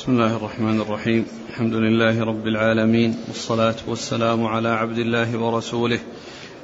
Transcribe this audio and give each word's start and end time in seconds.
بسم 0.00 0.12
الله 0.12 0.36
الرحمن 0.36 0.80
الرحيم. 0.80 1.26
الحمد 1.48 1.74
لله 1.74 2.24
رب 2.24 2.46
العالمين 2.46 3.16
والصلاة 3.28 3.74
والسلام 3.86 4.46
على 4.46 4.68
عبد 4.68 4.98
الله 4.98 5.38
ورسوله 5.38 6.00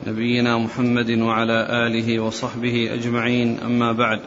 نبينا 0.07 0.59
محمد 0.59 1.11
وعلى 1.11 1.87
آله 1.87 2.21
وصحبه 2.21 2.95
أجمعين. 2.95 3.59
أما 3.61 3.93
بعد 3.93 4.21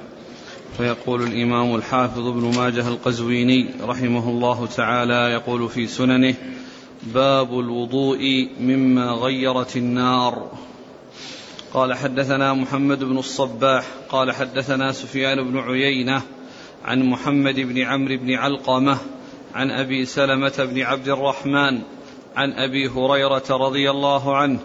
فيقول 0.77 1.23
الإمام 1.23 1.75
الحافظ 1.75 2.27
ابن 2.27 2.57
ماجه 2.57 2.88
القزويني 2.88 3.70
رحمه 3.82 4.30
الله 4.30 4.66
تعالى 4.66 5.34
يقول 5.34 5.70
في 5.70 5.88
سننه 5.88 6.36
باب 7.14 7.60
الوضوء 7.60 8.50
مما 8.62 9.12
غيرت 9.12 9.78
النار 9.78 10.52
قال 11.73 11.94
حدثنا 11.94 12.54
محمد 12.54 13.04
بن 13.04 13.18
الصباح 13.18 13.86
قال 14.10 14.32
حدثنا 14.32 14.91
سفيان 14.91 15.52
بن 15.52 15.57
عيينة 15.57 16.21
عن 16.86 17.04
محمد 17.04 17.55
بن 17.55 17.82
عمرو 17.82 18.18
بن 18.18 18.34
علقمة 18.34 18.97
عن 19.56 19.71
أبي 19.71 20.06
سلمة 20.06 20.54
بن 20.57 20.82
عبد 20.82 21.07
الرحمن 21.07 21.82
عن 22.36 22.54
أبي 22.54 22.88
هريرة 22.88 23.43
رضي 23.50 23.92
الله 23.92 24.36
عنه 24.36 24.60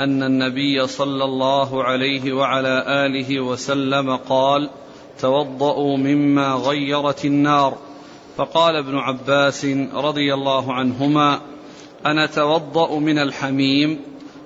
أن 0.00 0.22
النبي 0.22 0.86
صلى 0.86 1.24
الله 1.24 1.84
عليه 1.84 2.32
وعلى 2.32 2.84
آله 3.06 3.40
وسلم 3.40 4.16
قال 4.16 4.70
توضأوا 5.20 5.96
مما 5.96 6.54
غيرت 6.54 7.24
النار. 7.24 7.78
فقال 8.36 8.76
ابن 8.76 8.98
عباس 8.98 9.64
رضي 9.94 10.34
الله 10.34 10.72
عنهما 10.72 11.40
أنا 12.06 12.26
توضأ 12.26 12.98
من 12.98 13.18
الحميم؟ 13.18 14.00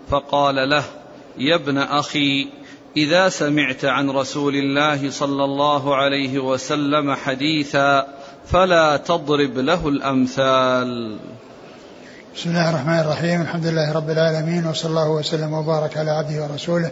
فقال 0.08 0.70
له 0.70 0.84
يا 1.38 1.55
ابن 1.55 1.78
أخي 1.78 2.48
إذا 2.97 3.28
سمعت 3.28 3.84
عن 3.84 4.10
رسول 4.10 4.55
الله 4.55 5.10
صلى 5.10 5.45
الله 5.45 5.97
عليه 5.97 6.38
وسلم 6.38 7.14
حديثا 7.14 8.06
فلا 8.47 8.97
تضرب 8.97 9.59
له 9.59 9.88
الأمثال. 9.88 11.19
بسم 12.36 12.50
الله 12.50 12.70
الرحمن 12.70 12.98
الرحيم. 12.98 13.42
الحمد 13.42 13.67
لله 13.67 13.92
رب 13.92 14.11
العالمين 14.11 14.67
وصلى 14.67 14.91
الله 14.91 15.11
وسلم 15.11 15.53
وبارك 15.53 15.97
على 15.97 16.11
عبده 16.11 16.42
ورسوله 16.42 16.91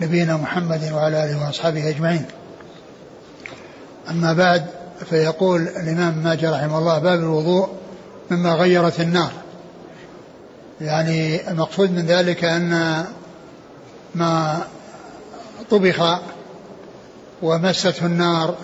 نبينا 0.00 0.36
محمد 0.36 0.92
وعلى 0.92 1.24
آله 1.24 1.46
وأصحابه 1.46 1.88
أجمعين. 1.88 2.24
أما 4.10 4.32
بعد 4.32 4.66
فيقول 5.10 5.62
الإمام 5.62 6.18
ماجد 6.18 6.44
رحمه 6.44 6.78
الله 6.78 6.98
باب 6.98 7.18
الوضوء 7.18 7.68
مما 8.30 8.54
غيرت 8.54 9.00
النار. 9.00 9.30
يعني 10.80 11.50
المقصود 11.50 11.90
من 11.90 12.06
ذلك 12.06 12.44
أن 12.44 13.04
ما 14.14 14.62
طبخ 15.70 16.20
ومسته 17.42 18.06
النار 18.06 18.54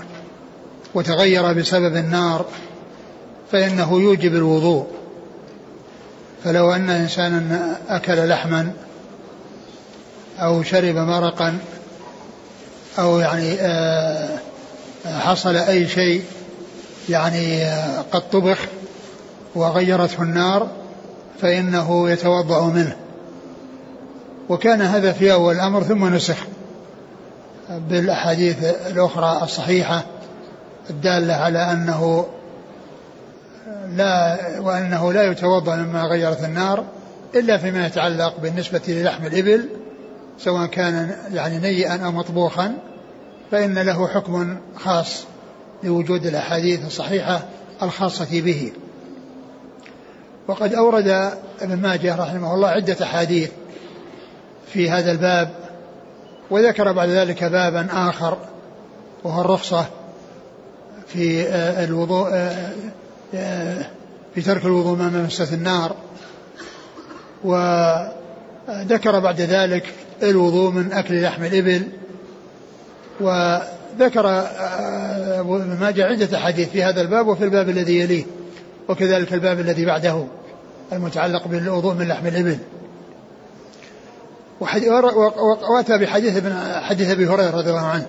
وتغير 0.95 1.53
بسبب 1.53 1.97
النار 1.97 2.47
فإنه 3.53 4.01
يوجب 4.01 4.35
الوضوء. 4.35 4.87
فلو 6.45 6.73
أن 6.73 6.91
إنسانا 6.91 7.79
أكل 7.89 8.29
لحما 8.29 8.73
أو 10.39 10.63
شرب 10.63 10.95
مرقا 10.95 11.59
أو 12.99 13.19
يعني 13.19 13.53
آه، 13.61 14.39
حصل 15.07 15.57
أي 15.57 15.89
شيء 15.89 16.25
يعني 17.09 17.65
آه، 17.65 18.05
قد 18.13 18.31
طبخ 18.31 18.59
وغيرته 19.55 20.23
النار 20.23 20.69
فإنه 21.41 22.11
يتوضأ 22.11 22.67
منه. 22.67 22.97
وكان 24.49 24.83
هذا 24.83 25.13
في 25.13 25.33
أول 25.33 25.55
الأمر 25.55 25.83
ثم 25.83 26.15
نسخ. 26.15 26.37
بالأحاديث 27.79 28.65
الأخرى 28.65 29.41
الصحيحة 29.43 30.05
الدالة 30.91 31.35
على 31.35 31.59
أنه 31.59 32.27
لا 33.89 34.39
وأنه 34.61 35.13
لا 35.13 35.23
يتوضأ 35.23 35.77
مما 35.77 36.03
غيرت 36.03 36.45
النار 36.45 36.85
إلا 37.35 37.59
فيما 37.59 37.87
يتعلق 37.87 38.41
بالنسبة 38.41 38.81
للحم 38.89 39.27
الإبل 39.27 39.69
سواء 40.39 40.67
كان 40.67 41.17
يعني 41.33 41.59
نيئا 41.59 42.05
أو 42.05 42.13
مطبوخا 42.13 42.75
فإن 43.51 43.79
له 43.79 44.09
حكم 44.09 44.57
خاص 44.77 45.25
لوجود 45.83 46.27
الأحاديث 46.27 46.87
الصحيحة 46.87 47.43
الخاصة 47.83 48.41
به. 48.41 48.73
وقد 50.49 50.75
أورد 50.75 51.09
ابن 51.61 51.77
ماجه 51.77 52.17
رحمه 52.17 52.55
الله 52.55 52.69
عدة 52.69 52.97
أحاديث 53.03 53.51
في 54.73 54.91
هذا 54.91 55.13
الباب 55.13 55.62
وذكر 56.53 56.93
بعد 56.93 57.09
ذلك 57.09 57.45
بابا 57.45 57.87
آخر 57.93 58.39
وهو 59.25 59.41
الرخصة 59.41 59.87
في 61.07 61.43
آه، 61.43 61.85
الوضوء 61.85 62.29
آه، 62.33 62.73
آه، 63.35 63.87
في 64.35 64.43
ترك 64.43 64.65
الوضوء 64.65 64.97
ما 64.97 65.09
مست 65.09 65.53
النار. 65.53 65.97
وذكر 67.45 69.19
بعد 69.19 69.41
ذلك 69.41 69.95
الوضوء 70.23 70.71
من 70.71 70.93
أكل 70.93 71.23
لحم 71.23 71.45
الإبل. 71.45 71.83
وذكر 73.21 74.27
ما 75.81 75.93
جاء 75.97 76.09
عدة 76.09 76.39
أحاديث 76.39 76.69
في 76.69 76.83
هذا 76.83 77.01
الباب 77.01 77.27
وفي 77.27 77.45
الباب 77.45 77.69
الذي 77.69 78.01
يليه 78.01 78.25
وكذلك 78.89 79.35
الباب 79.35 79.61
الذي 79.61 79.85
بعده 79.85 80.25
المتعلق 80.93 81.49
بالوضوء 81.49 81.95
من 81.95 82.09
لحم 82.09 82.27
الإبل. 82.27 82.59
وأتى 85.71 85.99
بحديث 85.99 86.37
ابن 86.37 86.53
حديث 86.83 87.11
أبي 87.11 87.27
هريرة 87.27 87.51
رضي 87.51 87.71
الله 87.71 87.87
عنه 87.87 88.07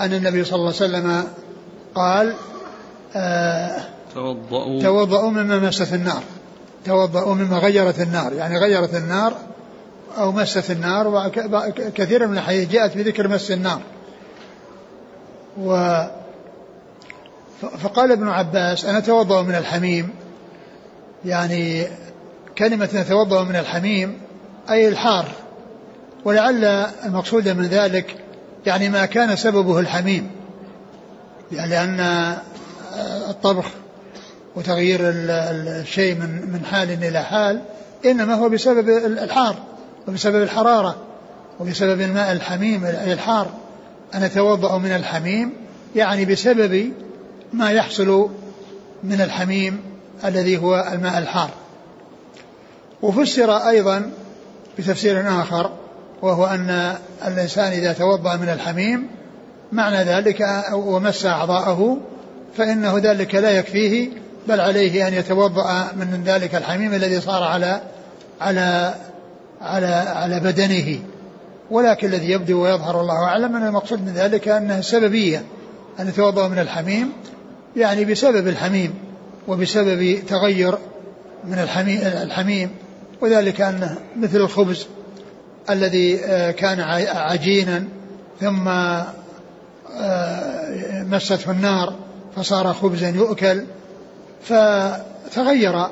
أن 0.00 0.12
النبي 0.12 0.44
صلى 0.44 0.54
الله 0.54 0.66
عليه 0.66 0.76
وسلم 0.76 1.24
قال 1.94 2.34
آه 3.16 3.80
توضؤوا. 4.14 4.82
توضؤوا 4.82 5.30
مما 5.30 5.58
مست 5.58 5.94
النار 5.94 6.22
توضؤوا 6.84 7.34
مما 7.34 7.58
غيرت 7.58 8.00
النار 8.00 8.32
يعني 8.32 8.58
غيرت 8.58 8.94
النار 8.94 9.34
أو 10.18 10.32
مست 10.32 10.70
النار 10.70 11.08
وكثير 11.08 12.26
من 12.26 12.32
الأحاديث 12.32 12.70
جاءت 12.70 12.96
بذكر 12.96 13.28
مس 13.28 13.50
النار. 13.50 13.80
و 15.62 16.00
فقال 17.82 18.12
ابن 18.12 18.28
عباس 18.28 18.84
أنا 18.84 18.98
اتوضا 18.98 19.42
من 19.42 19.54
الحميم 19.54 20.08
يعني 21.24 21.86
كلمة 22.58 22.88
نتوضا 22.94 23.44
من 23.44 23.56
الحميم 23.56 24.18
أي 24.70 24.88
الحار 24.88 25.26
ولعل 26.26 26.64
المقصود 27.04 27.48
من 27.48 27.64
ذلك 27.66 28.16
يعني 28.66 28.88
ما 28.88 29.06
كان 29.06 29.36
سببه 29.36 29.80
الحميم. 29.80 30.30
يعني 31.52 31.70
لأن 31.70 32.00
الطبخ 33.30 33.64
وتغيير 34.56 35.00
الشيء 35.02 36.14
من 36.14 36.28
من 36.52 36.64
حال 36.70 37.04
إلى 37.04 37.22
حال 37.22 37.62
إنما 38.04 38.34
هو 38.34 38.48
بسبب 38.48 38.88
الحار 38.88 39.56
وبسبب 40.08 40.42
الحرارة 40.42 40.96
وبسبب 41.60 42.00
الماء 42.00 42.32
الحميم 42.32 42.84
الحار. 42.84 43.50
أنا 44.14 44.26
أتوضأ 44.26 44.78
من 44.78 44.92
الحميم 44.92 45.52
يعني 45.96 46.24
بسبب 46.24 46.92
ما 47.52 47.70
يحصل 47.70 48.30
من 49.04 49.20
الحميم 49.20 49.80
الذي 50.24 50.58
هو 50.58 50.90
الماء 50.92 51.18
الحار. 51.18 51.50
وفسر 53.02 53.56
أيضا 53.56 54.10
بتفسير 54.78 55.40
آخر 55.42 55.70
وهو 56.22 56.46
أن 56.46 56.96
الإنسان 57.26 57.72
إذا 57.72 57.92
توضأ 57.92 58.36
من 58.36 58.48
الحميم 58.48 59.06
معنى 59.72 59.96
ذلك 59.96 60.46
ومس 60.72 61.26
أعضاءه 61.26 61.98
فإنه 62.56 62.98
ذلك 62.98 63.34
لا 63.34 63.50
يكفيه 63.50 64.08
بل 64.48 64.60
عليه 64.60 65.08
أن 65.08 65.14
يتوضأ 65.14 65.92
من 65.96 66.22
ذلك 66.26 66.54
الحميم 66.54 66.94
الذي 66.94 67.20
صار 67.20 67.42
على 67.42 67.80
على 68.40 68.94
على 69.60 69.86
على 69.86 70.40
بدنه. 70.40 70.98
ولكن 71.70 72.08
الذي 72.08 72.30
يبدو 72.30 72.62
ويظهر 72.62 73.00
الله 73.00 73.24
أعلم 73.24 73.56
أن 73.56 73.66
المقصود 73.66 74.06
من 74.06 74.12
ذلك 74.12 74.48
أنها 74.48 74.78
السببية 74.78 75.42
أن 76.00 76.08
يتوضأ 76.08 76.48
من 76.48 76.58
الحميم 76.58 77.12
يعني 77.76 78.04
بسبب 78.04 78.48
الحميم 78.48 78.94
وبسبب 79.48 80.18
تغير 80.28 80.78
من 81.44 81.58
الحميم, 81.58 82.00
الحميم 82.00 82.70
وذلك 83.20 83.60
أنه 83.60 83.98
مثل 84.16 84.36
الخبز. 84.36 84.86
الذي 85.70 86.24
آه، 86.24 86.50
كان 86.50 86.80
عجينا 87.10 87.84
ثم 88.40 88.68
آه، 88.68 89.06
مسته 91.02 91.50
النار 91.50 91.94
فصار 92.36 92.72
خبزا 92.72 93.08
يؤكل 93.08 93.64
فتغير 94.42 95.86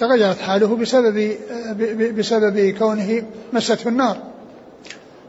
تغيرت 0.00 0.40
حاله 0.40 0.76
بسبب 0.76 1.18
آه، 1.18 2.10
بسبب 2.10 2.74
كونه 2.78 3.22
مسته 3.52 3.88
النار. 3.88 4.16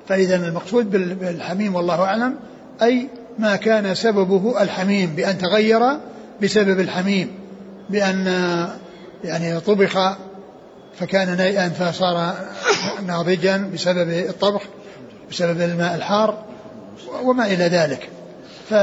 فإذا 0.08 0.36
المقصود 0.36 0.92
بالحميم 1.20 1.76
والله 1.76 2.04
أعلم 2.04 2.36
أي 2.82 3.08
ما 3.40 3.56
كان 3.56 3.96
سببه 3.96 4.62
الحميم 4.62 5.16
بأن 5.16 5.38
تغير 5.38 5.82
بسبب 6.42 6.80
الحميم 6.80 7.32
بأن 7.90 8.26
يعني 9.24 9.60
طبخ 9.60 10.18
فكان 11.00 11.38
نيئا 11.38 11.70
فصار 11.70 12.36
ناضجا 13.06 13.70
بسبب 13.74 14.10
الطبخ 14.10 14.62
بسبب 15.30 15.62
الماء 15.62 15.96
الحار 15.96 16.44
وما 17.24 17.46
إلى 17.46 17.64
ذلك. 17.64 18.10
ف 18.70 18.74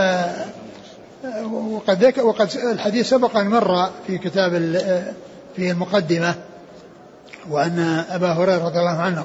وقد 1.53 2.05
ذكر 2.05 2.27
وقد 2.27 2.51
الحديث 2.73 3.09
سبق 3.09 3.37
أن 3.37 3.47
مر 3.47 3.91
في 4.07 4.19
كتاب 4.19 4.53
في 5.57 5.71
المقدمة 5.71 6.35
وأن 7.51 8.05
أبا 8.11 8.33
هريرة 8.33 8.65
رضي 8.65 8.79
الله 8.79 8.99
عنه 8.99 9.25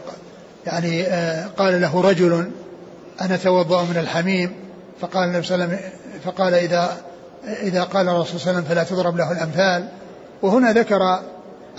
يعني 0.66 1.04
آه، 1.04 1.48
قال 1.58 1.82
له 1.82 2.02
رجل 2.02 2.52
أنا 3.22 3.38
توضأ 3.38 3.84
من 3.84 3.98
الحميم؟ 3.98 4.54
فقال 5.02 5.30
النبي 5.30 5.48
صلى 5.48 5.56
الله 5.56 5.66
عليه 5.66 5.76
وسلم 5.76 5.92
فقال 6.26 6.54
اذا 6.54 6.98
إذا 7.62 7.84
قال 7.84 8.10
الرسول 8.10 8.40
صلى 8.40 8.52
الله 8.52 8.62
عليه 8.62 8.68
وسلم 8.68 8.76
فلا 8.76 8.84
تضرب 8.84 9.18
له 9.18 9.32
الأمثال. 9.32 9.88
وهنا 10.42 10.74
ذكر 10.74 11.20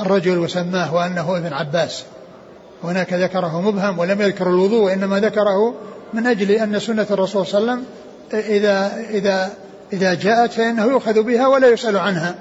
الرجل 0.01 0.39
وسماه 0.39 0.95
وأنه 0.95 1.37
ابن 1.37 1.53
عباس. 1.53 2.05
هناك 2.85 3.13
ذكره 3.13 3.61
مبهم 3.61 3.99
ولم 3.99 4.21
يذكر 4.23 4.49
الوضوء 4.49 4.85
وانما 4.85 5.21
ذكره 5.21 5.75
من 6.13 6.27
أجل 6.27 6.51
أن 6.51 6.79
سنة 6.79 7.07
الرسول 7.11 7.47
صلى 7.47 7.59
الله 7.59 7.73
عليه 7.73 7.83
وسلم 7.83 7.87
إذا 8.57 8.97
إذا 9.11 9.51
إذا 9.93 10.15
جاءت 10.15 10.53
فإنه 10.53 10.85
يؤخذ 10.85 11.23
بها 11.23 11.47
ولا 11.47 11.69
يسأل 11.69 11.97
عنها. 11.97 12.35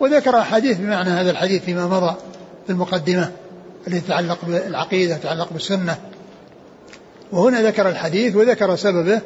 وذكر 0.00 0.38
أحاديث 0.38 0.78
بمعنى 0.78 1.10
هذا 1.10 1.30
الحديث 1.30 1.64
فيما 1.64 1.86
مضى 1.86 2.14
في 2.66 2.72
المقدمة 2.72 3.30
التي 3.86 4.00
تتعلق 4.00 4.38
بالعقيدة 4.46 5.16
تتعلق 5.16 5.52
بالسنة. 5.52 5.98
وهنا 7.32 7.62
ذكر 7.62 7.88
الحديث 7.88 8.36
وذكر 8.36 8.76
سببه 8.76 9.20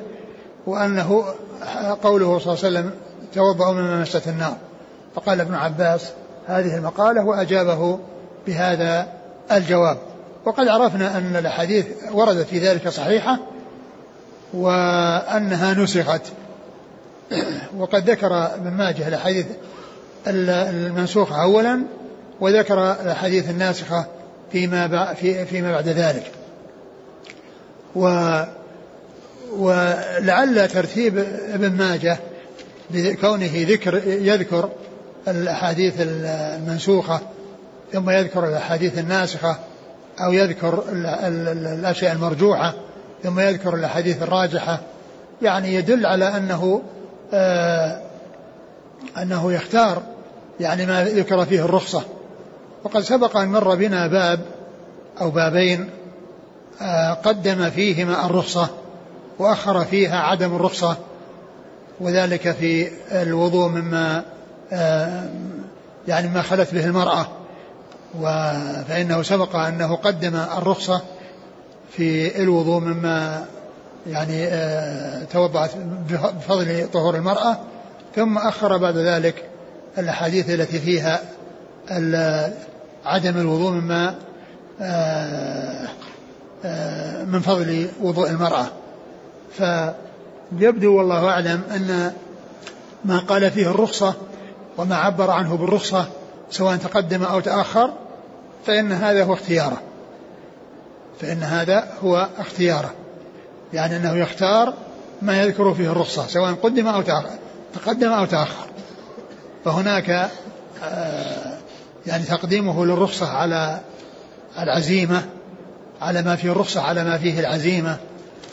وأنه 0.66 1.24
قوله 2.02 2.38
صلى 2.38 2.52
الله 2.52 2.64
عليه 2.64 2.78
وسلم 2.78 2.90
توضأوا 3.34 3.72
مما 3.72 4.00
مست 4.00 4.28
النار. 4.28 4.56
فقال 5.14 5.40
ابن 5.40 5.54
عباس 5.54 6.12
هذه 6.46 6.76
المقالة 6.76 7.24
وأجابه 7.24 7.98
بهذا 8.46 9.06
الجواب. 9.52 9.98
وقد 10.44 10.68
عرفنا 10.68 11.18
أن 11.18 11.36
الأحاديث 11.36 11.86
وردت 12.12 12.46
في 12.46 12.58
ذلك 12.58 12.88
صحيحة 12.88 13.38
وأنها 14.54 15.74
نسخت. 15.74 16.22
وقد 17.76 18.10
ذكر 18.10 18.54
ابن 18.54 18.70
ماجه 18.70 19.08
الأحاديث 19.08 19.46
المنسوخة 20.26 21.42
أولا 21.42 21.82
وذكر 22.40 22.92
الأحاديث 22.92 23.50
الناسخة 23.50 24.06
فيما 24.52 25.14
فيما 25.44 25.72
بعد 25.72 25.88
ذلك. 25.88 26.32
و 27.96 28.42
ولعل 29.58 30.68
ترتيب 30.68 31.18
ابن 31.54 31.72
ماجه 31.72 32.18
بكونه 32.90 33.50
ذكر 33.54 34.02
يذكر 34.06 34.70
الأحاديث 35.28 35.94
المنسوخة 35.98 37.20
ثم 37.92 38.10
يذكر 38.10 38.48
الأحاديث 38.48 38.98
الناسخة 38.98 39.56
أو 40.20 40.32
يذكر 40.32 40.84
الأشياء 40.88 42.12
المرجوحة 42.12 42.74
ثم 43.22 43.40
يذكر 43.40 43.74
الأحاديث 43.74 44.22
الراجحة. 44.22 44.80
يعني 45.42 45.74
يدل 45.74 46.06
على 46.06 46.36
أنه 46.36 46.82
آه 47.32 48.00
أنه 49.18 49.52
يختار 49.52 50.02
يعني 50.60 50.86
ما 50.86 51.04
ذكر 51.04 51.44
فيه 51.44 51.64
الرخصة. 51.64 52.02
وقد 52.84 53.00
سبق 53.00 53.36
أن 53.36 53.48
مر 53.48 53.74
بنا 53.74 54.06
باب 54.06 54.40
أو 55.20 55.30
بابين 55.30 55.90
آه 56.82 57.12
قدم 57.12 57.70
فيهما 57.70 58.26
الرخصة 58.26 58.68
وأخر 59.38 59.84
فيها 59.84 60.18
عدم 60.18 60.56
الرخصة 60.56 60.96
وذلك 62.00 62.50
في 62.50 62.88
الوضوء 63.12 63.68
مما 63.68 64.24
يعني 66.08 66.28
ما 66.28 66.42
خلت 66.42 66.74
به 66.74 66.86
المرأة 66.86 67.26
فإنه 68.88 69.22
سبق 69.22 69.56
أنه 69.56 69.96
قدم 69.96 70.36
الرخصة 70.36 71.02
في 71.96 72.42
الوضوء 72.42 72.80
مما 72.80 73.44
يعني 74.06 74.46
آه، 74.46 75.24
توضأت 75.24 75.70
بفضل 76.10 76.88
طهور 76.92 77.14
المرأة 77.14 77.58
ثم 78.16 78.38
أخر 78.38 78.76
بعد 78.76 78.96
ذلك 78.96 79.44
الأحاديث 79.98 80.50
التي 80.50 80.78
فيها 80.78 81.20
عدم 83.04 83.38
الوضوء 83.38 83.70
مما 83.70 84.14
آه، 84.80 85.88
من 87.24 87.40
فضل 87.40 87.88
وضوء 88.00 88.30
المرأة. 88.30 88.66
فيبدو 89.52 90.96
والله 90.98 91.28
أعلم 91.28 91.62
أن 91.74 92.12
ما 93.04 93.18
قال 93.18 93.50
فيه 93.50 93.70
الرخصة 93.70 94.14
وما 94.78 94.96
عبر 94.96 95.30
عنه 95.30 95.56
بالرخصة 95.56 96.06
سواء 96.50 96.76
تقدم 96.76 97.22
أو 97.22 97.40
تأخر 97.40 97.92
فإن 98.66 98.92
هذا 98.92 99.24
هو 99.24 99.32
اختياره. 99.32 99.80
فإن 101.20 101.42
هذا 101.42 101.88
هو 102.04 102.28
اختياره. 102.38 102.92
يعني 103.72 103.96
أنه 103.96 104.14
يختار 104.16 104.74
ما 105.22 105.42
يذكر 105.42 105.74
فيه 105.74 105.92
الرخصة 105.92 106.26
سواء 106.26 106.52
قدم 106.52 106.88
أو 106.88 107.02
تأخر 107.02 107.38
تقدم 107.74 108.12
أو 108.12 108.24
تأخر. 108.24 108.66
فهناك 109.64 110.30
آه، 110.84 111.58
يعني 112.06 112.24
تقديمه 112.24 112.84
للرخصة 112.86 113.28
على 113.28 113.80
العزيمة 114.58 115.22
على 116.00 116.22
ما 116.22 116.36
فيه 116.36 116.52
الرخصة 116.52 116.80
على 116.80 117.04
ما 117.04 117.18
فيه 117.18 117.40
العزيمة. 117.40 117.96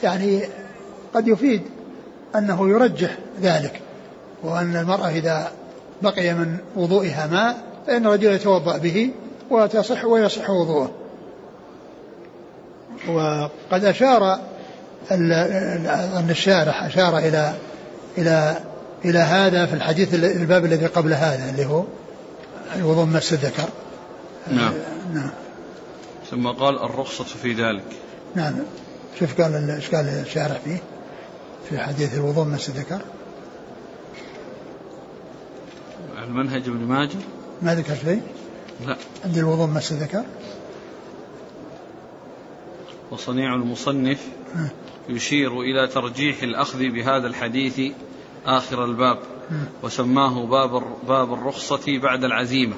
يعني 0.04 0.42
قد 1.14 1.28
يفيد 1.28 1.62
أنه 2.36 2.70
يرجح 2.70 3.18
ذلك 3.42 3.82
وأن 4.44 4.76
المرأة 4.76 5.10
إذا 5.10 5.52
بقي 6.02 6.34
من 6.34 6.58
وضوئها 6.76 7.28
ماء 7.28 7.58
فإن 7.88 8.06
الرجل 8.06 8.32
يتوضأ 8.32 8.78
به 8.78 9.12
وتصح 9.50 10.06
ويصح 10.06 10.50
وضوءه. 10.50 10.92
وقد 13.08 13.86
أشار 13.86 14.40
أن 15.12 16.28
الشارح 16.30 16.84
أشار 16.84 17.18
إلى 17.18 17.54
إلى 18.18 18.58
إلى 19.06 19.20
هذا 19.20 19.66
في 19.66 19.74
الحديث 19.74 20.14
الباب 20.14 20.66
الذي 20.66 20.86
قبل 20.86 21.14
هذا 21.14 21.50
اللي 21.50 21.66
هو 21.66 21.84
الوضوء 22.76 23.06
مس 23.06 23.34
الذكر 23.34 23.70
نعم. 24.52 24.74
نعم. 25.14 25.32
ثم 26.32 26.48
قال 26.48 26.84
الرخصة 26.84 27.24
في 27.24 27.54
ذلك. 27.54 27.84
نعم. 28.36 28.54
شوف 29.20 29.42
قال 29.42 29.70
إيش 29.70 29.96
قال 29.96 30.06
الشارح 30.06 30.58
فيه 30.66 30.78
في 31.70 31.80
حديث 31.80 32.16
الوضوء 32.16 32.46
مس 32.46 32.70
الذكر 32.70 33.00
المنهج 36.30 36.68
ابن 36.68 36.86
ماجه؟ 36.86 37.18
ما 37.62 37.76
ذكر 37.76 37.96
شيء؟ 37.96 38.22
لا. 38.88 38.98
عندي 39.26 39.40
الوضوء 39.40 39.68
مس 39.68 39.92
الذكر 39.92 40.24
وصنيع 43.12 43.56
المصنف 43.56 44.28
يشير 45.10 45.62
إلى 45.62 45.88
ترجيح 45.88 46.44
الأخذ 46.44 46.80
بهذا 46.80 47.28
الحديث 47.28 47.82
آخر 48.46 48.86
الباب 48.86 49.20
وسماه 49.84 50.46
باب 50.46 50.84
باب 51.08 51.34
الرخصة 51.34 52.00
بعد 52.00 52.24
العزيمة. 52.24 52.76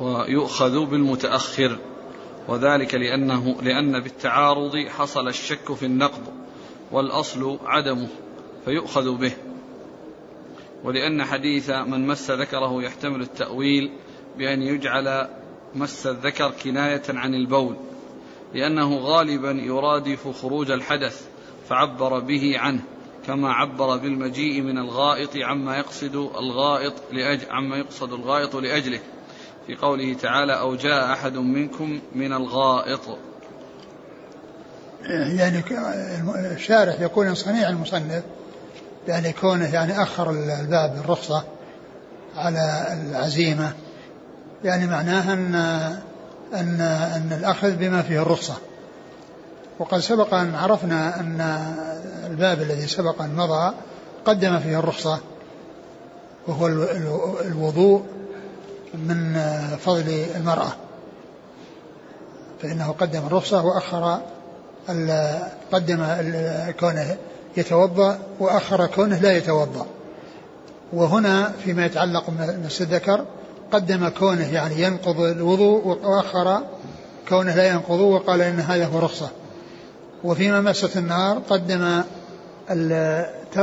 ويؤخذ 0.00 0.86
بالمتأخر 0.86 1.78
وذلك 2.48 2.94
لأنه 2.94 3.56
لأن 3.62 4.00
بالتعارض 4.00 4.76
حصل 4.88 5.28
الشك 5.28 5.74
في 5.74 5.86
النقض 5.86 6.22
والأصل 6.92 7.58
عدمه 7.64 8.08
فيؤخذ 8.64 9.16
به. 9.16 9.32
ولأن 10.84 11.24
حديث 11.24 11.70
من 11.70 12.06
مس 12.06 12.30
ذكره 12.30 12.82
يحتمل 12.82 13.22
التأويل 13.22 13.90
بأن 14.38 14.62
يجعل 14.62 15.28
مس 15.74 16.06
الذكر 16.06 16.50
كناية 16.64 17.02
عن 17.08 17.34
البول 17.34 17.76
لأنه 18.54 18.96
غالبا 18.96 19.50
يرادف 19.50 20.28
خروج 20.42 20.70
الحدث 20.70 21.26
فعبر 21.68 22.18
به 22.18 22.58
عنه 22.58 22.80
كما 23.26 23.52
عبر 23.52 23.96
بالمجيء 23.96 24.62
من 24.62 24.78
الغائط 24.78 25.36
عما 25.36 25.76
يقصد 25.76 26.14
الغائط 26.14 26.94
لأجل 27.12 27.46
عما 27.50 27.76
يقصد 27.76 28.12
الغائط 28.12 28.56
لأجله. 28.56 29.00
في 29.66 29.74
قوله 29.74 30.14
تعالى 30.14 30.52
أو 30.60 30.74
جاء 30.74 31.12
أحد 31.12 31.36
منكم 31.36 32.00
من 32.14 32.32
الغائط. 32.32 33.18
يعني 35.38 35.62
الشارح 36.54 37.00
يقول 37.00 37.36
صنيع 37.36 37.68
المصنف 37.68 38.24
يعني 39.08 39.32
كونه 39.32 39.74
يعني 39.74 40.02
أخر 40.02 40.30
الباب 40.30 40.96
الرخصة 41.04 41.44
على 42.36 42.86
العزيمة 42.92 43.72
يعني 44.64 44.86
معناها 44.86 45.32
أن 45.32 45.54
أن 46.54 46.80
أن 46.80 47.38
الأخذ 47.40 47.76
بما 47.76 48.02
فيه 48.02 48.22
الرخصة. 48.22 48.54
وقد 49.78 49.98
سبق 49.98 50.34
أن 50.34 50.54
عرفنا 50.54 51.20
أن 51.20 51.40
الباب 52.26 52.62
الذي 52.62 52.86
سبق 52.86 53.22
أن 53.22 53.34
مضى 53.36 53.74
قدم 54.24 54.58
فيه 54.58 54.78
الرخصة 54.78 55.18
وهو 56.46 56.66
الوضوء 57.46 58.02
من 58.94 59.40
فضل 59.84 60.24
المرأة. 60.36 60.72
فإنه 62.62 62.92
قدم 62.92 63.26
الرخصة 63.26 63.64
وأخر 63.64 64.20
قدم 65.72 66.06
كونه 66.80 67.16
يتوضأ 67.56 68.18
وأخر 68.40 68.86
كونه 68.86 69.20
لا 69.20 69.36
يتوضأ. 69.36 69.86
وهنا 70.92 71.52
فيما 71.64 71.86
يتعلق 71.86 72.24
بمس 72.30 72.82
الذكر 72.82 73.24
قدم 73.72 74.08
كونه 74.08 74.54
يعني 74.54 74.82
ينقض 74.82 75.20
الوضوء 75.20 75.86
وأخر 75.86 76.62
كونه 77.28 77.54
لا 77.54 77.68
ينقض 77.68 78.00
وقال 78.00 78.40
إن 78.40 78.60
هذا 78.60 78.86
هو 78.86 78.98
رخصة. 78.98 79.28
وفيما 80.24 80.60
مست 80.60 80.96
النار 80.96 81.38
قدم 81.50 82.02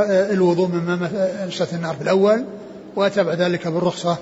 الوضوء 0.04 0.68
مما 0.68 1.10
مست 1.46 1.74
النار 1.74 1.94
في 1.94 2.02
الأول 2.02 2.44
وأتى 2.96 3.22
ذلك 3.22 3.68
بالرخصة 3.68 4.16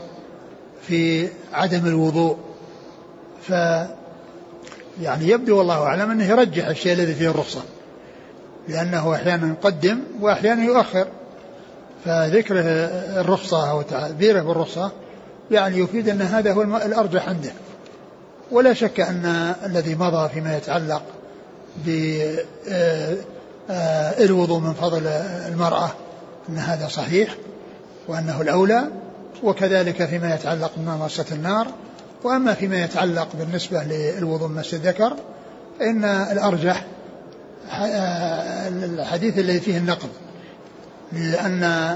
في 0.82 1.28
عدم 1.52 1.86
الوضوء. 1.86 2.36
ف 3.42 3.50
يعني 5.02 5.28
يبدو 5.28 5.58
والله 5.58 5.82
أعلم 5.82 6.10
أنه 6.10 6.24
يرجح 6.24 6.66
الشيء 6.66 6.92
الذي 6.92 7.14
فيه 7.14 7.30
الرخصة. 7.30 7.60
لأنه 8.68 9.14
أحيانا 9.14 9.48
يقدم 9.48 9.98
وأحيانا 10.20 10.64
يؤخر. 10.64 11.06
فذكره 12.04 12.62
الرخصة 13.20 13.70
أو 13.70 13.82
تعبيره 13.82 14.42
بالرخصة 14.42 14.92
يعني 15.50 15.78
يفيد 15.78 16.08
أن 16.08 16.22
هذا 16.22 16.52
هو 16.52 16.62
الأرجح 16.62 17.28
عنده. 17.28 17.50
ولا 18.50 18.74
شك 18.74 19.00
أن 19.00 19.54
الذي 19.66 19.94
مضى 19.94 20.28
فيما 20.28 20.56
يتعلق 20.56 21.02
بالوضوء 24.18 24.60
من 24.60 24.72
فضل 24.72 25.06
المرأة 25.48 25.90
أن 26.48 26.58
هذا 26.58 26.88
صحيح 26.88 27.34
وأنه 28.08 28.40
الأولى 28.40 28.84
وكذلك 29.42 30.04
فيما 30.04 30.34
يتعلق 30.34 30.72
بممارسة 30.76 31.24
النار. 31.32 31.66
وأما 32.24 32.54
فيما 32.54 32.84
يتعلق 32.84 33.28
بالنسبة 33.38 33.82
للوضوء 33.82 34.48
من 34.48 34.56
مس 34.56 34.74
الذكر 34.74 35.16
فإن 35.78 36.04
الأرجح 36.04 36.84
الحديث 38.84 39.38
الذي 39.38 39.60
فيه 39.60 39.78
النقض 39.78 40.08
لأن 41.12 41.94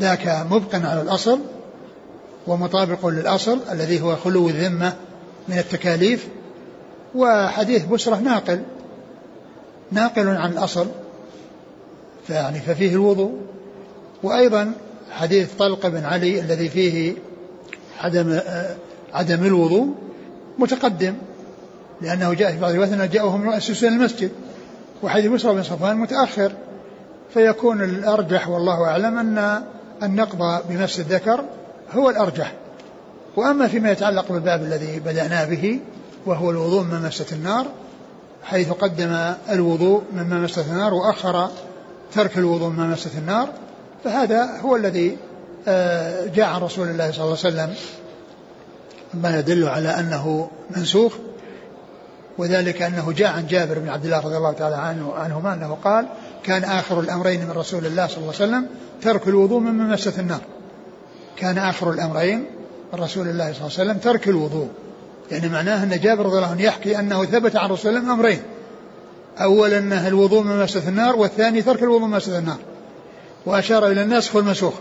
ذاك 0.00 0.46
مبق 0.50 0.74
على 0.74 1.02
الأصل 1.02 1.40
ومطابق 2.46 3.06
للأصل 3.06 3.60
الذي 3.72 4.00
هو 4.00 4.16
خلو 4.16 4.48
الذمة 4.48 4.92
من 5.48 5.58
التكاليف 5.58 6.28
وحديث 7.14 7.84
بسرة 7.84 8.16
ناقل 8.16 8.62
ناقل 9.92 10.28
عن 10.28 10.52
الأصل 10.52 10.86
فيعني 12.26 12.60
ففيه 12.60 12.92
الوضوء. 12.92 13.40
وأيضا 14.22 14.72
حديث 15.10 15.52
طلق 15.58 15.86
بن 15.86 16.04
علي 16.04 16.40
الذي 16.40 16.68
فيه 16.68 17.14
عدم 18.00 18.40
عدم 19.14 19.44
الوضوء 19.44 19.94
متقدم 20.58 21.14
لأنه 22.00 22.34
جاء 22.34 22.52
في 22.52 22.58
بعض 22.58 22.70
الروايات 22.70 23.10
جاءهم 23.10 23.44
يؤسسون 23.44 23.92
المسجد. 23.92 24.30
وحديث 25.02 25.30
بسرة 25.30 25.52
بن 25.52 25.62
صفوان 25.62 25.96
متأخر 25.96 26.52
فيكون 27.34 27.82
الأرجح 27.82 28.48
والله 28.48 28.84
أعلم 28.84 29.18
أن 29.18 29.62
النقض 30.02 30.62
بنفس 30.68 31.00
الذكر 31.00 31.44
هو 31.92 32.10
الأرجح. 32.10 32.52
وأما 33.36 33.68
فيما 33.68 33.90
يتعلق 33.90 34.32
بالباب 34.32 34.62
الذي 34.62 35.00
بدأنا 35.00 35.44
به 35.44 35.80
وهو 36.26 36.50
الوضوء 36.50 36.82
من 36.82 37.02
مسة 37.02 37.26
النار 37.36 37.66
حيث 38.44 38.72
قدم 38.72 39.34
الوضوء 39.50 40.02
مما 40.12 40.38
مست 40.38 40.58
النار 40.58 40.94
وأخر 40.94 41.48
ترك 42.14 42.38
الوضوء 42.38 42.68
مما 42.68 42.86
مست 42.86 43.16
النار 43.18 43.48
فهذا 44.04 44.60
هو 44.60 44.76
الذي 44.76 45.16
آه، 45.68 46.26
جاء 46.26 46.46
عن 46.46 46.60
رسول 46.60 46.88
الله 46.88 47.10
صلى 47.10 47.24
الله 47.24 47.38
عليه 47.44 47.48
وسلم. 47.48 47.74
ما 49.14 49.38
يدل 49.38 49.68
على 49.68 49.88
أنه 49.88 50.50
منسوخ. 50.76 51.12
وذلك 52.38 52.82
أنه 52.82 53.12
جاء 53.12 53.32
عن 53.32 53.46
جابر 53.46 53.78
بن 53.78 53.88
عبد 53.88 54.04
الله 54.04 54.20
رضي 54.20 54.36
الله 54.36 54.52
تعالى 54.52 54.76
عنه 54.76 55.14
عنهما 55.14 55.54
أنه 55.54 55.78
قال 55.84 56.06
كان 56.44 56.64
آخر 56.64 57.00
الأمرين 57.00 57.44
من 57.44 57.50
رسول 57.50 57.86
الله 57.86 58.06
صلى 58.06 58.16
الله 58.16 58.34
عليه 58.34 58.44
وسلم 58.44 58.66
ترك 59.02 59.28
الوضوء 59.28 59.60
مما 59.60 59.94
مست 59.94 60.18
النار. 60.18 60.40
كان 61.36 61.58
آخر 61.58 61.90
الأمرين 61.90 62.46
من 62.92 63.00
رسول 63.00 63.28
الله 63.28 63.52
صلى 63.52 63.66
الله 63.66 63.78
عليه 63.78 63.90
وسلم 63.90 63.98
ترك 63.98 64.28
الوضوء. 64.28 64.68
يعني 65.30 65.48
معناه 65.48 65.84
أن 65.84 66.00
جابر 66.00 66.26
رضي 66.26 66.36
الله 66.36 66.50
عنه 66.50 66.62
يحكي 66.62 66.98
أنه 66.98 67.24
ثبت 67.24 67.56
عن 67.56 67.70
رسول 67.70 67.96
الله 67.96 68.12
أمرين. 68.12 68.42
أولا 69.38 69.78
أنه 69.78 70.08
الوضوء 70.08 70.42
من 70.42 70.62
مست 70.62 70.88
النار 70.88 71.16
والثاني 71.16 71.62
ترك 71.62 71.82
الوضوء 71.82 72.08
من 72.08 72.16
مست 72.16 72.28
النار. 72.28 72.58
وأشار 73.46 73.86
إلى 73.86 74.02
الناسخ 74.02 74.36
والمسوخ 74.36 74.74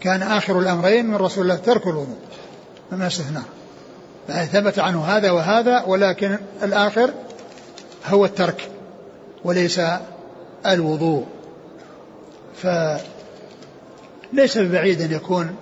كان 0.00 0.22
آخر 0.22 0.58
الأمرين 0.58 1.06
من 1.06 1.16
رسول 1.16 1.44
الله 1.44 1.56
ترك 1.56 1.86
الوضوء 1.86 2.16
من 2.92 3.06
مست 3.06 3.28
النار. 3.28 3.44
ثبت 4.26 4.78
عنه 4.78 5.04
هذا 5.04 5.30
وهذا 5.30 5.82
ولكن 5.86 6.38
الآخر 6.62 7.10
هو 8.06 8.24
الترك 8.24 8.70
وليس 9.44 9.80
الوضوء. 10.66 11.26
فليس 12.62 14.58
ببعيد 14.58 15.00
أن 15.00 15.12
يكون 15.12 15.56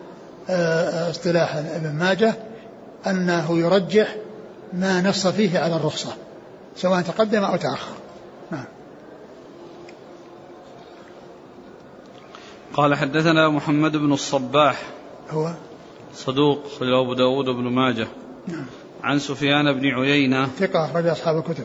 آه، 0.51 1.11
اصطلاح 1.11 1.57
ابن 1.57 1.93
ماجه 1.93 2.35
أنه 3.07 3.59
يرجح 3.59 4.17
ما 4.73 5.01
نص 5.01 5.27
فيه 5.27 5.59
على 5.59 5.77
الرخصة 5.77 6.13
سواء 6.77 7.03
تقدم 7.03 7.45
أو 7.45 7.57
تأخر. 7.57 7.95
نعم. 8.51 8.65
قال 12.75 12.95
حدثنا 12.95 13.49
محمد 13.49 13.97
بن 13.97 14.13
الصباح. 14.13 14.83
هو؟ 15.31 15.53
صدوق 16.15 16.65
أبو 16.83 17.15
داود 17.15 17.45
بن 17.45 17.63
ماجه. 17.63 18.07
نعم. 18.49 18.67
عن 19.03 19.19
سفيان 19.19 19.73
بن 19.73 19.87
عيينة 19.87 20.47
ثقة 20.47 20.85
أخرج 20.85 21.07
أصحاب 21.07 21.37
الكتب. 21.37 21.65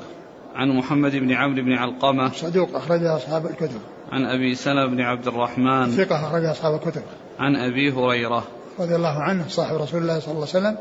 عن 0.55 0.69
محمد 0.69 1.12
بن 1.12 1.31
عمرو 1.31 1.63
بن 1.63 1.74
علقمة 1.74 2.31
صدوق 2.31 2.75
أخرج 2.75 3.03
أصحاب 3.03 3.45
الكتب. 3.45 3.79
عن 4.12 4.25
أبي 4.25 4.55
سلمة 4.55 4.86
بن 4.86 5.01
عبد 5.01 5.27
الرحمن 5.27 5.91
ثقة 5.91 6.27
أخرج 6.27 6.45
أصحاب 6.45 6.75
الكتب. 6.75 7.01
عن 7.39 7.55
أبي 7.55 7.91
هريرة 7.91 8.43
رضي 8.79 8.95
الله 8.95 9.19
عنه 9.19 9.45
صاحب 9.48 9.75
رسول 9.75 10.01
الله 10.01 10.19
صلى 10.19 10.33
الله 10.33 10.48
عليه 10.53 10.59
وسلم 10.59 10.77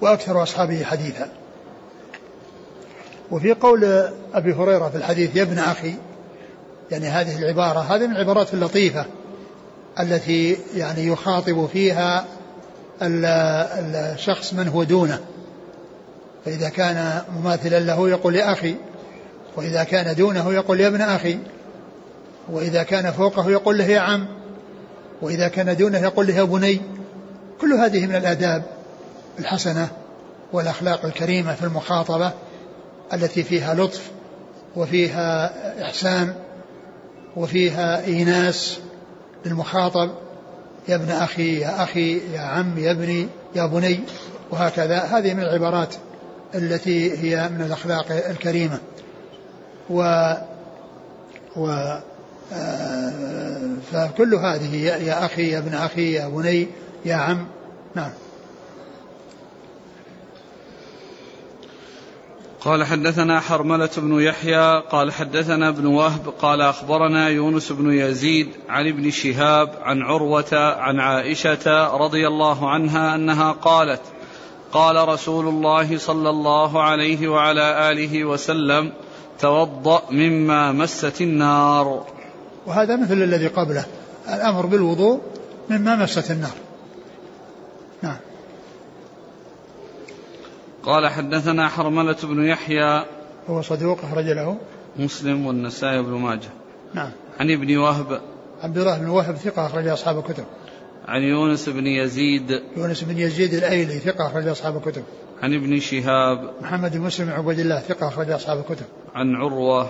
وأكثر 0.00 0.42
أصحابه 0.42 0.84
حديثا. 0.84 1.28
وفي 3.30 3.52
قول 3.52 3.84
أبي 4.34 4.52
هريرة 4.52 4.88
في 4.88 4.96
الحديث 4.96 5.36
يا 5.36 5.42
ابن 5.42 5.58
أخي 5.58 5.94
يعني 6.90 7.06
هذه 7.06 7.38
العبارة 7.38 7.78
هذه 7.78 8.06
من 8.06 8.12
العبارات 8.12 8.54
اللطيفة 8.54 9.06
التي 10.00 10.56
يعني 10.76 11.06
يخاطب 11.06 11.66
فيها 11.66 12.24
الشخص 13.02 14.54
من 14.54 14.68
هو 14.68 14.82
دونه. 14.82 15.20
فإذا 16.44 16.68
كان 16.68 17.22
مماثلا 17.36 17.80
له 17.80 18.08
يقول 18.08 18.36
يا 18.36 18.52
أخي 18.52 18.74
وإذا 19.56 19.84
كان 19.84 20.14
دونه 20.14 20.52
يقول 20.52 20.80
يا 20.80 20.88
ابن 20.88 21.00
أخي 21.00 21.38
وإذا 22.48 22.82
كان 22.82 23.10
فوقه 23.12 23.50
يقول 23.50 23.78
له 23.78 23.84
يا 23.84 24.00
عم 24.00 24.26
وإذا 25.22 25.48
كان 25.48 25.76
دونه 25.76 25.98
يقول 25.98 26.26
له 26.26 26.34
يا 26.34 26.42
بني. 26.42 26.80
كل 27.60 27.72
هذه 27.72 28.06
من 28.06 28.14
الآداب 28.14 28.62
الحسنة 29.38 29.88
والأخلاق 30.52 31.04
الكريمة 31.04 31.54
في 31.54 31.62
المخاطبة 31.62 32.32
التي 33.12 33.42
فيها 33.42 33.74
لطف 33.74 34.10
وفيها 34.76 35.52
إحسان 35.82 36.34
وفيها 37.36 38.04
إيناس 38.04 38.78
للمخاطب. 39.46 40.10
يا 40.88 40.94
ابن 40.94 41.10
أخي 41.10 41.60
يا 41.60 41.82
أخي 41.82 42.20
يا 42.34 42.40
عم 42.40 42.78
يا 42.78 42.90
ابني 42.90 43.28
يا 43.56 43.66
بني 43.66 44.00
وهكذا. 44.50 44.98
هذه 44.98 45.34
من 45.34 45.40
العبارات 45.40 45.94
التي 46.54 47.18
هي 47.18 47.48
من 47.48 47.62
الأخلاق 47.62 48.06
الكريمة. 48.30 48.78
و 49.90 50.32
و 51.56 51.98
آه، 52.52 53.10
فكل 53.92 54.34
هذه 54.34 54.76
يا 54.76 55.24
أخي 55.24 55.50
يا 55.50 55.58
ابن 55.58 55.74
أخي 55.74 56.12
يا 56.12 56.28
بني 56.28 56.66
يا 57.04 57.14
عم. 57.14 57.46
نعم. 57.94 58.10
قال 62.64 62.84
حدثنا 62.84 63.40
حرملة 63.40 63.90
بن 63.96 64.20
يحيى 64.20 64.80
قال 64.80 65.12
حدثنا 65.12 65.68
ابن 65.68 65.86
وهب 65.86 66.28
قال 66.42 66.60
أخبرنا 66.60 67.28
يونس 67.28 67.72
بن 67.72 67.92
يزيد 67.92 68.48
عن 68.68 68.88
ابن 68.88 69.10
شهاب 69.10 69.70
عن 69.82 70.02
عروة 70.02 70.48
عن 70.52 71.00
عائشة 71.00 71.96
رضي 71.96 72.26
الله 72.26 72.70
عنها 72.70 73.14
أنها 73.14 73.52
قالت 73.52 74.00
قال 74.72 75.08
رسول 75.08 75.48
الله 75.48 75.98
صلى 75.98 76.30
الله 76.30 76.82
عليه 76.82 77.28
وعلى 77.28 77.92
آله 77.92 78.24
وسلم 78.24 78.92
توضأ 79.40 80.02
مما 80.10 80.72
مست 80.72 81.20
النار. 81.20 82.06
وهذا 82.66 82.96
مثل 82.96 83.22
الذي 83.22 83.46
قبله 83.46 83.84
الأمر 84.28 84.66
بالوضوء 84.66 85.20
مما 85.70 85.96
مست 85.96 86.30
النار. 86.30 86.67
قال 90.88 91.08
حدثنا 91.08 91.68
حرملة 91.68 92.16
بن 92.22 92.44
يحيى. 92.44 93.04
هو 93.50 93.62
صدوق 93.62 93.98
أخرج 94.04 94.24
له. 94.24 94.56
مسلم 94.96 95.46
والنسائي 95.46 96.02
بن 96.02 96.10
ماجه. 96.10 96.48
نعم. 96.94 97.10
عن 97.40 97.50
ابن 97.50 97.76
وهب. 97.76 98.20
عبد 98.62 98.78
الله 98.78 98.98
بن 98.98 99.08
وهب 99.08 99.36
ثقة 99.36 99.66
أخرج 99.66 99.86
أصحاب 99.88 100.18
الكتب. 100.18 100.44
عن 101.08 101.22
يونس 101.22 101.68
بن 101.68 101.86
يزيد. 101.86 102.62
يونس 102.76 103.04
بن 103.04 103.18
يزيد 103.18 103.54
الأيلي 103.54 103.98
ثقة 103.98 104.26
أخرج 104.26 104.48
أصحاب 104.48 104.76
الكتب. 104.76 105.02
عن 105.42 105.54
ابن 105.54 105.80
شهاب. 105.80 106.50
محمد 106.62 106.96
بن 106.96 107.00
مسلم 107.00 107.30
عبد 107.30 107.58
الله 107.58 107.80
ثقة 107.80 108.08
أخرج 108.08 108.30
أصحاب 108.30 108.58
الكتب. 108.58 108.86
عن 109.14 109.36
عروة. 109.36 109.88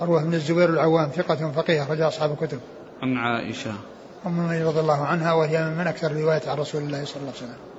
عروة 0.00 0.24
بن 0.24 0.34
الزبير 0.34 0.70
العوام 0.70 1.08
ثقة 1.08 1.52
فقيه 1.52 1.82
أخرج 1.82 2.00
أصحاب 2.00 2.32
الكتب. 2.32 2.58
عن 3.02 3.16
عائشة. 3.16 3.72
أم 4.26 4.40
رضي 4.40 4.80
الله 4.80 5.04
عنها 5.04 5.32
وهي 5.32 5.70
من 5.78 5.86
أكثر 5.86 6.10
الروايات 6.10 6.48
عن 6.48 6.58
رسول 6.58 6.82
الله 6.82 7.04
صلى 7.04 7.16
الله 7.16 7.32
عليه 7.36 7.44
وسلم. 7.46 7.69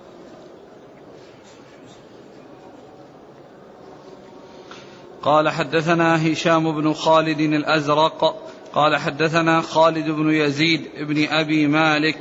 قال 5.24 5.50
حدثنا 5.50 6.32
هشام 6.32 6.82
بن 6.82 6.94
خالد 6.94 7.40
الأزرق 7.40 8.36
قال 8.74 8.98
حدثنا 8.98 9.62
خالد 9.62 10.10
بن 10.10 10.34
يزيد 10.34 10.82
بن 11.00 11.28
أبي 11.30 11.68
مالك 11.68 12.20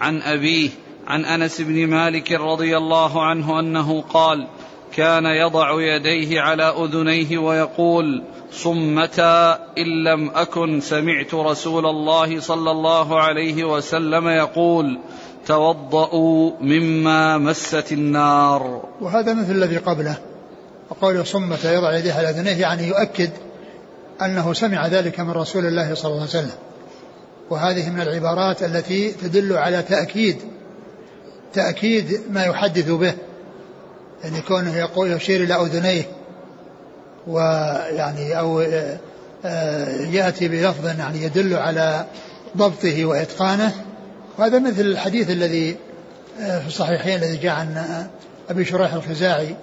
عن 0.00 0.22
أبيه 0.22 0.70
عن 1.06 1.24
أنس 1.24 1.60
بن 1.60 1.86
مالك 1.86 2.32
رضي 2.32 2.76
الله 2.76 3.22
عنه 3.22 3.60
أنه 3.60 4.00
قال 4.00 4.46
كان 4.94 5.24
يضع 5.24 5.80
يديه 5.80 6.40
على 6.40 6.62
أذنيه 6.62 7.38
ويقول 7.38 8.22
صمتا 8.50 9.54
إن 9.78 10.04
لم 10.04 10.30
أكن 10.34 10.80
سمعت 10.80 11.34
رسول 11.34 11.86
الله 11.86 12.40
صلى 12.40 12.70
الله 12.70 13.20
عليه 13.20 13.64
وسلم 13.64 14.28
يقول 14.28 14.98
توضأوا 15.46 16.52
مما 16.60 17.38
مست 17.38 17.92
النار. 17.92 18.82
وهذا 19.00 19.34
مثل 19.34 19.52
الذي 19.52 19.76
قبله. 19.76 20.27
وقوله 20.90 21.24
صمت 21.24 21.64
يضع 21.64 21.96
يديه 21.96 22.12
على 22.12 22.30
اذنيه 22.30 22.60
يعني 22.60 22.88
يؤكد 22.88 23.30
أنه 24.22 24.52
سمع 24.52 24.86
ذلك 24.86 25.20
من 25.20 25.30
رسول 25.30 25.66
الله 25.66 25.94
صلى 25.94 26.10
الله 26.10 26.20
عليه 26.20 26.30
وسلم. 26.30 26.58
وهذه 27.50 27.90
من 27.90 28.00
العبارات 28.00 28.62
التي 28.62 29.12
تدل 29.12 29.56
على 29.56 29.82
تأكيد 29.82 30.36
تأكيد 31.52 32.20
ما 32.30 32.44
يحدث 32.44 32.90
به. 32.90 33.14
يعني 34.24 34.40
كونه 34.40 34.76
يقول 34.76 35.12
يشير 35.12 35.42
إلى 35.42 35.54
أذنيه 35.54 36.02
ويعني 37.26 38.38
أو 38.38 38.60
آه، 39.44 39.88
يأتي 40.00 40.48
بلفظ 40.48 40.86
يعني 40.86 41.22
يدل 41.22 41.54
على 41.54 42.06
ضبطه 42.56 43.04
وإتقانه. 43.04 43.72
وهذا 44.38 44.58
مثل 44.58 44.80
الحديث 44.80 45.30
الذي 45.30 45.76
آه، 46.40 46.58
في 46.58 46.66
الصحيحين 46.66 47.18
الذي 47.18 47.36
جاء 47.36 47.52
عن 47.52 47.84
أبي 48.50 48.64
شريح 48.64 48.94
الخزاعي 48.94 49.56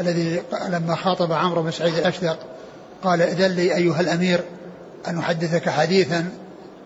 الذي 0.00 0.42
لما 0.68 0.94
خاطب 0.94 1.32
عمرو 1.32 1.62
بن 1.62 1.70
سعيد 1.70 1.94
الأشدق 1.94 2.38
قال 3.02 3.22
إذن 3.22 3.50
لي 3.50 3.76
أيها 3.76 4.00
الأمير 4.00 4.40
أن 5.08 5.18
أحدثك 5.18 5.68
حديثا 5.68 6.28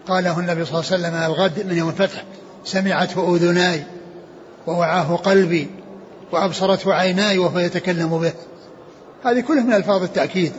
قاله 0.09 0.39
النبي 0.39 0.65
صلى 0.65 0.81
الله 0.81 0.93
عليه 0.93 1.03
وسلم 1.03 1.15
الغد 1.15 1.67
من 1.67 1.77
يوم 1.77 1.89
الفتح 1.89 2.25
سمعته 2.65 3.37
أذناي 3.37 3.83
ووعاه 4.67 5.17
قلبي 5.17 5.69
وأبصرته 6.33 6.95
عيناي 6.95 7.39
وهو 7.39 7.59
يتكلم 7.59 8.19
به. 8.19 8.33
هذه 9.25 9.41
كلها 9.41 9.63
من 9.63 9.73
ألفاظ 9.73 10.03
التأكيد 10.03 10.53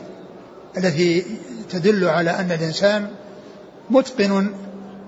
التي 0.76 1.24
تدل 1.70 2.04
على 2.04 2.30
أن 2.30 2.52
الإنسان 2.52 3.08
متقن 3.90 4.50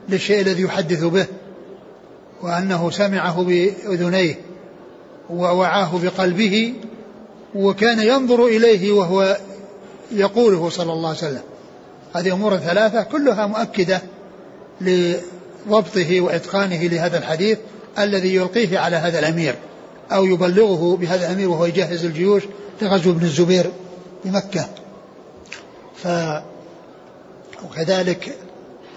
للشيء 0.08 0.40
الذي 0.40 0.62
يحدث 0.62 1.04
به 1.04 1.26
وأنه 2.42 2.90
سمعه 2.90 3.42
بأذنيه 3.42 4.34
ووعاه 5.30 5.98
بقلبه 6.02 6.74
وكان 7.54 8.00
ينظر 8.00 8.46
إليه 8.46 8.92
وهو 8.92 9.36
يقوله 10.12 10.68
صلى 10.68 10.92
الله 10.92 11.08
عليه 11.08 11.18
وسلم. 11.18 11.42
هذه 12.14 12.32
أمور 12.32 12.56
ثلاثة 12.56 13.02
كلها 13.02 13.46
مؤكدة 13.46 14.02
لضبطه 14.80 16.20
وإتقانه 16.20 16.82
لهذا 16.86 17.18
الحديث 17.18 17.58
الذي 17.98 18.34
يلقيه 18.34 18.78
على 18.78 18.96
هذا 18.96 19.18
الأمير 19.18 19.54
أو 20.12 20.24
يبلغه 20.24 20.96
بهذا 20.96 21.26
الأمير 21.26 21.48
وهو 21.48 21.66
يجهز 21.66 22.04
الجيوش 22.04 22.42
لغزو 22.82 23.10
ابن 23.10 23.24
الزبير 23.24 23.70
بمكة. 24.24 24.66
ف 25.96 26.08
وكذلك 27.64 28.36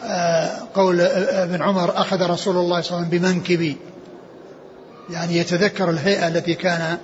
آه، 0.04 0.52
قول 0.74 1.02
ابن 1.02 1.62
عمر 1.62 1.98
أخذ 1.98 2.30
رسول 2.30 2.58
الله 2.58 2.82
صلى 2.82 2.98
الله 2.98 3.08
عليه 3.08 3.08
وسلم 3.08 3.10
بمنكبي. 3.10 3.78
يعني 5.10 5.38
يتذكر 5.38 5.90
الهيئة 5.90 6.28
التي 6.28 6.54
كان 6.54 6.98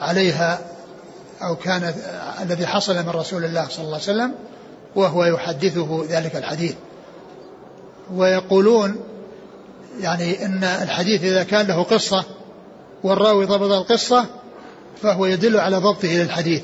عليها 0.00 0.60
أو 1.42 1.56
كانت 1.56 1.94
الذي 2.42 2.66
حصل 2.66 2.96
من 2.96 3.08
رسول 3.08 3.44
الله 3.44 3.68
صلى 3.68 3.84
الله 3.84 3.94
عليه 3.94 4.04
وسلم 4.04 4.34
وهو 4.96 5.24
يحدثه 5.24 6.04
ذلك 6.08 6.36
الحديث. 6.36 6.74
ويقولون 8.14 8.96
يعني 10.00 10.44
إن 10.44 10.64
الحديث 10.64 11.24
إذا 11.24 11.42
كان 11.42 11.66
له 11.66 11.82
قصة 11.82 12.24
والراوي 13.02 13.44
ضبط 13.44 13.72
القصة 13.72 14.26
فهو 15.02 15.26
يدل 15.26 15.60
على 15.60 15.76
ضبطه 15.76 16.08
للحديث 16.08 16.62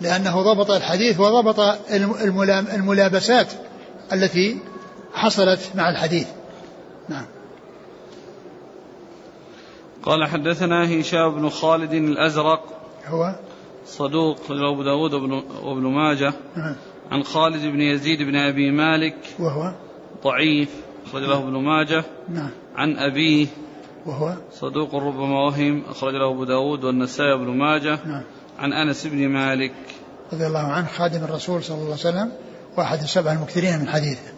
لأنه 0.00 0.42
ضبط 0.42 0.70
الحديث 0.70 1.20
وضبط 1.20 1.78
الملابسات 2.74 3.46
التي 4.12 4.58
حصلت 5.14 5.60
مع 5.74 5.88
الحديث. 5.88 6.26
نعم. 7.08 7.26
قال 10.02 10.28
حدثنا 10.28 11.00
هشام 11.00 11.34
بن 11.34 11.48
خالد 11.48 11.92
الأزرق. 11.92 12.64
هو؟ 13.06 13.34
صدوق 13.86 14.38
أبو 14.50 14.82
داود 14.82 15.14
وابن 15.62 15.86
ماجه. 15.86 16.32
نعم. 16.56 16.76
عن 17.10 17.22
خالد 17.22 17.62
بن 17.62 17.80
يزيد 17.80 18.22
بن 18.22 18.36
أبي 18.36 18.70
مالك. 18.70 19.16
وهو؟ 19.38 19.72
ضعيف 20.24 20.68
أخرج 21.06 21.22
له 21.22 21.38
ابن 21.38 21.52
ماجه. 21.52 22.04
نعم. 22.28 22.50
عن 22.76 22.96
أبيه. 22.96 23.46
وهو؟ 24.06 24.34
صدوق 24.52 24.94
ربما 24.94 25.44
وهم 25.44 25.82
أخرج 25.90 26.14
له 26.14 26.30
أبو 26.30 26.44
داود 26.44 26.84
والنسائي 26.84 27.36
بن 27.36 27.56
ماجه. 27.56 27.98
نعم. 28.06 28.22
عن 28.58 28.72
أنس 28.72 29.06
بن 29.06 29.28
مالك. 29.28 29.72
رضي 30.32 30.46
الله 30.46 30.58
عنه 30.58 30.86
خادم 30.86 31.24
الرسول 31.24 31.62
صلى 31.64 31.74
الله 31.74 31.84
عليه 31.84 31.94
وسلم 31.94 32.32
وأحد 32.76 32.98
السبع 32.98 33.32
المكثرين 33.32 33.78
من 33.78 33.88
حديثه. 33.88 34.32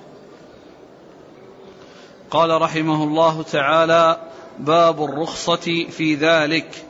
قال 2.31 2.63
رحمه 2.63 3.05
الله 3.05 3.43
تعالى 3.43 4.21
باب 4.65 5.05
الرخصة 5.05 5.87
في 5.91 6.15
ذلك. 6.15 6.85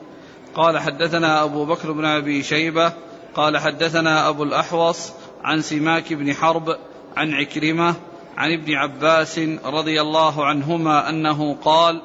قال 0.55 0.79
حدثنا 0.79 1.45
أبو 1.45 1.65
بكر 1.65 1.93
بن 1.93 2.05
أبي 2.05 2.43
شيبة 2.43 2.93
قال 3.35 3.59
حدثنا 3.59 4.29
أبو 4.29 4.43
الأحوص 4.43 5.13
عن 5.45 5.63
سماك 5.63 6.13
بن 6.13 6.35
حرب 6.35 6.77
عن 7.17 7.35
عكرمة 7.35 7.95
عن 8.37 8.53
ابن 8.53 8.75
عباس 8.75 9.41
رضي 9.65 10.01
الله 10.01 10.47
عنهما 10.47 11.09
أنه 11.09 11.57
قال 11.65 12.03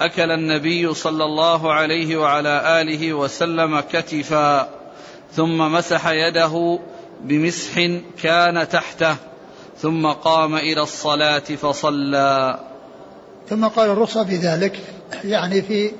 أكل 0.00 0.30
النبي 0.30 0.94
صلى 0.94 1.24
الله 1.24 1.72
عليه 1.72 2.16
وعلى 2.16 2.80
آله 2.80 3.14
وسلم 3.14 3.80
كتفا 3.80 4.68
ثم 5.32 5.58
مسح 5.58 6.08
يده 6.08 6.78
بمسح 7.20 7.86
كان 8.22 8.68
تحته 8.68 9.16
ثم 9.76 10.06
قام 10.06 10.54
إلى 10.54 10.82
الصلاة 10.82 11.38
فصلى. 11.38 12.58
ثم 13.50 13.66
قال 13.66 13.90
الرخصة 13.90 14.24
في 14.24 14.36
ذلك 14.36 14.78
يعني 15.24 15.62
في 15.62 15.90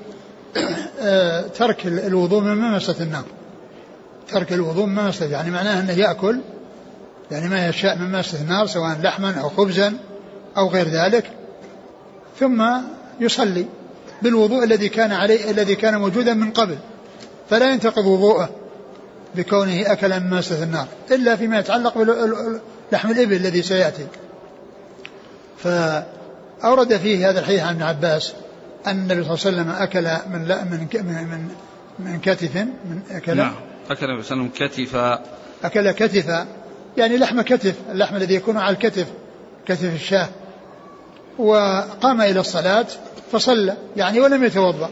آه، 0.99 1.41
ترك 1.41 1.85
الوضوء 1.87 2.41
من 2.41 2.57
ممسة 2.57 2.95
النار. 3.01 3.23
ترك 4.27 4.53
الوضوء 4.53 4.85
من 4.85 4.95
ممسة 4.95 5.25
يعني 5.25 5.51
معناه 5.51 5.79
أنه 5.79 5.93
يأكل 5.93 6.39
يعني 7.31 7.49
ما 7.49 7.67
يشاء 7.67 7.97
من 7.97 8.11
ممسة 8.11 8.41
النار 8.41 8.67
سواء 8.67 8.97
لحما 9.01 9.41
أو 9.41 9.49
خبزا 9.49 9.97
أو 10.57 10.67
غير 10.67 10.87
ذلك 10.87 11.31
ثم 12.39 12.63
يصلي 13.19 13.65
بالوضوء 14.21 14.63
الذي 14.63 14.89
كان 14.89 15.11
عليه 15.11 15.51
الذي 15.51 15.75
كان 15.75 15.97
موجودا 15.97 16.33
من 16.33 16.51
قبل. 16.51 16.77
فلا 17.49 17.71
ينتقض 17.71 18.05
وضوءه 18.05 18.49
بكونه 19.35 19.91
أكل 19.91 20.19
من 20.19 20.29
ماسة 20.29 20.63
النار 20.63 20.87
إلا 21.11 21.35
فيما 21.35 21.59
يتعلق 21.59 21.97
بلحم 22.91 23.11
الإبل 23.11 23.35
الذي 23.35 23.61
سيأتي. 23.61 24.07
فأورد 26.61 26.97
فيه 26.97 27.29
هذا 27.29 27.39
الحديث 27.39 27.61
عن 27.61 27.73
ابن 27.75 27.83
عباس 27.83 28.33
أن 28.87 28.97
النبي 28.97 29.23
صلى 29.23 29.51
الله 29.51 29.61
عليه 29.63 29.71
وسلم 29.71 29.83
أكل 29.83 30.29
من 30.29 30.45
لا 30.45 30.63
من 30.63 30.87
من 31.03 31.49
من 31.99 32.19
كتف 32.19 32.55
من 32.55 32.99
أكل. 33.11 33.37
نعم. 33.37 33.55
أكل 33.89 34.05
النبي 34.05 34.23
صلى 34.23 34.35
الله 34.35 34.49
عليه 34.49 34.53
وسلم 34.55 34.67
كتفا 34.67 35.23
أكل 35.63 35.91
كتفا 35.91 36.47
يعني 36.97 37.17
لحم 37.17 37.41
كتف 37.41 37.75
اللحم 37.91 38.15
الذي 38.15 38.35
يكون 38.35 38.57
على 38.57 38.73
الكتف 38.73 39.07
كتف 39.65 39.93
الشاة. 39.93 40.27
وقام 41.37 42.21
إلى 42.21 42.39
الصلاة 42.39 42.85
فصلى. 43.31 43.77
يعني 43.97 44.19
ولم 44.19 44.43
يتوضأ. 44.43 44.89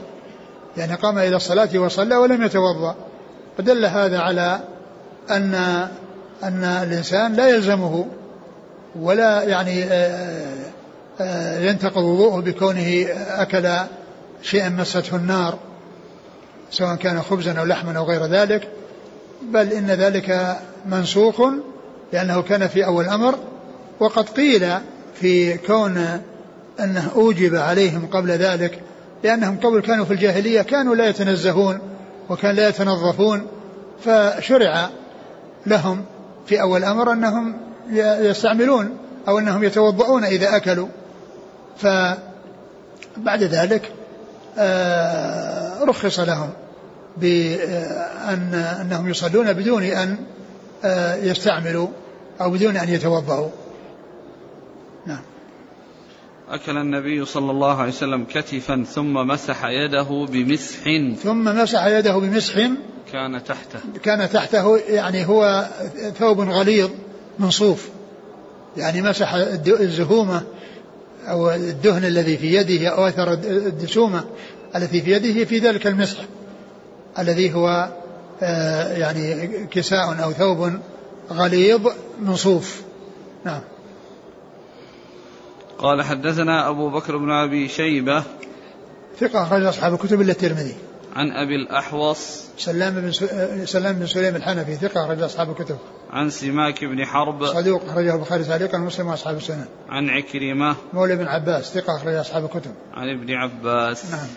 يعني 0.77 0.93
قام 0.93 1.17
إلى 1.17 1.35
الصلاة 1.35 1.69
وصلى 1.75 2.15
ولم 2.15 2.43
يتوضأ. 2.43 2.95
فدل 3.57 3.85
هذا 3.85 4.19
على 4.19 4.59
أن 5.29 5.53
أن 6.43 6.63
الإنسان 6.63 7.33
لا 7.33 7.47
يلزمه 7.47 8.05
ولا 8.95 9.43
يعني 9.43 9.83
آه، 9.83 10.42
ينتقض 11.59 12.03
وضوءه 12.03 12.39
بكونه 12.41 13.05
أكل 13.29 13.69
شيئا 14.41 14.69
مسته 14.69 15.15
النار 15.15 15.59
سواء 16.71 16.95
كان 16.95 17.21
خبزا 17.21 17.59
أو 17.59 17.65
لحما 17.65 17.97
أو 17.97 18.03
غير 18.03 18.25
ذلك. 18.25 18.67
بل 19.41 19.73
إن 19.73 19.87
ذلك 19.87 20.57
منسوخ 20.85 21.41
لأنه 22.13 22.41
كان 22.41 22.67
في 22.67 22.85
أول 22.85 23.05
الأمر 23.05 23.35
وقد 23.99 24.29
قيل 24.29 24.69
في 25.15 25.57
كون 25.57 26.21
أنه 26.79 27.11
أوجب 27.15 27.55
عليهم 27.55 28.07
قبل 28.07 28.31
ذلك 28.31 28.79
لأنهم 29.23 29.57
قبل 29.57 29.81
كانوا 29.81 30.05
في 30.05 30.13
الجاهلية 30.13 30.61
كانوا 30.61 30.95
لا 30.95 31.07
يتنزهون 31.07 31.79
وكان 32.29 32.55
لا 32.55 32.69
يتنظفون 32.69 33.47
فشرع 34.05 34.89
لهم 35.65 36.05
في 36.45 36.61
أول 36.61 36.79
الأمر 36.79 37.11
أنهم 37.11 37.55
يستعملون 38.21 38.97
أو 39.27 39.39
أنهم 39.39 39.63
يتوضؤون 39.63 40.23
إذا 40.23 40.55
أكلوا. 40.55 40.87
فبعد 41.77 43.43
ذلك 43.43 43.91
آه، 44.57 45.83
رخص 45.83 46.19
لهم 46.19 46.49
بأن 47.17 48.53
أنهم 48.81 49.09
يصلون 49.09 49.53
بدون 49.53 49.83
أن 49.83 50.17
آه، 50.85 51.15
يستعملوا 51.15 51.87
أو 52.41 52.49
بدون 52.49 52.77
أن 52.77 52.89
يتوضأوا. 52.89 53.49
نعم. 55.05 55.21
أكل 56.49 56.77
النبي 56.77 57.25
صلى 57.25 57.51
الله 57.51 57.81
عليه 57.81 57.91
وسلم 57.91 58.25
كتفا 58.25 58.83
ثم 58.93 59.13
مسح 59.13 59.65
يده 59.65 60.25
بمسح. 60.29 60.83
ثم 61.23 61.43
مسح 61.43 61.85
يده 61.85 62.17
بمسح. 62.17 62.69
كان 63.11 63.43
تحته. 63.43 63.79
كان 64.03 64.29
تحته 64.29 64.77
يعني 64.77 65.27
هو 65.27 65.67
ثوب 66.19 66.39
غليظ 66.39 66.89
من 67.39 67.49
صوف 67.49 67.89
يعني 68.77 69.01
مسح 69.01 69.33
الزهومة 69.67 70.43
أو 71.29 71.51
الدهن 71.51 72.05
الذي 72.05 72.37
في 72.37 72.53
يده 72.53 72.87
أو 72.87 73.07
أثر 73.07 73.33
الدسومة 73.33 74.23
التي 74.75 75.01
في 75.01 75.11
يده 75.11 75.45
في 75.45 75.59
ذلك 75.59 75.87
المسح 75.87 76.17
الذي 77.19 77.53
هو 77.53 77.89
آه، 78.41 78.97
يعني 78.97 79.47
كساء 79.71 80.23
أو 80.23 80.31
ثوب 80.31 80.79
غليظ 81.31 81.87
من 82.21 82.35
صوف 82.35 82.81
نعم. 83.45 83.61
قال 85.77 86.01
حدثنا 86.01 86.69
أبو 86.69 86.89
بكر 86.89 87.17
بن 87.17 87.31
أبي 87.31 87.67
شيبة. 87.67 88.23
ثقة 89.19 89.43
أخرج 89.43 89.63
أصحاب 89.63 89.93
الكتب 89.93 90.21
إلا 90.21 90.31
الترمذي. 90.31 90.75
عن 91.15 91.31
أبي 91.31 91.55
الأحوص 91.55 92.45
سلام 92.57 92.93
بن 92.93 93.11
سلام 93.65 93.95
بن 93.95 94.05
سليم 94.05 94.35
الحنفي 94.35 94.75
ثقة 94.75 95.05
أخرج 95.05 95.21
أصحاب 95.21 95.49
الكتب. 95.49 95.77
عن 96.11 96.29
سماك 96.29 96.85
بن 96.85 97.05
حرب 97.05 97.45
صدوق 97.45 97.83
أخرجه 97.85 98.15
البخاري 98.15 98.43
تعليقا 98.43 98.77
ومسلم 98.77 99.07
وأصحاب 99.07 99.37
السنن 99.37 99.65
عن 99.89 100.09
عكرمة 100.09 100.75
مولى 100.93 101.15
بن 101.15 101.27
عباس 101.27 101.73
ثقة 101.73 101.97
أخرج 101.97 102.13
أصحاب 102.13 102.45
الكتب. 102.45 102.71
عن 102.93 103.09
ابن 103.09 103.33
عباس. 103.33 104.11
نعم. 104.11 104.27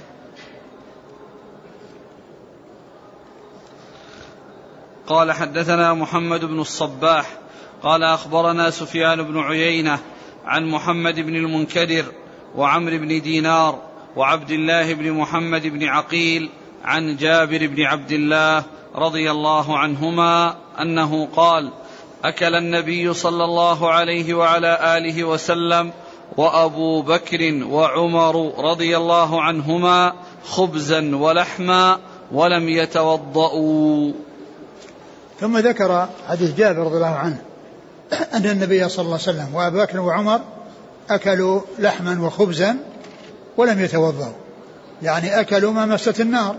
قال 5.07 5.33
حدثنا 5.33 5.95
محمد 5.95 6.45
بن 6.45 6.61
الصباح. 6.61 7.39
قال 7.83 8.03
أخبرنا 8.03 8.71
سفيان 8.71 9.23
بن 9.23 9.39
عيينة 9.39 9.99
عن 10.45 10.67
محمد 10.71 11.15
بن 11.15 11.37
المنكدر 11.37 12.05
وعمر 12.57 12.97
بن 12.97 13.23
دينار 13.23 13.83
وعبد 14.17 14.51
الله 14.51 14.95
بن 14.95 15.13
محمد 15.13 15.67
بن 15.67 15.85
عقيل 15.85 16.51
عن 16.87 17.17
جابر 17.17 17.67
بن 17.67 17.83
عبد 17.83 18.13
الله 18.13 18.65
رضي 18.95 19.31
الله 19.31 19.79
عنهما 19.79 20.57
أنه 20.81 21.29
قال 21.37 21.71
أكل 22.25 22.55
النبي 22.55 23.15
صلى 23.15 23.45
الله 23.45 23.91
عليه 23.93 24.35
وعلى 24.35 24.97
آله 24.97 25.25
وسلم 25.25 25.93
وأبو 26.37 27.03
بكر 27.03 27.65
وعمر 27.65 28.53
رضي 28.71 28.97
الله 28.97 29.43
عنهما 29.43 30.13
خبزا 30.45 31.17
ولحما 31.17 31.99
ولم 32.33 32.69
يتوضأوا 32.69 34.13
ثم 35.41 35.59
ذكر 35.59 36.09
حديث 36.29 36.55
جابر 36.55 36.79
رضي 36.79 36.97
الله 36.97 37.07
عنه 37.07 37.43
أن 38.35 38.47
النبي 38.47 38.89
صلى 38.89 39.05
الله 39.05 39.19
عليه 39.27 39.39
وسلم 39.39 39.55
وأبو 39.55 39.79
بكر 39.79 40.01
وعمر 40.01 40.41
أكلوا 41.11 41.61
لحما 41.79 42.27
وخبزا 42.27 42.77
ولم 43.57 43.81
يتوضأوا 43.81 44.33
يعني 45.03 45.41
أكلوا 45.41 45.73
ما 45.73 45.87
مست 45.87 46.21
النار. 46.21 46.57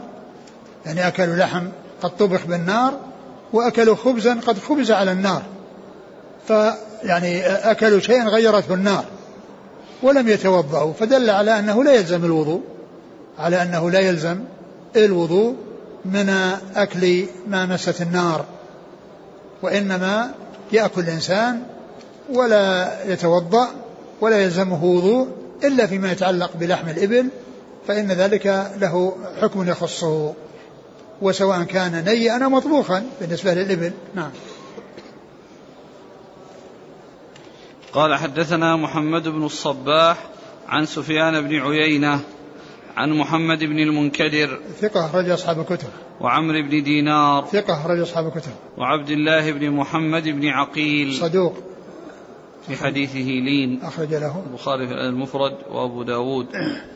يعني 0.87 1.07
أكلوا 1.07 1.35
لحم 1.35 1.67
قد 2.01 2.17
طبخ 2.17 2.45
بالنار 2.45 2.93
وأكلوا 3.53 3.95
خبزا 3.95 4.39
قد 4.47 4.59
خبز 4.59 4.91
على 4.91 5.11
النار. 5.11 5.41
فيعني 6.47 7.45
أكلوا 7.45 7.99
شيئا 7.99 8.23
غيرته 8.23 8.73
النار 8.73 9.05
ولم 10.03 10.27
يتوضأوا. 10.27 10.93
فدل 10.93 11.29
على 11.29 11.59
أنه 11.59 11.83
لا 11.83 11.93
يلزم 11.93 12.25
الوضوء 12.25 12.61
على 13.39 13.61
أنه 13.61 13.91
لا 13.91 13.99
يلزم 13.99 14.39
الوضوء 14.95 15.55
من 16.05 16.29
أكل 16.75 17.25
ما 17.47 17.65
مست 17.65 18.01
النار 18.01 18.45
وإنما 19.61 20.31
يأكل 20.71 21.01
الإنسان 21.01 21.63
ولا 22.33 22.93
يتوضأ 23.05 23.67
ولا 24.21 24.43
يلزمه 24.43 24.83
وضوء 24.83 25.27
إلا 25.63 25.87
فيما 25.87 26.11
يتعلق 26.11 26.51
بلحم 26.59 26.89
الإبل 26.89 27.27
فإن 27.87 28.11
ذلك 28.11 28.71
له 28.81 29.15
حكم 29.41 29.69
يخصه. 29.69 30.33
وسواء 31.21 31.63
كان 31.63 32.05
نيئا 32.05 32.43
أو 32.43 32.49
مطبوخا 32.49 33.05
بالنسبة 33.21 33.53
للإبل. 33.53 33.91
نعم. 34.15 34.31
قال 37.93 38.15
حدثنا 38.15 38.75
محمد 38.75 39.27
بن 39.27 39.43
الصباح 39.43 40.17
عن 40.67 40.85
سفيان 40.85 41.41
بن 41.41 41.55
عيينة 41.55 42.19
عن 42.97 43.13
محمد 43.13 43.59
بن 43.59 43.79
المنكدر 43.79 44.59
ثقة 44.81 45.05
أخرج 45.05 45.29
أصحاب 45.29 45.59
الكتب. 45.59 45.89
وعمر 46.21 46.61
بن 46.61 46.83
دينار 46.83 47.45
ثقة 47.45 47.73
أخرج 47.73 47.99
أصحاب 47.99 48.27
الكتب. 48.27 48.51
وعبد 48.77 49.09
الله 49.09 49.51
بن 49.51 49.71
محمد 49.71 50.23
بن 50.23 50.47
عقيل 50.47 51.13
صدوق. 51.13 51.57
في 52.67 52.75
حديثه 52.75 53.19
لين. 53.19 53.79
أخرج 53.83 54.13
له. 54.13 54.43
البخاري 54.47 54.87
في 54.87 54.93
المفرد 54.93 55.57
وأبو 55.69 56.03
داود 56.03 56.47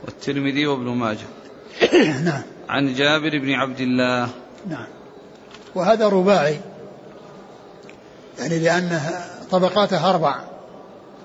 والترمذي 0.06 0.68
وابن 0.68 0.86
ماجه. 0.86 1.41
نعم. 2.26 2.42
عن 2.70 2.94
جابر 2.94 3.40
بن 3.40 3.52
عبد 3.52 3.80
الله. 3.80 4.30
نعم. 4.70 4.88
وهذا 5.76 6.08
رباعي. 6.08 6.60
يعني 8.40 8.60
لأنه 8.60 9.26
طبقاته 9.52 10.10
أربع. 10.10 10.36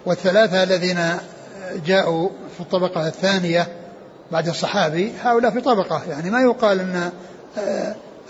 والثلاثة 0.07 0.63
الذين 0.63 0.99
جاءوا 1.87 2.29
في 2.55 2.61
الطبقة 2.61 3.09
الثانية 3.09 3.69
بعد 4.33 4.49
الصحابي 4.49 5.13
هؤلاء 5.23 5.51
في 5.51 5.61
طبقة. 5.61 6.03
يعني 6.09 6.31
ما 6.31 6.41
يقال 6.41 6.81
أن 6.81 7.11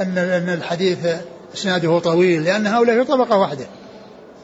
أن 0.00 0.18
أن 0.18 0.48
الحديث 0.48 1.06
إسناده 1.54 1.98
طويل 1.98 2.44
لأن 2.44 2.66
هؤلاء 2.66 3.04
في 3.04 3.04
طبقة 3.04 3.38
واحدة. 3.38 3.66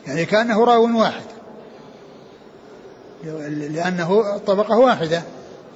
يعني 0.06 0.24
كأنه 0.24 0.64
راو 0.64 0.98
واحد. 0.98 1.22
لأنه 3.48 4.38
طبقة 4.38 4.78
واحدة. 4.78 5.22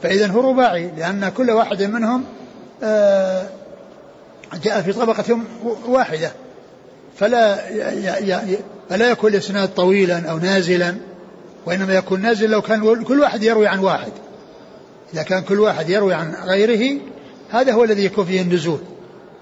فإذا 0.02 0.26
هو 0.26 0.50
رباعي 0.50 0.90
لأن 0.96 1.28
كل 1.28 1.50
واحد 1.50 1.82
منهم 1.82 2.24
آه، 2.82 3.46
جاء 4.62 4.82
في 4.82 4.92
طبقة 4.92 5.38
واحدة. 5.86 6.32
فلا 7.16 7.56
فلا 8.90 9.10
يكون 9.10 9.32
الإسناد 9.32 9.74
طويلا 9.74 10.30
أو 10.30 10.38
نازلا 10.38 10.94
وإنما 11.66 11.94
يكون 11.94 12.22
نازل 12.22 12.50
لو 12.50 12.62
كان 12.62 13.04
كل 13.04 13.20
واحد 13.20 13.42
يروي 13.42 13.66
عن 13.66 13.78
واحد. 13.78 14.12
إذا 15.14 15.22
كان 15.22 15.42
كل 15.42 15.60
واحد 15.60 15.90
يروي 15.90 16.14
عن 16.14 16.34
غيره 16.44 17.00
هذا 17.50 17.72
هو 17.72 17.84
الذي 17.84 18.04
يكون 18.04 18.24
فيه 18.24 18.42
النزول. 18.42 18.78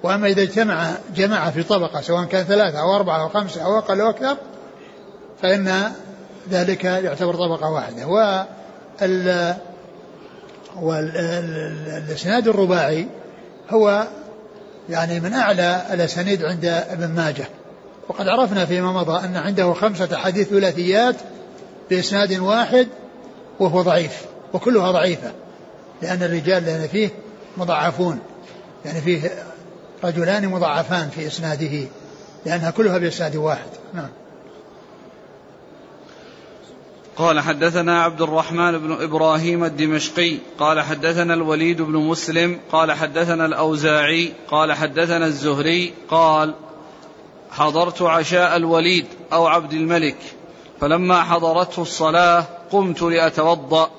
وأما 0.02 0.26
إذا 0.26 0.42
اجتمع 0.42 0.90
جماعة 1.16 1.50
في 1.50 1.62
طبقة 1.62 2.00
سواء 2.00 2.24
كان 2.24 2.44
ثلاثة 2.44 2.80
أو 2.80 2.96
أربعة 2.96 3.22
أو 3.22 3.28
خمسة 3.28 3.64
أو 3.64 3.78
أقل 3.78 4.00
أو 4.00 4.10
أكثر 4.10 4.36
فإن 5.42 5.92
ذلك 6.50 6.84
يعتبر 6.84 7.34
طبقة 7.34 7.70
واحدة. 7.70 8.06
وال 8.06 9.54
والإسناد 10.80 12.48
الرباعي 12.48 13.06
هو 13.70 14.06
يعني 14.90 15.20
من 15.20 15.32
أعلى 15.32 15.82
الأسانيد 15.92 16.44
عند 16.44 16.64
ابن 16.64 17.08
ماجه. 17.08 17.48
وقد 18.08 18.28
عرفنا 18.28 18.66
فيما 18.66 18.92
مضى 18.92 19.24
أن 19.24 19.36
عنده 19.36 19.72
خمسة 19.72 20.16
حديث 20.16 20.48
ثلاثيات 20.48 21.16
بإسناد 21.90 22.32
واحد 22.32 22.88
وهو 23.60 23.82
ضعيف 23.82 24.22
وكلها 24.52 24.90
ضعيفة 24.90 25.32
لأن 26.02 26.22
الرجال 26.22 26.64
لأن 26.64 26.88
فيه 26.88 27.10
مضاعفون 27.56 28.18
يعني 28.84 29.00
فيه 29.00 29.30
رجلان 30.04 30.48
مضاعفان 30.48 31.08
في 31.10 31.26
إسناده 31.26 31.88
لأنها 32.46 32.70
كلها 32.70 32.98
بإسناد 32.98 33.36
واحد. 33.36 33.68
نعم. 33.94 34.08
قال 37.16 37.40
حدثنا 37.40 38.02
عبد 38.02 38.22
الرحمن 38.22 38.78
بن 38.78 38.92
إبراهيم 39.02 39.64
الدمشقي 39.64 40.36
قال 40.58 40.80
حدثنا 40.80 41.34
الوليد 41.34 41.82
بن 41.82 41.92
مسلم 41.92 42.60
قال 42.72 42.92
حدثنا 42.92 43.46
الأوزاعي 43.46 44.32
قال 44.50 44.72
حدثنا 44.72 45.26
الزهري 45.26 45.92
قال 46.10 46.54
حضرت 47.50 48.02
عشاء 48.02 48.56
الوليد 48.56 49.06
أو 49.32 49.46
عبد 49.46 49.72
الملك 49.72 50.16
فلما 50.80 51.22
حضرته 51.22 51.82
الصلاة 51.82 52.46
قمت 52.70 53.02
لأتوضأ 53.02 53.90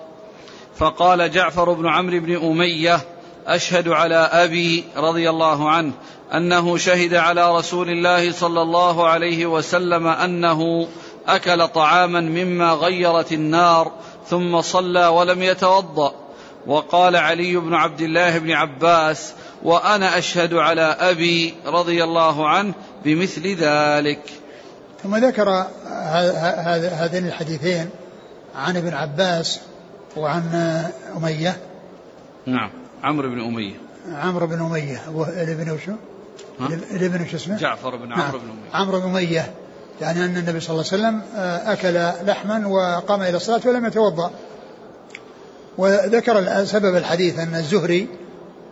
فقال 0.77 1.31
جعفر 1.31 1.73
بن 1.73 1.87
عمرو 1.87 2.19
بن 2.19 2.35
أمية 2.35 2.99
أشهد 3.47 3.87
على 3.87 4.15
أبي 4.15 4.83
رضي 4.97 5.29
الله 5.29 5.69
عنه 5.69 5.91
أنه 6.33 6.77
شهد 6.77 7.13
على 7.13 7.55
رسول 7.57 7.89
الله 7.89 8.31
صلى 8.31 8.61
الله 8.61 9.07
عليه 9.07 9.45
وسلم 9.45 10.07
أنه 10.07 10.87
أكل 11.27 11.67
طعاما 11.67 12.21
مما 12.21 12.71
غيرت 12.71 13.31
النار 13.31 13.91
ثم 14.29 14.61
صلى 14.61 15.07
ولم 15.07 15.43
يتوضأ. 15.43 16.13
وقال 16.67 17.15
علي 17.15 17.55
بن 17.55 17.73
عبد 17.73 18.01
الله 18.01 18.37
بن 18.37 18.51
عباس 18.51 19.33
وأنا 19.63 20.17
أشهد 20.17 20.53
على 20.53 20.81
أبي 20.81 21.53
رضي 21.65 22.03
الله 22.03 22.49
عنه 22.49 22.73
بمثل 23.03 23.55
ذلك. 23.55 24.21
ثم 25.03 25.15
ذكر 25.15 25.65
هذين 26.93 27.27
الحديثين 27.27 27.89
عن 28.55 28.77
ابن 28.77 28.93
عباس 28.93 29.59
وعن 30.17 30.41
أمية. 31.17 31.57
نعم 32.45 32.69
عمرو 33.03 33.29
بن 33.29 33.39
أمية. 33.39 33.75
عمرو 34.13 34.47
بن 34.47 34.59
أمية. 34.59 35.01
الابن 35.27 35.71
وشو؟ 35.71 35.91
الابن 36.91 37.27
شو 37.27 37.37
اسمه؟ 37.37 37.57
جعفر 37.57 37.95
بن 37.95 38.13
عمرو 38.13 38.15
نعم. 38.15 38.31
بن 38.31 38.49
أمية. 38.49 38.71
عمرو 38.73 38.99
بن 38.99 39.07
أمية. 39.07 39.53
يعني 40.01 40.25
أن 40.25 40.37
النبي 40.37 40.59
صلى 40.59 40.69
الله 40.69 40.85
عليه 40.91 41.03
وسلم 41.03 41.21
آه، 41.35 41.73
أكل 41.73 42.27
لحما 42.27 42.67
وقام 42.67 43.21
إلى 43.21 43.37
الصلاة 43.37 43.61
ولم 43.65 43.85
يتوضأ. 43.85 44.31
وذكر 45.77 46.65
سبب 46.65 46.95
الحديث 46.95 47.39
أن 47.39 47.55
الزهري 47.55 48.07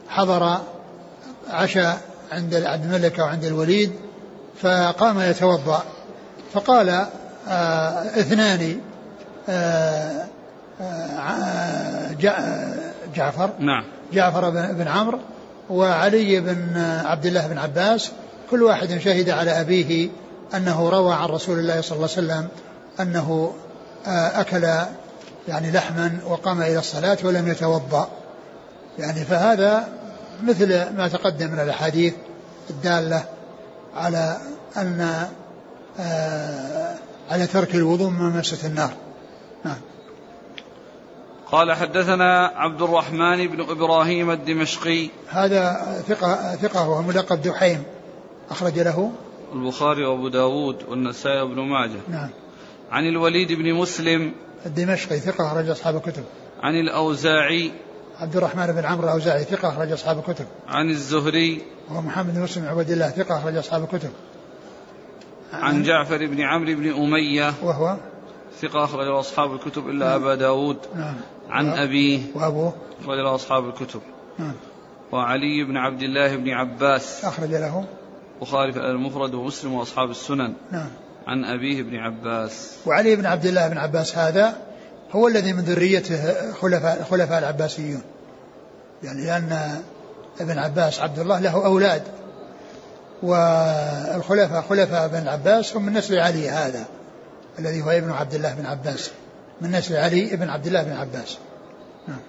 حضر 0.08 0.58
عشاء 1.50 1.98
عند 2.32 2.56
عبد 2.56 2.86
الملك 2.86 3.20
وعند 3.20 3.44
الوليد 3.44 3.92
فقام 4.62 5.20
يتوضأ. 5.20 5.84
فقال 6.54 6.90
آه 7.48 8.20
اثنان 8.20 8.82
آه 9.50 10.26
آه 10.82 12.12
جعفر 13.16 13.50
نعم. 13.60 13.84
جعفر 14.14 14.50
بن 14.50 14.88
عمرو 14.88 15.20
وعلي 15.70 16.40
بن 16.40 16.78
عبد 17.06 17.26
الله 17.26 17.48
بن 17.48 17.58
عباس 17.58 18.12
كل 18.52 18.64
واحد 18.64 18.98
شهد 18.98 19.30
على 19.30 19.52
أبيه 19.52 20.10
أنه 20.56 20.90
روى 20.90 21.14
عن 21.14 21.30
رسول 21.30 21.60
الله 21.60 21.82
صلى 21.82 21.96
الله 21.96 22.10
عليه 22.18 22.28
وسلم 22.28 22.48
أنه 23.00 23.54
آه، 24.08 24.42
أكل 24.42 24.64
يعني 25.48 25.72
لحما 25.72 26.20
وقام 26.28 26.62
إلى 26.62 26.80
الصلاة 26.80 27.18
ولم 27.24 27.48
يتوضأ. 27.48 28.10
يعني 29.00 29.26
فهذا 29.26 29.88
مثل 30.44 30.90
ما 30.98 31.08
تقدم 31.08 31.52
من 31.52 31.60
الأحاديث 31.60 32.14
الدالة 32.70 33.24
على 33.96 34.38
أن 34.78 35.28
آه، 36.00 36.96
على 37.32 37.48
ترك 37.48 37.76
الوضوء 37.76 38.10
من 38.10 38.38
مسة 38.38 38.68
النار. 38.68 38.92
نعم. 39.66 39.78
قال 41.52 41.74
حدثنا 41.74 42.46
عبد 42.56 42.82
الرحمن 42.82 43.48
بن 43.48 43.62
إبراهيم 43.62 44.32
الدمشقي. 44.32 45.10
هذا 45.30 45.86
ثقة 46.08 46.56
ثقة 46.56 46.90
وهو 46.90 47.02
ملقب 47.02 47.42
دحيم 47.42 47.84
أخرج 48.50 48.80
له. 48.80 49.12
البخاري 49.54 50.06
وأبو 50.06 50.28
داود 50.28 50.84
والنسائي 50.90 51.42
وابن 51.42 51.62
ماجه. 51.62 52.00
نعم. 52.10 52.30
عن 52.92 53.08
الوليد 53.08 53.52
بن 53.52 53.74
مسلم. 53.74 54.32
الدمشقي 54.66 55.20
ثقة 55.20 55.48
أخرج 55.48 55.70
أصحاب 55.70 55.96
الكتب. 55.96 56.24
عن 56.64 56.76
الأوزاعي. 56.76 57.72
عبد 58.20 58.36
الرحمن 58.36 58.68
بن 58.68 58.86
عمرو 58.86 59.04
الأوزاعي 59.04 59.44
ثقة 59.44 59.70
أخرج 59.70 59.92
أصحاب 59.92 60.20
الكتب. 60.20 60.46
عن 60.68 60.90
الزهري. 60.90 61.62
وهو 61.90 62.02
محمد 62.02 62.34
بن 62.34 62.42
مسلم 62.42 62.66
عبد 62.66 62.92
الله 62.92 63.10
ثقة 63.10 63.38
أخرج 63.38 63.56
أصحاب 63.56 63.84
الكتب. 63.84 64.10
عن, 65.54 65.62
عن 65.62 65.84
جعفر 65.84 66.26
بن 66.26 66.42
عمرو 66.42 66.74
بن 66.76 66.94
أمية. 66.94 67.54
وهو؟ 67.64 67.98
ثقة 68.62 68.84
أخرج 68.84 69.08
أصحاب 69.08 69.54
الكتب 69.54 69.90
إلا 69.90 70.10
نعم. 70.10 70.22
أبا 70.22 70.36
داود. 70.36 70.78
نعم. 70.96 71.16
عن 71.50 71.70
أبيه. 71.70 72.20
وأبوه؟ 72.36 72.74
أخرج 73.02 73.20
أصحاب 73.20 73.70
الكتب. 73.70 74.02
نعم. 74.40 74.54
وعلي 75.12 75.64
بن 75.64 75.78
عبد 75.78 76.04
الله 76.04 76.36
بن 76.36 76.50
عباس. 76.50 77.26
أخرج 77.26 77.50
له. 77.50 77.86
البخاري 78.44 78.74
في 78.74 78.80
المفرد 78.80 79.34
ومسلم 79.34 79.74
وأصحاب 79.74 80.12
السنن. 80.12 80.54
نعم. 80.72 80.90
عن 81.28 81.46
أبيه 81.46 81.84
بن 81.84 81.96
عباس. 81.96 82.76
وعلي 82.86 83.16
بن 83.16 83.26
عبد 83.26 83.46
الله 83.46 83.68
بن 83.68 83.78
عباس 83.78 84.18
هذا 84.18 84.58
هو 85.12 85.28
الذي 85.28 85.54
من 85.54 85.64
ذريته 85.64 86.52
خلفاء 86.54 87.08
خلفاء 87.12 87.40
العباسيون. 87.40 88.02
يعني 89.04 89.26
لأن 89.26 89.82
ابن 90.40 90.58
عباس 90.58 91.00
عبد 91.00 91.20
الله 91.20 91.40
له 91.40 91.66
أولاد. 91.66 92.04
والخلفاء 93.24 94.62
خلفاء 94.70 95.08
بن 95.08 95.18
العباس 95.18 95.76
هم 95.76 95.86
من 95.86 95.94
نسل 95.94 96.20
علي 96.20 96.50
هذا 96.50 96.86
الذي 97.60 97.82
هو 97.82 97.90
ابن 97.90 98.12
عبد 98.12 98.34
الله 98.34 98.54
بن 98.54 98.66
عباس. 98.66 99.12
من 99.62 99.72
نسل 99.72 99.96
علي 99.96 100.36
بن 100.36 100.50
عبد 100.50 100.68
الله 100.68 100.84
بن 100.84 100.92
عباس. 100.92 101.38
نعم. 102.08 102.20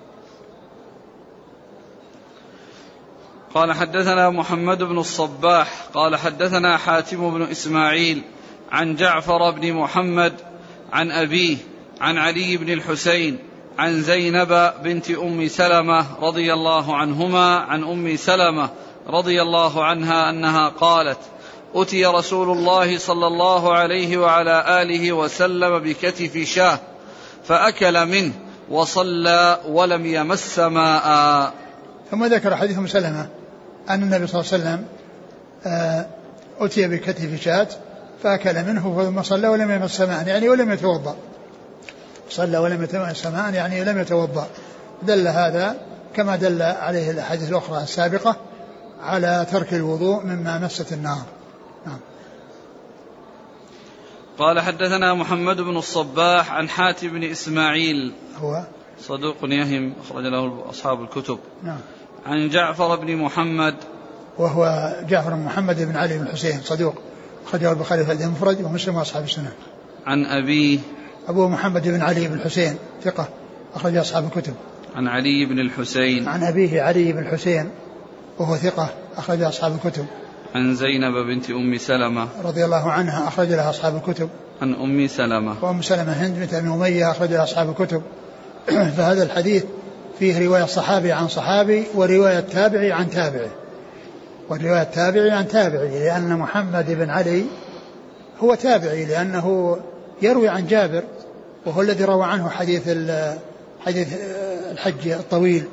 قال 3.55 3.73
حدثنا 3.73 4.31
محمد 4.31 4.83
بن 4.83 4.99
الصباح 4.99 5.69
قال 5.95 6.17
حدثنا 6.17 6.77
حاتم 6.77 7.31
بن 7.31 7.43
إسماعيل 7.43 8.23
عن 8.73 8.97
جعفر 8.97 9.51
بن 9.51 9.73
محمد 9.73 10.33
عن 10.93 11.11
أبيه 11.11 11.57
عن 12.01 12.19
علي 12.19 12.57
بن 12.57 12.73
الحسين 12.73 13.39
عن 13.79 14.03
زينب 14.03 14.73
بنت 14.85 15.11
أم 15.11 15.49
سلمة 15.49 16.07
رضي 16.21 16.53
الله 16.53 16.97
عنهما 16.97 17.57
عن 17.57 17.85
أم 17.85 18.17
سلمة 18.17 18.71
رضي 19.09 19.43
الله 19.43 19.85
عنها 19.85 20.31
أنها 20.31 20.69
قالت 20.69 21.19
أتي 21.75 22.07
رسول 22.07 22.59
الله 22.59 22.99
صلى 22.99 23.27
الله 23.27 23.75
عليه 23.75 24.17
وعلى 24.19 24.83
آله 24.83 25.13
وسلم 25.13 25.79
بكتف 25.79 26.39
شاه 26.39 26.79
فأكل 27.45 28.07
منه 28.07 28.33
وصلى 28.71 29.61
ولم 29.69 30.07
يمس 30.07 30.59
ماء. 30.59 31.53
ثم 32.11 32.25
ذكر 32.25 32.57
حديث 32.57 32.79
أم 32.79 32.87
سلمة. 32.87 33.44
أن 33.91 34.03
النبي 34.03 34.27
صلى 34.27 34.41
الله 34.41 34.53
عليه 34.53 34.63
وسلم 34.63 34.87
آه، 35.67 36.07
أتي 36.61 36.89
بكتف 36.89 37.43
شاة 37.43 37.69
فأكل 38.23 38.65
منه 38.65 39.05
ثم 39.05 39.23
صلى 39.23 39.49
ولم 39.49 39.71
يمس 39.71 40.01
ماء 40.01 40.27
يعني 40.27 40.49
ولم 40.49 40.73
يتوضأ. 40.73 41.17
صلى 42.31 42.59
ولم 42.59 42.83
يتمس 42.83 43.27
ماء 43.27 43.55
يعني 43.55 43.85
لم 43.85 43.99
يتوضأ. 43.99 44.47
دل 45.03 45.29
هذا 45.29 45.77
كما 46.15 46.37
دل 46.37 46.63
عليه 46.63 47.11
الأحاديث 47.11 47.51
الأخرى 47.51 47.83
السابقة 47.83 48.37
على 49.03 49.47
ترك 49.53 49.75
الوضوء 49.75 50.25
مما 50.25 50.59
مست 50.59 50.93
النار. 50.93 51.23
نعم. 51.87 51.99
قال 54.39 54.61
حدثنا 54.61 55.15
محمد 55.15 55.57
بن 55.57 55.77
الصباح 55.77 56.53
عن 56.53 56.69
حاتم 56.69 57.09
بن 57.09 57.25
إسماعيل. 57.25 58.13
هو؟ 58.39 58.63
صدوق 59.01 59.37
يهم 59.43 59.93
أخرج 60.05 60.25
له 60.25 60.71
أصحاب 60.71 61.03
الكتب. 61.03 61.39
نعم. 61.63 61.81
عن 62.27 62.49
جعفر 62.49 62.97
بن 62.97 63.17
محمد. 63.17 63.75
وهو 64.39 64.93
جعفر 65.09 65.35
بن 65.35 65.43
محمد 65.43 65.83
بن 65.83 65.97
علي 65.97 66.19
بن 66.19 66.27
الحسين 66.27 66.61
صدوق 66.65 66.95
أخرجه 67.47 67.73
البخاري 67.73 68.05
في 68.05 68.13
المفرد 68.13 68.63
ومسلم 68.63 68.97
وأصحاب 68.97 69.25
السنة. 69.25 69.53
عن 70.07 70.27
أبيه 70.27 70.79
أبو 71.29 71.49
محمد 71.49 71.89
بن 71.89 72.03
علي 72.03 72.29
بن 72.29 72.35
الحسين 72.35 72.77
ثقة 73.03 73.29
أخرج 73.75 73.97
أصحاب 73.97 74.25
الكتب. 74.25 74.55
عن 74.97 75.09
علي 75.09 75.47
بن 75.47 75.59
الحسين. 75.59 76.29
عن 76.29 76.43
أبيه 76.43 76.83
علي 76.83 77.13
بن 77.13 77.19
الحسين 77.19 77.71
وهو 78.39 78.57
ثقة 78.57 78.89
أخرج 79.17 79.43
أصحاب 79.43 79.75
الكتب. 79.75 80.07
عن 80.55 80.75
زينب 80.75 81.27
بنت 81.27 81.51
أم 81.51 81.79
سلمة. 81.79 82.29
رضي 82.45 82.65
الله 82.65 82.93
عنها 82.93 83.29
أخرج 83.29 83.49
لها 83.49 83.71
أصحاب 83.71 83.97
الكتب. 83.97 84.29
عن 84.63 84.75
أم 84.75 85.07
سلمة. 85.07 85.65
وأم 85.65 85.83
سلمة 85.83 86.13
هند 86.13 86.39
بنت 86.39 86.55
أبي 86.55 86.69
أمية 86.69 87.11
أخرج 87.11 87.31
لها 87.31 87.43
أصحاب 87.43 87.71
الكتب. 87.71 88.03
فهذا 88.97 89.23
الحديث 89.23 89.65
فيه 90.19 90.47
رواية 90.47 90.65
صحابي 90.65 91.13
عن 91.13 91.29
صحابي 91.29 91.85
ورواية 91.95 92.41
تابعي 92.41 92.93
عن 92.93 93.11
تابعي. 93.11 93.51
ورواية 94.49 94.83
تابعي 94.83 95.31
عن 95.31 95.49
تابعي 95.49 95.89
لأن 95.89 96.37
محمد 96.37 96.91
بن 96.91 97.11
علي 97.11 97.45
هو 98.41 98.55
تابعي 98.55 99.05
لأنه 99.05 99.77
يروي 100.23 100.49
عن 100.49 100.67
جابر 100.67 101.03
وهو 101.67 101.83
الذي 101.83 102.05
روى 102.05 102.25
عنه 102.25 102.49
حديث 102.49 102.89
حديث 103.87 104.09
الحج 104.71 105.09
الطويل 105.09 105.65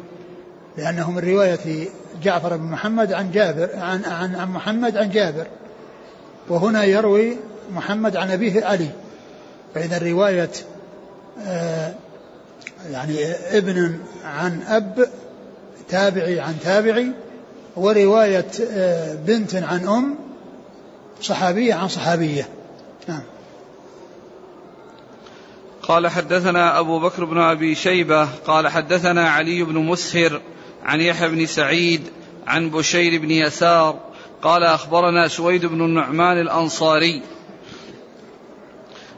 لأنه 0.78 1.12
من 1.12 1.20
رواية 1.20 1.88
جعفر 2.24 2.58
بن 2.58 2.64
محمد 2.64 3.14
عن 3.14 3.32
جابر 3.32 3.70
عن 3.76 4.06
عن 4.06 4.36
عن 4.36 4.48
محمد 4.48 4.98
عن 4.98 5.10
جابر. 5.10 5.48
وهنا 6.50 6.84
يروي 6.84 7.38
محمد 7.72 8.16
عن 8.16 8.32
أبيه 8.32 8.66
علي. 8.66 8.90
فإذا 9.76 9.98
رواية 9.98 10.50
آه 11.48 11.94
يعني 12.92 13.32
ابن 13.32 14.00
عن 14.26 14.62
أب 14.68 15.10
تابعي 15.90 16.40
عن 16.40 16.56
تابعي 16.64 17.12
ورواية 17.76 18.52
آه 18.72 19.16
بنت 19.16 19.56
عن 19.56 19.88
أم 19.88 20.16
صحابية 21.22 21.74
عن 21.74 21.88
صحابية. 21.88 22.48
نعم. 23.08 23.24
قال 25.84 26.08
حدثنا 26.08 26.80
أبو 26.80 27.00
بكر 27.00 27.26
بن 27.26 27.38
أبي 27.38 27.76
شيبة 27.76 28.26
قال 28.26 28.68
حدثنا 28.68 29.30
علي 29.30 29.64
بن 29.64 29.78
مسهر 29.78 30.42
عن 30.84 31.02
يحيى 31.02 31.30
بن 31.30 31.46
سعيد 31.46 32.02
عن 32.48 32.70
بشير 32.70 33.22
بن 33.22 33.32
يسار 33.32 34.00
قال 34.42 34.64
أخبرنا 34.64 35.28
سويد 35.28 35.66
بن 35.66 35.82
النعمان 35.82 36.42
الأنصاري 36.42 37.22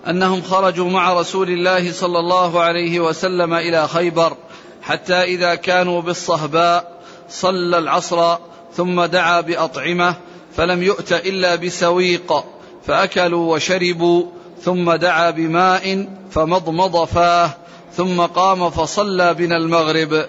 أنهم 0.10 0.42
خرجوا 0.42 0.90
مع 0.90 1.14
رسول 1.14 1.50
الله 1.50 1.92
صلى 1.92 2.20
الله 2.20 2.60
عليه 2.60 3.00
وسلم 3.00 3.54
إلى 3.54 3.88
خيبر 3.88 4.38
حتى 4.82 5.24
إذا 5.24 5.56
كانوا 5.56 6.02
بالصهباء 6.02 7.02
صلى 7.30 7.78
العصر 7.78 8.38
ثم 8.76 9.06
دعا 9.06 9.42
بأطعمة 9.42 10.16
فلم 10.56 10.84
يؤت 10.84 11.14
إلا 11.14 11.56
بسويق 11.56 12.46
فأكلوا 12.88 13.56
وشربوا 13.56 14.26
ثم 14.62 14.92
دعا 14.92 15.30
بماء 15.30 16.08
فمضمض 16.32 17.06
فاه 17.06 17.50
ثم 17.98 18.22
قام 18.22 18.70
فصلى 18.70 19.34
بنا 19.34 19.58
المغرب. 19.58 20.26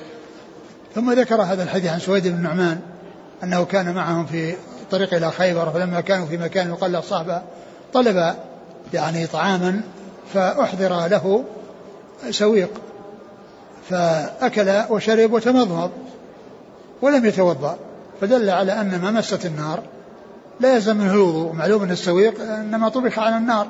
ثم 0.95 1.13
ذكر 1.13 1.43
هذا 1.43 1.63
الحديث 1.63 1.91
عن 1.91 2.01
سويد 2.01 2.29
بن 2.29 2.35
النعمان 2.35 2.81
أنه 3.43 3.65
كان 3.65 3.95
معهم 3.95 4.27
في 4.27 4.55
طريق 4.91 5.15
إلى 5.15 5.31
خيبر 5.31 5.71
فلما 5.71 6.01
كانوا 6.01 6.27
في 6.27 6.37
مكان 6.37 6.69
يقال 6.69 6.93
له 6.93 6.99
الصحبة 6.99 7.43
طلب 7.93 8.35
يعني 8.95 9.27
طعاما 9.27 9.81
فأحضر 10.35 11.07
له 11.07 11.45
سويق 12.31 12.71
فأكل 13.91 14.83
وشرب 14.91 15.33
وتمضمض 15.33 15.91
ولم 17.03 17.27
يتوضأ 17.27 17.77
فدل 18.21 18.51
على 18.51 18.73
أن 18.73 19.01
ما 19.01 19.11
مست 19.11 19.47
النار 19.47 19.83
لا 20.61 20.75
يلزم 20.75 20.97
منه 20.97 21.15
الوضوء. 21.15 21.53
معلوم 21.53 21.83
أن 21.83 21.91
السويق 21.91 22.43
إنما 22.43 22.89
طبخ 22.89 23.19
على 23.19 23.37
النار 23.37 23.67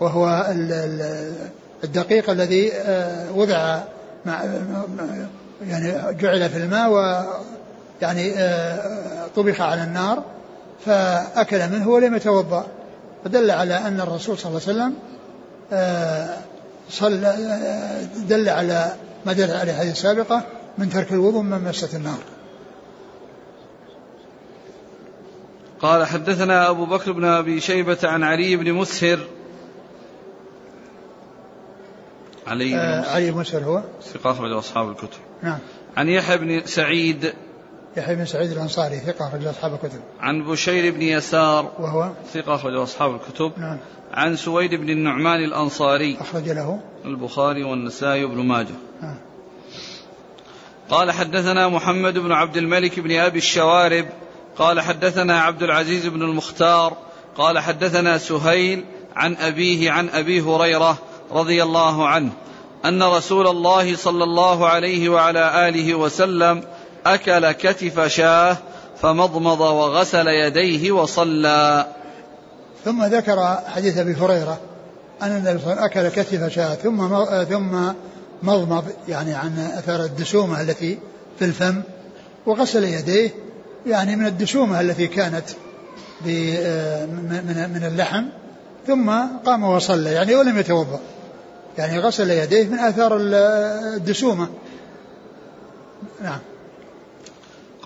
وهو 0.00 0.46
الدقيق 1.84 2.30
الذي 2.30 2.72
آه، 2.72 3.32
وضع 3.32 3.78
مع 4.26 4.44
يعني 5.68 6.16
جعل 6.16 6.50
في 6.50 6.56
الماء 6.56 6.90
و 6.90 7.24
يعني 8.02 8.32
آه، 8.36 9.26
طبخ 9.36 9.60
على 9.60 9.82
النار 9.84 10.22
فأكل 10.86 11.68
منه 11.68 11.88
ولم 11.88 12.14
يتوضأ. 12.14 12.66
فدل 13.26 13.50
على 13.50 13.74
أن 13.74 14.00
الرسول 14.00 14.38
صلى 14.38 14.50
الله 14.50 14.62
عليه 14.68 14.72
وسلم 14.72 14.94
آه، 15.72 16.38
صلى 16.90 17.36
دل 18.28 18.48
على 18.48 18.96
ما 19.26 19.32
دل 19.32 19.50
عليه 19.50 19.72
الحديث 19.72 19.92
السابقة 19.92 20.42
من 20.78 20.90
ترك 20.90 21.12
الوضوء 21.12 21.42
من 21.42 21.64
مسة 21.64 21.96
النار. 21.96 22.18
قال 25.80 26.06
حدثنا 26.06 26.70
أبو 26.70 26.86
بكر 26.86 27.12
بن 27.12 27.24
أبي 27.24 27.60
شيبة 27.60 27.98
عن 28.04 28.22
علي 28.22 28.56
بن 28.56 28.72
مسهر. 28.72 29.18
علي 32.46 32.70
بن 32.70 32.78
آه 32.78 33.10
علي 33.10 33.30
بن 33.30 33.38
مسهر 33.38 33.64
هو؟ 33.64 33.82
ثقة 34.02 34.30
أخرج 34.30 34.52
أصحاب 34.52 34.90
الكتب. 34.90 35.20
نعم. 35.42 35.58
عن 35.96 36.08
يحيى 36.08 36.38
بن 36.38 36.66
سعيد 36.66 37.32
يحيى 37.96 38.14
بن 38.14 38.24
سعيد 38.24 38.50
الأنصاري 38.50 38.98
ثقة 38.98 39.28
أخرج 39.28 39.46
أصحاب 39.46 39.74
الكتب. 39.74 40.00
عن 40.20 40.44
بشير 40.44 40.92
بن 40.92 41.02
يسار 41.02 41.72
وهو؟ 41.78 42.10
ثقة 42.34 42.54
أخرج 42.54 42.74
أصحاب 42.74 43.14
الكتب. 43.14 43.52
نعم. 43.56 43.78
عن 44.12 44.36
سويد 44.36 44.74
بن 44.74 44.90
النعمان 44.90 45.44
الأنصاري. 45.44 46.16
أخرج 46.20 46.48
له. 46.48 46.80
البخاري 47.04 47.64
والنسائي 47.64 48.24
وابن 48.24 48.42
ماجه. 48.42 48.74
نعم. 49.02 49.18
قال 50.90 51.12
حدثنا 51.12 51.68
محمد 51.68 52.18
بن 52.18 52.32
عبد 52.32 52.56
الملك 52.56 53.00
بن 53.00 53.16
أبي 53.16 53.38
الشوارب. 53.38 54.06
قال 54.58 54.80
حدثنا 54.80 55.40
عبد 55.40 55.62
العزيز 55.62 56.06
بن 56.06 56.22
المختار. 56.22 56.96
قال 57.36 57.58
حدثنا 57.58 58.18
سهيل 58.18 58.84
عن 59.16 59.36
أبيه 59.36 59.90
عن 59.90 60.08
أبي 60.08 60.40
هريرة 60.40 60.98
رضي 61.32 61.62
الله 61.62 62.08
عنه 62.08 62.32
أن 62.84 63.02
رسول 63.02 63.46
الله 63.46 63.96
صلى 63.96 64.24
الله 64.24 64.68
عليه 64.68 65.08
وعلى 65.08 65.68
آله 65.68 65.94
وسلم 65.94 66.62
أكل 67.14 67.52
كتف 67.52 68.00
شاه 68.06 68.56
فمضمض 69.02 69.60
وغسل 69.60 70.26
يديه 70.28 70.92
وصلى. 70.92 71.86
ثم 72.84 73.04
ذكر 73.04 73.58
حديث 73.74 73.98
أبي 73.98 74.14
هريرة 74.14 74.58
أن 75.22 75.28
النبي 75.28 75.58
صلى 75.58 75.72
الله 75.72 75.82
عليه 75.82 75.90
وسلم 75.90 76.04
أكل 76.04 76.22
كتف 76.22 76.52
شاه 76.52 76.74
ثم 76.74 77.24
ثم 77.44 77.92
مضمض 78.42 78.84
يعني 79.08 79.34
عن 79.34 79.70
أثر 79.78 80.04
الدسومة 80.04 80.60
التي 80.60 80.98
في 81.38 81.44
الفم 81.44 81.82
وغسل 82.46 82.84
يديه 82.84 83.30
يعني 83.86 84.16
من 84.16 84.26
الدسومة 84.26 84.80
التي 84.80 85.06
كانت 85.06 85.44
من 86.24 87.70
من 87.74 87.84
اللحم 87.92 88.24
ثم 88.86 89.10
قام 89.46 89.64
وصلى 89.64 90.12
يعني 90.12 90.34
ولم 90.34 90.58
يتوضأ 90.58 91.00
يعني 91.78 91.98
غسل 91.98 92.30
يديه 92.30 92.68
من 92.68 92.78
آثار 92.78 93.16
الدسومة. 93.20 94.48
نعم. 96.22 96.38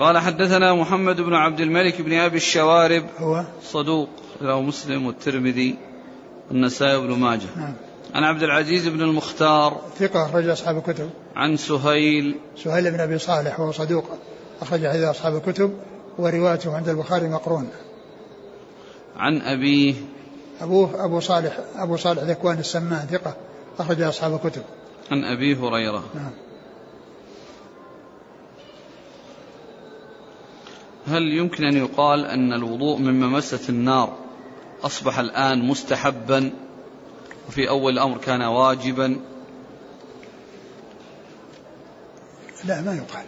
قال 0.01 0.19
حدثنا 0.19 0.75
محمد 0.75 1.21
بن 1.21 1.35
عبد 1.35 1.61
الملك 1.61 2.03
بن 2.03 2.13
أبي 2.13 2.37
الشوارب. 2.37 3.05
هو؟ 3.19 3.45
صدوق 3.63 4.09
له 4.41 4.61
مسلم 4.61 5.07
والترمذي 5.07 5.79
والنسائي 6.49 7.01
بن 7.01 7.19
ماجه. 7.19 7.47
نعم. 7.57 7.75
عن 8.15 8.25
عبد 8.25 8.43
العزيز 8.43 8.89
بن 8.89 9.01
المختار. 9.01 9.81
ثقة 9.99 10.27
أخرج 10.27 10.49
أصحاب 10.49 10.77
الكتب. 10.77 11.11
عن 11.37 11.57
سهيل. 11.57 12.37
سهيل 12.57 12.91
بن 12.91 13.01
أبي 13.01 13.19
صالح 13.19 13.61
وهو 13.61 13.73
صدوق 13.73 14.05
أخرج 14.63 14.87
حديث 14.87 15.05
أصحاب 15.05 15.37
الكتب 15.37 15.73
وروايته 16.19 16.77
عند 16.77 16.89
البخاري 16.89 17.29
مقرون. 17.29 17.69
عن 19.17 19.41
أبيه 19.43 19.95
أبوه 20.61 21.05
أبو 21.05 21.21
صالح 21.21 21.59
أبو 21.77 21.97
صالح 21.97 22.23
ذكوان 22.23 22.59
السمان 22.59 23.07
ثقة 23.11 23.37
أخرج 23.79 24.01
أصحاب 24.03 24.35
الكتب. 24.35 24.63
عن 25.11 25.25
أبي 25.25 25.57
هريرة. 25.57 26.05
نعم. 26.15 26.31
هل 31.07 31.23
يمكن 31.23 31.65
أن 31.65 31.77
يقال 31.77 32.27
أن 32.27 32.53
الوضوء 32.53 32.99
من 32.99 33.21
ممسة 33.21 33.69
النار 33.69 34.19
أصبح 34.83 35.19
الآن 35.19 35.67
مستحبا 35.69 36.53
وفي 37.49 37.69
أول 37.69 37.93
الأمر 37.93 38.19
كان 38.19 38.43
واجبا؟ 38.43 39.21
لا 42.65 42.81
ما 42.81 42.95
يقال. 42.95 43.25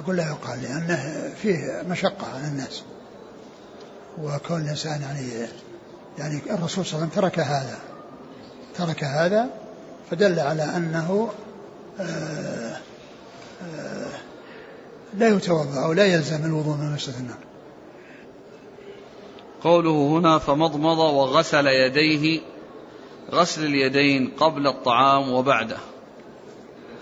أقول 0.00 0.16
لا 0.16 0.26
يقال 0.26 0.62
لأنه 0.62 1.34
فيه 1.42 1.82
مشقة 1.88 2.26
على 2.34 2.48
الناس. 2.48 2.82
وكون 4.22 4.60
الإنسان 4.60 5.02
يعني 5.02 5.48
يعني 6.18 6.42
الرسول 6.50 6.86
صلى 6.86 6.98
الله 6.98 7.06
عليه 7.06 7.06
وسلم 7.06 7.08
ترك 7.08 7.38
هذا 7.38 7.78
ترك 8.74 9.04
هذا 9.04 9.50
فدل 10.10 10.40
على 10.40 10.62
أنه 10.62 11.30
آه، 12.00 12.76
آه، 13.62 14.10
لا 15.14 15.28
يتوضأ 15.28 15.84
أو 15.84 15.92
لا 15.92 16.04
يلزم 16.04 16.44
الوضوء 16.44 16.76
من 16.76 16.94
مسجد 16.94 17.14
النار 17.20 17.36
قوله 19.62 20.18
هنا 20.18 20.38
فمضمض 20.38 20.98
وغسل 20.98 21.66
يديه 21.66 22.40
غسل 23.32 23.64
اليدين 23.64 24.32
قبل 24.40 24.66
الطعام 24.66 25.32
وبعده. 25.32 25.76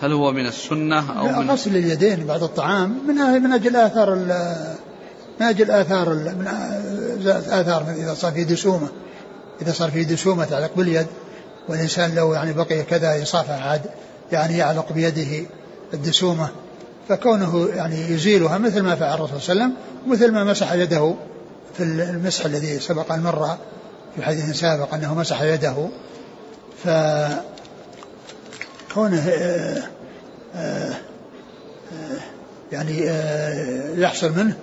هل 0.03 0.13
هو 0.13 0.33
من 0.33 0.47
السنة 0.47 1.21
أو 1.21 1.43
من 1.43 1.51
غسل 1.51 1.77
اليدين 1.77 2.27
بعد 2.27 2.43
الطعام 2.43 3.07
من 3.09 3.15
من 3.15 3.53
أجل 3.53 3.77
آثار 3.77 4.15
من 5.41 5.47
أجل 5.47 5.71
آثار 5.71 6.09
من 6.15 6.47
آثار 7.51 7.95
إذا 7.97 8.15
صار 8.15 8.33
في 8.33 8.45
دسومة. 8.45 8.89
إذا 9.63 9.73
صار 9.73 9.91
في 9.91 10.05
دسومة 10.05 10.45
تعلق 10.45 10.71
باليد 10.77 11.07
والإنسان 11.69 12.15
لو 12.15 12.35
يعني 12.35 12.53
بقي 12.53 12.83
كذا 12.83 13.17
يصافح 13.17 13.67
عاد 13.67 13.83
يعني 14.33 14.59
يعلق 14.59 14.93
بيده 14.93 15.47
الدسومة. 15.95 16.49
فكونه 17.09 17.69
يعني 17.75 18.01
يزيلها 18.11 18.59
مثل 18.59 18.81
ما 18.81 18.95
فعل 18.95 19.15
الرسول 19.15 19.41
صلى 19.41 19.53
الله 19.53 19.65
عليه 19.65 19.75
وسلم 19.75 20.13
مثل 20.13 20.33
ما 20.33 20.45
مسح 20.45 20.73
يده 20.73 21.15
في 21.77 21.83
المسح 21.83 22.45
الذي 22.45 22.81
سبق 22.81 23.13
المرة 23.13 23.59
في 24.17 24.23
حديث 24.23 24.61
سابق 24.61 24.95
أنه 24.95 25.15
مسح 25.15 25.43
يده. 25.43 25.89
ف 26.85 26.89
كونه 28.95 29.29
آه، 29.29 29.83
آه، 30.57 30.91
آه، 31.93 32.21
يعني 32.73 33.07
يحصل 34.01 34.33
منه 34.37 34.57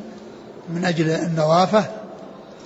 من 0.69 0.85
أجل 0.85 1.09
النظافة 1.09 1.85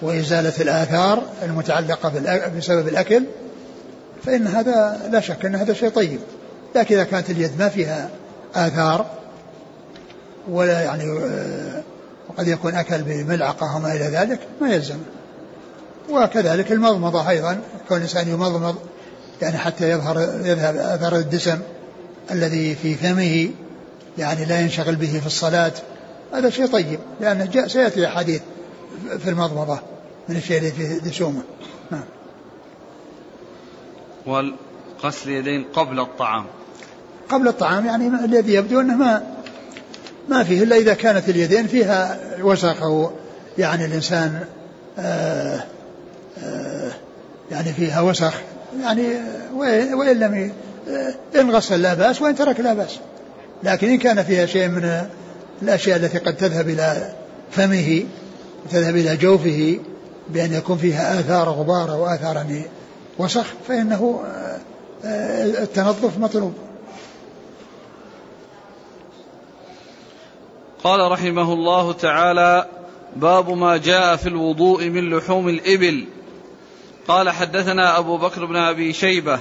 وإزالة 0.02 0.54
الآثار 0.60 1.24
المتعلقة 1.44 2.12
بسبب 2.58 2.88
الأكل 2.88 3.24
فإن 4.24 4.48
هذا 4.48 5.02
لا 5.12 5.20
شك 5.20 5.46
أن 5.46 5.56
هذا 5.56 5.74
شيء 5.74 5.90
طيب. 5.90 6.20
لكن 6.76 6.96
إذا 6.96 7.04
كانت 7.04 7.30
اليد 7.30 7.60
ما 7.60 7.70
فيها 7.70 8.10
آثار 8.56 9.06
ولا 10.50 10.82
يعني 10.82 11.04
وقد 12.30 12.48
يكون 12.48 12.76
أكل 12.76 13.02
بملعقة 13.02 13.76
وما 13.76 13.94
إلى 13.94 14.06
ذلك 14.06 14.40
ما 14.62 14.70
يلزم. 14.70 14.98
وكذلك 16.10 16.72
المضمضة 16.72 17.30
أيضا 17.30 17.62
كون 17.88 17.98
الإنسان 17.98 18.28
يمضمض 18.28 18.76
يعني 19.42 19.58
حتى 19.58 19.90
يظهر 19.90 20.20
يذهب 20.46 20.78
أثر 20.78 21.16
الدسم 21.16 21.60
الذي 22.32 22.76
في 22.76 22.96
فمه 22.96 23.50
يعني 24.18 24.46
لا 24.46 24.60
ينشغل 24.60 24.96
به 24.96 25.20
في 25.20 25.26
الصلاة. 25.26 25.74
هذا 26.34 26.50
شيء 26.50 26.68
طيب 26.68 27.00
لأنه 27.22 27.46
جاء 27.46 27.68
سيأتي 27.68 28.08
أحاديث 28.08 28.42
في 29.20 29.30
المضمضة 29.30 29.80
من 30.30 30.36
الشيء 30.36 30.58
الذي 30.58 30.72
فيه 30.72 31.10
دسومة. 31.10 31.42
نعم. 31.92 32.04
والغسل 34.26 35.30
اليدين 35.30 35.66
قبل 35.74 36.00
الطعام. 36.00 36.46
قبل 37.30 37.48
الطعام 37.48 37.86
يعني 37.86 38.08
الذي 38.08 38.54
يبدو 38.54 38.82
أنه 38.82 38.96
ما 38.96 39.35
ما 40.30 40.44
فيه 40.44 40.64
إلا 40.64 40.76
إذا 40.76 40.94
كانت 40.94 41.30
اليدين 41.30 41.68
فيها 41.68 42.20
وسخ 42.42 42.84
أو 42.84 43.12
يعني 43.58 43.86
الإنسان 43.86 44.40
آآ 45.00 45.60
آآ 46.44 46.92
يعني 47.52 47.74
فيها 47.74 48.02
وسخ 48.02 48.34
يعني 48.82 49.08
وإن 49.94 50.20
لم 50.20 50.52
إن 51.36 51.52
غسل 51.52 51.82
لا 51.82 51.94
بأس 51.94 52.22
وإن 52.22 52.36
ترك 52.36 52.60
لا 52.60 52.74
بأس. 52.74 53.00
لكن 53.64 53.90
إن 53.90 53.98
كان 53.98 54.24
فيها 54.24 54.46
شيء 54.46 54.68
من 54.68 55.02
الأشياء 55.62 55.98
التي 55.98 56.18
قد 56.18 56.36
تذهب 56.38 56.70
إلى 56.70 57.14
فمه 57.52 58.04
وتذهب 58.66 58.96
إلى 58.96 59.18
جوفه 59.18 59.80
بأن 60.30 60.54
يكون 60.54 60.78
فيها 60.78 61.20
آثار 61.20 61.50
غبار 61.50 61.92
أو 61.92 62.06
آثار 62.06 62.36
يعني 62.36 62.64
وسخ 63.18 63.46
فإنه 63.68 64.20
التنظف 65.62 66.18
مطلوب. 66.18 66.54
قال 70.86 71.12
رحمه 71.12 71.54
الله 71.54 71.94
تعالى 71.94 72.66
باب 73.16 73.50
ما 73.50 73.78
جاء 73.78 74.16
في 74.16 74.30
الوضوء 74.30 74.90
من 74.90 75.10
لحوم 75.10 75.50
الإبل. 75.50 76.06
قال 77.08 77.30
حدثنا 77.30 77.98
أبو 77.98 78.18
بكر 78.18 78.46
بن 78.46 78.56
أبي 78.56 78.94
شيبة 78.94 79.40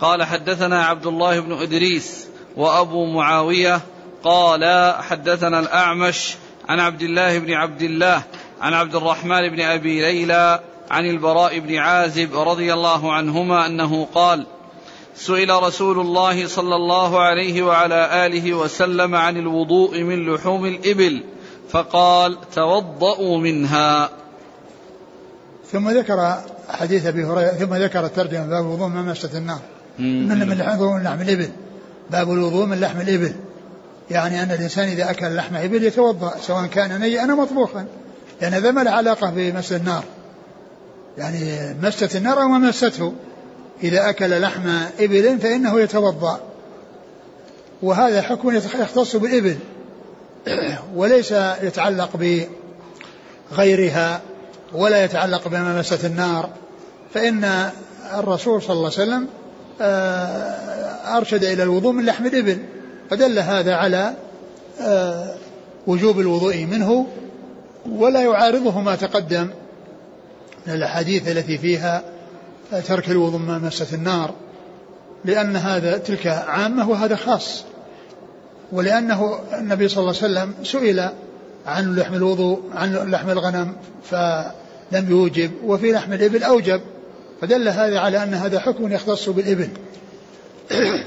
قال 0.00 0.22
حدثنا 0.22 0.84
عبد 0.84 1.06
الله 1.06 1.40
بن 1.40 1.52
إدريس 1.52 2.28
وأبو 2.56 3.06
معاوية 3.06 3.80
قال 4.24 4.94
حدثنا 5.02 5.60
الأعمش 5.60 6.34
عن 6.68 6.80
عبد 6.80 7.02
الله 7.02 7.38
بن 7.38 7.52
عبد 7.52 7.82
الله 7.82 8.22
عن 8.60 8.74
عبد 8.74 8.94
الرحمن 8.94 9.48
بن 9.48 9.60
أبي 9.60 10.00
ليلى 10.00 10.60
عن 10.90 11.06
البراء 11.06 11.58
بن 11.58 11.76
عازب 11.76 12.38
رضي 12.38 12.72
الله 12.72 13.12
عنهما 13.12 13.66
أنه 13.66 14.08
قال 14.14 14.46
سئل 15.16 15.50
رسول 15.62 16.00
الله 16.00 16.46
صلى 16.46 16.74
الله 16.76 17.20
عليه 17.20 17.62
وعلى 17.62 18.26
آله 18.26 18.54
وسلم 18.54 19.14
عن 19.14 19.36
الوضوء 19.36 20.02
من 20.02 20.34
لحوم 20.34 20.66
الإبل 20.66 21.22
فقال 21.70 22.38
توضأوا 22.54 23.38
منها. 23.38 24.10
ثم 25.72 25.90
ذكر 25.90 26.34
حديث 26.68 27.06
أبي 27.06 27.24
هريرة 27.24 27.48
ثم 27.50 27.74
ذكر 27.74 28.06
الترجمة 28.06 28.46
باب 28.46 28.64
الوضوء 28.64 28.88
من 28.88 29.02
مسه 29.02 29.38
النار. 29.38 29.60
من 29.98 30.48
من 30.48 31.02
لحم 31.02 31.20
الإبل. 31.20 31.50
باب 32.10 32.32
الوضوء 32.32 32.66
من 32.66 32.80
لحم 32.80 33.00
الإبل. 33.00 33.32
يعني 34.10 34.42
أن 34.42 34.50
الإنسان 34.50 34.88
إذا 34.88 35.10
أكل 35.10 35.36
لحم 35.36 35.56
إبل 35.56 35.84
يتوضأ 35.84 36.34
سواء 36.40 36.66
كان 36.66 37.00
نيئا 37.00 37.32
أو 37.32 37.36
مطبوخا 37.36 37.86
لأن 38.40 38.54
هذا 38.54 38.70
ما 38.70 38.80
له 38.80 38.90
علاقة 38.90 39.30
بمس 39.30 39.72
النار. 39.72 40.04
يعني 41.18 41.74
مسة 41.82 42.18
النار 42.18 42.42
أو 42.42 42.48
ما 42.48 42.58
مسته 42.58 43.12
إذا 43.82 44.08
أكل 44.10 44.40
لحم 44.40 44.68
إبل 45.00 45.38
فإنه 45.38 45.80
يتوضأ. 45.80 46.40
وهذا 47.82 48.22
حكم 48.22 48.56
يختص 48.56 49.16
بالإبل 49.16 49.56
وليس 50.94 51.32
يتعلق 51.62 52.10
بغيرها 53.52 54.20
ولا 54.72 55.04
يتعلق 55.04 55.48
بما 55.48 55.78
مست 55.78 56.04
النار. 56.04 56.50
فإن 57.14 57.70
الرسول 58.14 58.62
صلى 58.62 58.72
الله 58.72 58.92
عليه 58.98 59.02
وسلم 59.02 59.26
آه، 59.80 61.16
أرشد 61.16 61.44
إلى 61.44 61.62
الوضوء 61.62 61.92
من 61.92 62.04
لحم 62.04 62.26
الإبل 62.26 62.58
فدل 63.10 63.38
هذا 63.38 63.74
على 63.74 64.14
آه، 64.80 65.34
وجوب 65.86 66.20
الوضوء 66.20 66.64
منه 66.64 67.06
ولا 67.90 68.22
يعارضه 68.22 68.80
ما 68.80 68.96
تقدم 68.96 69.50
من 70.66 70.74
الأحاديث 70.74 71.28
التي 71.28 71.58
فيها 71.58 72.02
ترك 72.70 73.10
الوضوء 73.10 73.40
ما 73.40 73.58
مست 73.58 73.94
النار. 73.94 74.34
لأن 75.24 75.56
هذا 75.56 75.98
تلك 75.98 76.26
عامة 76.26 76.90
وهذا 76.90 77.16
خاص. 77.16 77.64
ولأنه 78.72 79.38
النبي 79.52 79.88
صلى 79.88 79.98
الله 79.98 80.14
عليه 80.22 80.32
وسلم 80.32 80.54
سئل 80.64 81.10
عن 81.66 81.96
لحم 81.96 82.14
الوضوء 82.14 82.62
عن 82.74 82.92
لحم 82.92 83.30
الغنم 83.30 83.72
فلم 84.10 85.10
يوجب 85.10 85.50
وفي 85.64 85.92
لحم 85.92 86.12
الإبل 86.12 86.42
أوجب. 86.42 86.80
فدل 87.40 87.68
هذا 87.68 87.98
على 87.98 88.22
أن 88.22 88.34
هذا 88.34 88.60
حكم 88.60 88.92
يختص 88.92 89.28
بالإبل. 89.28 89.68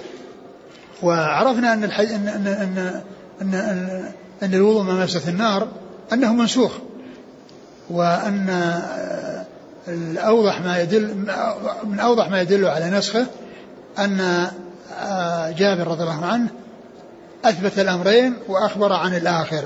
وعرفنا 1.04 1.74
أن 1.74 1.84
الحي... 1.84 2.16
أن 2.16 2.28
أن 2.28 2.48
أن 2.48 3.02
أن, 3.42 3.54
أن, 3.54 4.12
أن 4.44 4.54
الوضوء 4.54 4.84
ما 4.84 5.04
مست 5.04 5.28
النار 5.28 5.68
أنه 6.14 6.34
منسوخ. 6.34 6.72
وأن 7.90 8.50
الأوضح 9.90 10.62
ما 10.62 10.82
يدل 10.82 11.16
من 11.84 12.00
أوضح 12.00 12.30
ما 12.30 12.42
يدل 12.42 12.66
على 12.66 12.90
نسخة 12.90 13.26
أن 14.00 14.48
جابر 15.58 15.88
رضي 15.88 16.04
الله 16.04 16.26
عنه 16.26 16.50
أثبت 17.46 17.80
الأمرين 17.80 18.34
وأخبر 18.48 18.94
عن 18.94 19.16
الآخر. 19.16 19.66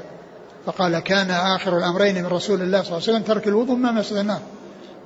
فقال 0.66 1.00
كان 1.00 1.32
آخر 1.32 1.78
الأمرين 1.78 2.24
من 2.24 2.26
رسول 2.26 2.62
الله 2.62 2.82
صلى 2.82 2.98
الله 2.98 3.02
عليه 3.08 3.18
وسلم 3.18 3.22
ترك 3.22 3.48
الوضوء 3.48 3.76
ما 3.76 3.92
مسد 3.92 4.18
النار. 4.18 4.42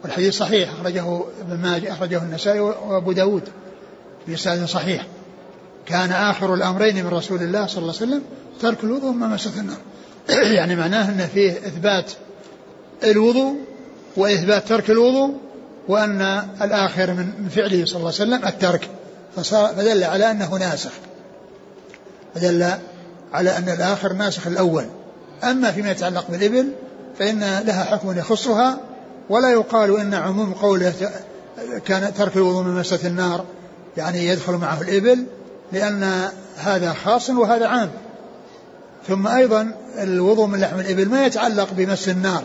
والحديث 0.03 0.37
صحيح 0.37 0.71
أخرجه 0.71 1.21
ابن 1.41 1.57
ماجه 1.57 1.93
أخرجه 1.93 2.17
النسائي 2.17 2.59
وأبو 2.59 3.11
داود 3.11 3.43
بإسناد 4.27 4.65
صحيح. 4.65 5.05
كان 5.85 6.11
آخر 6.11 6.53
الأمرين 6.53 7.05
من 7.05 7.07
رسول 7.07 7.43
الله 7.43 7.67
صلى 7.67 7.81
الله 7.81 7.93
عليه 7.95 8.11
وسلم 8.11 8.21
ترك 8.61 8.83
الوضوء 8.83 9.11
ما 9.11 9.27
مسد 9.27 9.57
النار. 9.57 9.77
يعني 10.57 10.75
معناه 10.75 11.09
أن 11.09 11.29
فيه 11.33 11.51
إثبات 11.51 12.11
الوضوء 13.03 13.55
وإثبات 14.17 14.67
ترك 14.67 14.89
الوضوء 14.89 15.33
وأن 15.87 16.21
الآخر 16.61 17.13
من 17.13 17.49
فعله 17.55 17.85
صلى 17.85 17.97
الله 17.97 18.13
عليه 18.19 18.35
وسلم 18.35 18.45
الترك. 18.45 18.89
فدل 19.43 20.03
على 20.03 20.31
أنه 20.31 20.57
ناسخ. 20.57 20.91
فدل 22.35 22.71
على 23.33 23.57
أن 23.57 23.69
الآخر 23.69 24.13
ناسخ 24.13 24.47
الأول. 24.47 24.85
أما 25.43 25.71
فيما 25.71 25.91
يتعلق 25.91 26.25
بالإبل 26.29 26.71
فإن 27.19 27.39
لها 27.39 27.83
حكم 27.83 28.17
يخصها 28.17 28.77
ولا 29.29 29.51
يقال 29.51 29.99
إن 29.99 30.13
عموم 30.13 30.53
قوله 30.53 30.93
كان 31.85 32.13
ترك 32.13 32.35
الوضوء 32.35 32.63
من 32.63 32.79
مسة 32.79 33.07
النار 33.07 33.45
يعني 33.97 34.27
يدخل 34.27 34.53
معه 34.53 34.81
الإبل 34.81 35.25
لأن 35.71 36.29
هذا 36.57 36.93
خاص 36.93 37.29
وهذا 37.29 37.67
عام. 37.67 37.89
ثم 39.07 39.27
أيضا 39.27 39.71
الوضوء 39.97 40.45
من 40.45 40.59
لحم 40.59 40.79
الإبل 40.79 41.09
ما 41.09 41.25
يتعلق 41.25 41.67
بمس 41.71 42.09
النار. 42.09 42.43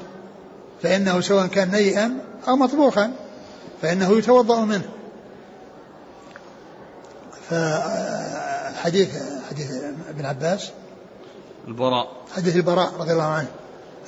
فإنه 0.83 1.21
سواء 1.21 1.47
كان 1.47 1.71
نيئا 1.71 2.19
أو 2.49 2.57
مطبوخا 2.57 3.13
فإنه 3.83 4.19
يتوضأ 4.19 4.65
منه. 4.65 4.89
فحديث 7.51 9.09
حديث 9.51 9.71
ابن 10.09 10.27
عباس. 10.27 10.71
البراء. 11.69 12.09
حديث 12.37 12.57
البراء 12.57 12.93
رضي 12.99 13.13
الله 13.13 13.25
عنه. 13.25 13.49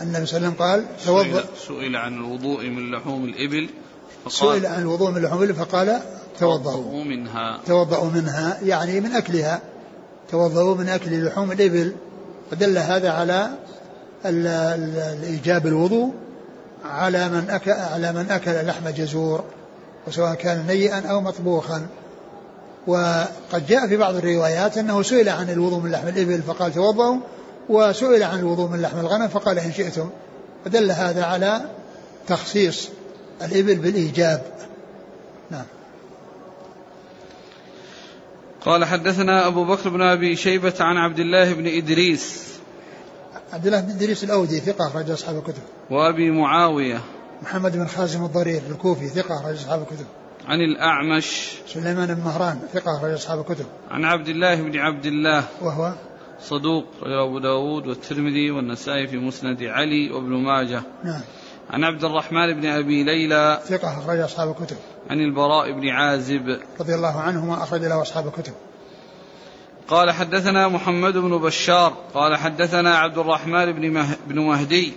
أن 0.01 0.07
النبي 0.07 0.27
صلى 0.27 0.37
الله 0.37 0.49
عليه 0.49 0.57
وسلم 0.57 0.67
قال 0.67 0.85
توضأ 1.05 1.45
سئل 1.69 1.97
عن 1.97 2.15
الوضوء 2.15 2.65
من 2.65 2.91
لحوم 2.91 3.25
الإبل 3.25 3.69
فقال 4.25 4.33
سئل 4.33 4.67
عن 4.67 4.83
الوضوء 4.83 5.11
من 5.11 5.23
لحوم 5.23 5.43
الإبل 5.43 5.55
فقال 5.55 6.01
توضأوا. 6.39 7.05
منها. 7.05 7.61
توضأوا 7.67 8.11
منها 8.11 8.59
يعني 8.63 9.01
من 9.01 9.13
أكلها. 9.13 9.61
توضأوا 10.31 10.75
من 10.75 10.89
أكل 10.89 11.27
لحوم 11.27 11.53
الإبل. 11.53 11.95
فدل 12.51 12.79
هذا 12.79 13.11
على 13.11 13.51
الإيجاب 14.25 15.67
الوضوء 15.67 16.24
على 16.95 17.29
من 17.29 17.51
أكل 17.51 17.71
على 17.71 18.13
من 18.13 18.31
أكل 18.31 18.67
لحم 18.67 18.89
جزور 18.89 19.45
وسواء 20.07 20.35
كان 20.35 20.67
نيئا 20.67 21.07
أو 21.07 21.21
مطبوخا. 21.21 21.87
وقد 22.87 23.67
جاء 23.69 23.87
في 23.87 23.97
بعض 23.97 24.15
الروايات 24.15 24.79
أنه 24.79 25.03
سئل 25.03 25.29
عن 25.29 25.51
الوضوء 25.51 25.81
من 25.81 25.91
لحم 25.91 26.09
الإبل 26.09 26.43
فقال 26.43 26.75
توضأوا. 26.75 27.17
وسئل 27.69 28.23
عن 28.23 28.39
الوضوء 28.39 28.69
من 28.69 28.83
لحم 28.83 28.99
الغنم 28.99 29.29
فقال 29.29 29.59
إن 29.59 29.73
شئتم. 29.73 30.11
فدل 30.65 30.91
هذا 30.91 31.25
على 31.25 31.61
تخصيص 32.27 32.89
الإبل 33.43 33.75
بالإيجاب. 33.75 34.43
نعم. 35.51 35.65
قال 38.61 38.85
حدثنا 38.85 39.47
أبو 39.47 39.65
بكر 39.65 39.89
بن 39.89 40.03
أبي 40.03 40.37
شيبة 40.37 40.75
عن 40.81 40.97
عبد 40.97 41.19
الله 41.19 41.53
بن 41.53 41.67
إدريس 41.67 42.54
عبد 43.55 43.67
الله 43.67 43.81
بن 43.81 43.91
إدريس 43.91 44.25
الأودي 44.25 44.61
ثقة 44.61 44.89
أخرج 44.89 45.11
أصحاب 45.11 45.37
الكتب. 45.37 45.63
وأبي 45.91 46.31
معاوية. 46.31 47.01
محمد 47.43 47.77
بن 47.77 47.87
خازم 47.87 48.25
الضرير 48.25 48.63
الكوفي 48.71 49.09
ثقة 49.09 49.41
أخرج 49.41 49.55
أصحاب 49.55 49.83
الكتب. 49.83 50.07
عن 50.47 50.61
الأعمش. 50.61 51.53
سليمان 51.67 52.15
بن 52.15 52.21
مهران 52.21 52.59
ثقة 52.73 52.97
أخرج 52.99 53.13
أصحاب 53.13 53.41
الكتب. 53.41 53.67
عن 53.91 54.05
عبد 54.05 54.29
الله 54.29 54.55
بن 54.55 54.79
عبد 54.79 55.07
الله. 55.07 55.45
وهو؟ 55.63 55.93
صدوق 56.41 56.85
رواه 57.03 57.29
أبو 57.29 57.39
داود 57.39 57.87
والترمذي 57.87 58.51
والنسائي 58.51 59.07
في 59.07 59.17
مسند 59.17 59.63
علي 59.63 60.13
وابن 60.13 60.31
ماجه. 60.31 60.83
نعم. 61.05 61.21
عن 61.71 61.85
عبد 61.85 62.05
الرحمن 62.05 62.61
بن 62.61 62.67
أبي 62.67 63.05
ليلى. 63.05 63.61
ثقة 63.65 63.99
أخرج 63.99 64.19
أصحاب 64.19 64.51
الكتب. 64.51 64.77
عن 65.11 65.21
البراء 65.21 65.73
بن 65.73 65.89
عازب. 65.89 66.59
رضي 66.81 66.95
الله 66.95 67.21
عنهما 67.21 67.63
أخرج 67.63 67.81
له 67.81 68.03
أصحاب 68.03 68.27
الكتب. 68.27 68.53
قال 69.89 70.11
حدثنا 70.11 70.69
محمد 70.69 71.17
بن 71.17 71.39
بشار 71.39 71.93
قال 72.15 72.37
حدثنا 72.37 72.99
عبد 72.99 73.19
الرحمن 73.19 73.73
بن, 73.73 74.07
بن 74.27 74.39
مهدي 74.41 74.93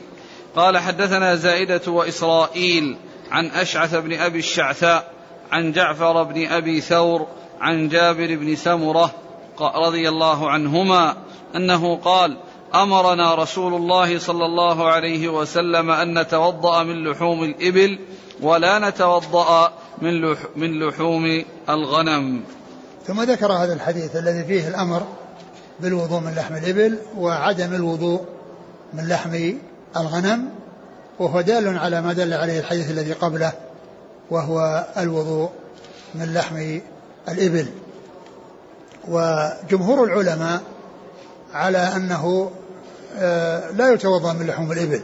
قال 0.55 0.77
حدثنا 0.77 1.35
زائدة 1.35 1.91
وإسرائيل 1.91 2.97
عن 3.31 3.45
أشعث 3.45 3.95
بن 3.95 4.13
أبي 4.13 4.39
الشعثاء 4.39 5.11
عن 5.51 5.71
جعفر 5.71 6.23
بن 6.23 6.47
أبي 6.47 6.81
ثور 6.81 7.27
عن 7.59 7.88
جابر 7.88 8.35
بن 8.35 8.55
سمرة 8.55 9.11
رضي 9.59 10.09
الله 10.09 10.49
عنهما 10.49 11.17
أنه 11.55 11.95
قال 11.95 12.38
أمرنا 12.75 13.35
رسول 13.35 13.73
الله 13.73 14.19
صلى 14.19 14.45
الله 14.45 14.88
عليه 14.88 15.27
وسلم 15.27 15.91
أن 15.91 16.19
نتوضأ 16.19 16.83
من 16.83 17.07
لحوم 17.07 17.43
الإبل 17.43 17.99
ولا 18.41 18.89
نتوضأ 18.89 19.73
من 20.55 20.79
لحوم 20.79 21.43
الغنم. 21.69 22.43
ثم 23.07 23.21
ذكر 23.21 23.51
هذا 23.51 23.73
الحديث 23.73 24.15
الذي 24.15 24.43
فيه 24.43 24.67
الأمر 24.67 25.03
بالوضوء 25.79 26.19
من 26.19 26.33
لحم 26.35 26.55
الإبل 26.55 26.97
وعدم 27.17 27.73
الوضوء 27.73 28.25
من 28.93 29.07
لحم 29.07 29.53
الغنم 29.97 30.49
وهو 31.19 31.41
دال 31.41 31.77
على 31.77 32.01
ما 32.01 32.13
دل 32.13 32.33
عليه 32.33 32.59
الحديث 32.59 32.91
الذي 32.91 33.13
قبله 33.13 33.51
وهو 34.29 34.85
الوضوء 34.97 35.49
من 36.15 36.33
لحم 36.33 36.79
الإبل. 37.29 37.67
وجمهور 39.07 40.03
العلماء 40.03 40.61
على 41.53 41.77
أنه 41.77 42.51
آه، 43.17 43.71
لا 43.71 43.93
يتوضأ 43.93 44.33
من 44.33 44.47
لحوم 44.47 44.71
الإبل 44.71 45.01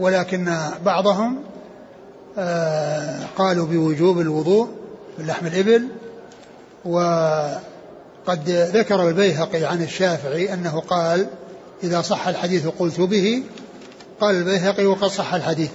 ولكن 0.00 0.56
بعضهم 0.84 1.42
آه، 2.38 3.18
قالوا 3.36 3.66
بوجوب 3.66 4.20
الوضوء 4.20 4.68
من 5.18 5.26
لحم 5.26 5.46
الإبل 5.46 5.88
وقد 6.84 8.48
ذكر 8.48 9.08
البيهقي 9.08 9.64
عن 9.64 9.82
الشافعي 9.82 10.52
أنه 10.54 10.80
قال 10.80 11.26
إذا 11.82 12.02
صح 12.02 12.28
الحديث 12.28 12.66
قلت 12.66 13.00
به 13.00 13.42
قال 14.20 14.34
البيهقي 14.34 14.86
وقد 14.86 15.08
صح 15.08 15.34
الحديث. 15.34 15.70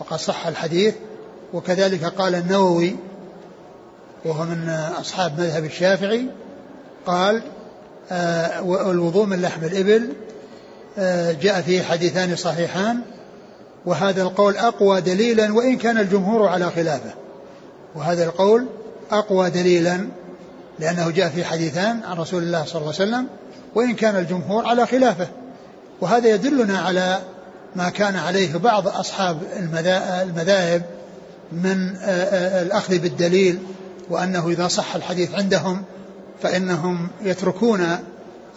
وقد 0.00 0.18
صح 0.18 0.46
الحديث 0.46 0.94
وكذلك 1.52 2.04
قال 2.04 2.34
النووي 2.34 2.96
وهو 4.24 4.44
من 4.44 4.68
أصحاب 5.00 5.40
مذهب 5.40 5.64
الشافعي 5.64 6.26
قال 7.06 7.42
آه 8.10 8.90
الوضوء 8.90 9.26
من 9.26 9.42
لحم 9.42 9.64
الإبل 9.64 10.12
آه 10.98 11.32
جاء 11.32 11.60
فيه 11.60 11.82
حديثان 11.82 12.36
صحيحان 12.36 13.00
وهذا 13.86 14.22
القول 14.22 14.56
أقوى 14.56 15.00
دليلا 15.00 15.52
وإن 15.52 15.76
كان 15.76 15.98
الجمهور 15.98 16.48
على 16.48 16.70
خلافه. 16.70 17.14
وهذا 17.94 18.24
القول 18.24 18.66
أقوى 19.10 19.50
دليلا 19.50 20.08
لأنه 20.78 21.10
جاء 21.10 21.28
في 21.28 21.44
حديثان 21.44 22.00
عن 22.04 22.16
رسول 22.16 22.42
الله 22.42 22.64
صلى 22.64 22.80
الله 22.80 22.94
عليه 22.94 23.10
وسلم 23.10 23.26
وإن 23.74 23.94
كان 23.94 24.16
الجمهور 24.16 24.66
على 24.66 24.86
خلافه. 24.86 25.28
وهذا 26.00 26.28
يدلنا 26.28 26.78
على 26.78 27.18
ما 27.76 27.88
كان 27.88 28.16
عليه 28.16 28.56
بعض 28.56 28.88
أصحاب 28.88 29.38
المذاهب 30.22 30.82
من 31.52 31.96
الأخذ 32.62 32.98
بالدليل 32.98 33.58
وأنه 34.10 34.48
إذا 34.48 34.68
صح 34.68 34.94
الحديث 34.94 35.34
عندهم 35.34 35.82
فإنهم 36.42 37.08
يتركون 37.22 37.98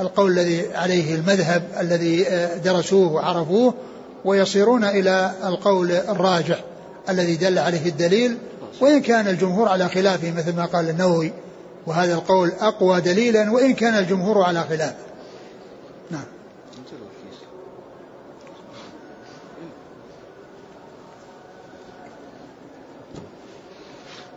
القول 0.02 0.32
الذي 0.32 0.76
عليه 0.76 1.16
المذهب 1.16 1.64
الذي 1.80 2.26
درسوه 2.64 3.12
وعرفوه 3.12 3.74
ويصيرون 4.26 4.84
إلى 4.84 5.32
القول 5.44 5.92
الراجح 5.92 6.64
الذي 7.10 7.36
دل 7.36 7.60
عليه 7.60 7.90
الدليل 7.90 8.38
وإن 8.82 9.02
كان 9.02 9.28
الجمهور 9.28 9.70
على 9.70 9.90
خلافه 9.90 10.32
مثل 10.32 10.56
ما 10.56 10.66
قال 10.66 10.90
النووي 10.90 11.34
وهذا 11.86 12.14
القول 12.14 12.52
أقوى 12.60 13.02
دليلا 13.02 13.52
وإن 13.52 13.74
كان 13.74 13.94
الجمهور 13.94 14.44
على 14.44 14.64
خلافه 14.64 14.96
نعم. 16.12 16.26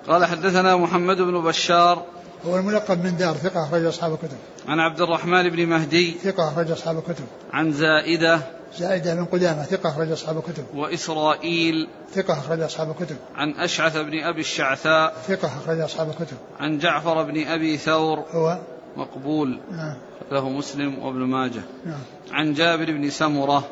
قال 0.09 0.25
حدثنا 0.25 0.77
محمد 0.77 1.17
بن 1.17 1.43
بشار. 1.43 2.03
هو 2.47 2.57
الملقب 2.57 3.05
من 3.05 3.17
دار 3.17 3.35
ثقة 3.35 3.65
أخرج 3.65 3.85
أصحاب 3.85 4.13
الكتب. 4.13 4.37
عن 4.69 4.81
عبد 4.81 5.01
الرحمن 5.01 5.49
بن 5.49 5.67
مهدي. 5.67 6.13
ثقة 6.25 6.49
أخرج 6.49 6.71
أصحاب 6.71 6.99
الكتب. 6.99 7.25
عن 7.53 7.73
زائدة. 7.73 8.41
زائدة 8.77 9.15
بن 9.15 9.25
قدامة 9.25 9.63
ثقة 9.63 9.89
أخرج 9.89 10.13
أصحاب 10.13 10.39
الكتب. 10.39 10.65
وإسرائيل 10.75 11.89
ثقة 12.15 12.39
أخرج 12.39 12.61
أصحاب 12.61 12.91
الكتب. 12.91 13.17
عن 13.35 13.51
أشعث 13.51 13.97
بن 13.97 14.19
أبي 14.25 14.41
الشعثاء 14.41 15.15
ثقة 15.29 15.49
أخرج 15.49 15.81
أصحاب 15.81 16.11
الكتب. 16.11 16.37
عن 16.61 16.79
جعفر 16.79 17.23
بن 17.23 17.47
أبي 17.47 17.79
ثور 17.79 18.25
هو؟ 18.31 18.59
مقبول. 18.97 19.61
نعم. 19.71 19.97
له 20.31 20.49
مسلم 20.49 20.99
وابن 20.99 21.19
ماجه. 21.19 21.63
نعم. 21.85 22.01
عن 22.33 22.55
جابر 22.55 22.85
بن 22.85 23.11
سمرة 23.11 23.69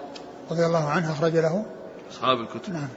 رضي 0.50 0.66
الله 0.66 0.88
عنه 0.88 1.12
أخرج 1.12 1.36
له؟ 1.36 1.64
أصحاب 2.12 2.40
الكتب. 2.40 2.72
نعم. 2.72 2.88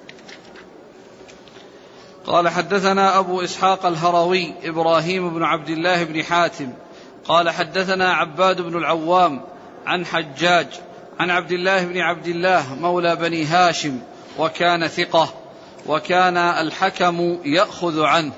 قال 2.25 2.49
حدثنا 2.49 3.19
أبو 3.19 3.41
إسحاق 3.41 3.85
الهروي 3.85 4.53
إبراهيم 4.63 5.33
بن 5.33 5.43
عبد 5.43 5.69
الله 5.69 6.03
بن 6.03 6.23
حاتم. 6.23 6.73
قال 7.25 7.49
حدثنا 7.49 8.13
عباد 8.13 8.61
بن 8.61 8.77
العوام 8.77 9.41
عن 9.85 10.05
حجاج 10.05 10.67
عن 11.19 11.29
عبد 11.29 11.51
الله 11.51 11.85
بن 11.85 11.97
عبد 11.97 12.27
الله 12.27 12.75
مولى 12.75 13.15
بني 13.15 13.45
هاشم 13.45 13.99
وكان 14.39 14.87
ثقة 14.87 15.33
وكان 15.87 16.37
الحكم 16.37 17.37
يأخذ 17.45 18.01
عنه. 18.01 18.31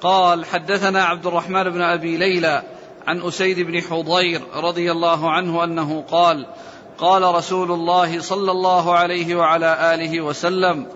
قال 0.00 0.44
حدثنا 0.44 1.04
عبد 1.04 1.26
الرحمن 1.26 1.70
بن 1.70 1.82
أبي 1.82 2.16
ليلى 2.16 2.62
عن 3.06 3.22
أسيد 3.22 3.60
بن 3.60 3.80
حضير 3.82 4.42
رضي 4.54 4.92
الله 4.92 5.30
عنه 5.30 5.64
أنه 5.64 6.04
قال 6.10 6.46
قال 6.98 7.34
رسول 7.34 7.72
الله 7.72 8.20
صلى 8.20 8.50
الله 8.50 8.94
عليه 8.94 9.34
وعلى 9.34 9.94
آله 9.94 10.20
وسلم 10.20 10.86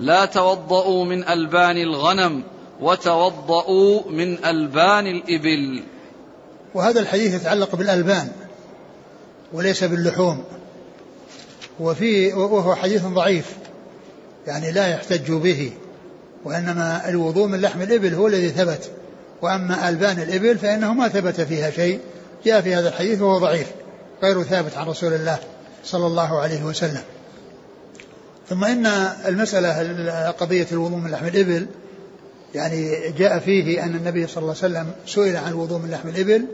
لا 0.00 0.24
توضؤوا 0.24 1.04
من 1.04 1.28
ألبان 1.28 1.76
الغنم 1.76 2.42
وتوضؤوا 2.80 4.10
من 4.10 4.44
ألبان 4.44 5.06
الإبل. 5.06 5.82
وهذا 6.74 7.00
الحديث 7.00 7.34
يتعلق 7.34 7.76
بالألبان 7.76 8.28
وليس 9.52 9.84
باللحوم. 9.84 10.44
وفي 11.80 12.32
وهو 12.32 12.74
حديث 12.74 13.04
ضعيف 13.04 13.56
يعني 14.46 14.72
لا 14.72 14.88
يحتج 14.88 15.32
به 15.32 15.72
وإنما 16.44 17.08
الوضوء 17.08 17.46
من 17.46 17.60
لحم 17.60 17.82
الإبل 17.82 18.14
هو 18.14 18.26
الذي 18.26 18.48
ثبت. 18.48 18.90
وأما 19.42 19.88
ألبان 19.88 20.22
الإبل 20.22 20.58
فإنه 20.58 20.94
ما 20.94 21.08
ثبت 21.08 21.40
فيها 21.40 21.70
شيء 21.70 22.00
جاء 22.44 22.60
في 22.60 22.74
هذا 22.74 22.88
الحديث 22.88 23.20
وهو 23.20 23.38
ضعيف 23.38 23.66
غير 24.22 24.42
ثابت 24.42 24.76
عن 24.76 24.86
رسول 24.86 25.12
الله 25.12 25.38
صلى 25.84 26.06
الله 26.06 26.40
عليه 26.40 26.64
وسلم. 26.64 27.02
ثم 28.48 28.64
إن 28.64 28.86
المسألة 29.26 30.30
قضية 30.30 30.66
الوضوء 30.72 30.98
من 30.98 31.10
لحم 31.10 31.26
الإبل 31.26 31.66
يعني 32.54 33.10
جاء 33.18 33.38
فيه 33.38 33.84
أن 33.84 33.94
النبي 33.94 34.26
صلى 34.26 34.42
الله 34.42 34.56
عليه 34.62 34.74
وسلم 34.74 34.90
سئل 35.06 35.36
عن 35.36 35.48
الوضوء 35.48 35.78
من 35.78 35.90
لحم 35.90 36.08
الإبل 36.08 36.46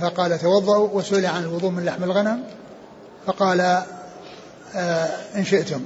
فقال 0.00 0.38
توضأوا 0.38 0.88
وسئل 0.92 1.26
عن 1.26 1.42
الوضوء 1.42 1.70
من 1.70 1.84
لحم 1.84 2.04
الغنم. 2.04 2.44
فقال 3.26 3.60
آه 4.74 5.08
إن 5.36 5.44
شئتم. 5.44 5.84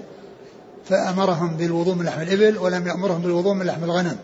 فأمرهم 0.89 1.57
بالوضوء 1.57 1.95
من 1.95 2.05
لحم 2.05 2.23
الإبل 2.23 2.59
ولم 2.59 2.89
يأمرهم 2.89 3.23
بالوضوء 3.23 3.55
من 3.55 3.67
لحم 3.67 3.85
الغنم. 3.85 4.17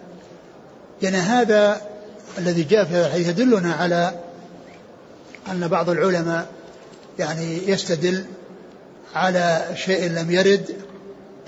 يعني 1.03 1.17
هذا 1.17 1.81
الذي 2.39 2.63
جاء 2.63 2.85
في 2.85 2.95
هذا 2.95 3.07
الحديث 3.07 3.29
يدلنا 3.29 3.73
على 3.73 4.13
أن 5.51 5.69
بعض 5.69 5.91
العلماء 5.91 6.47
يعني 7.19 7.69
يستدل 7.69 8.25
على 9.15 9.65
شيء 9.75 10.11
لم 10.11 10.31
يرد 10.31 10.77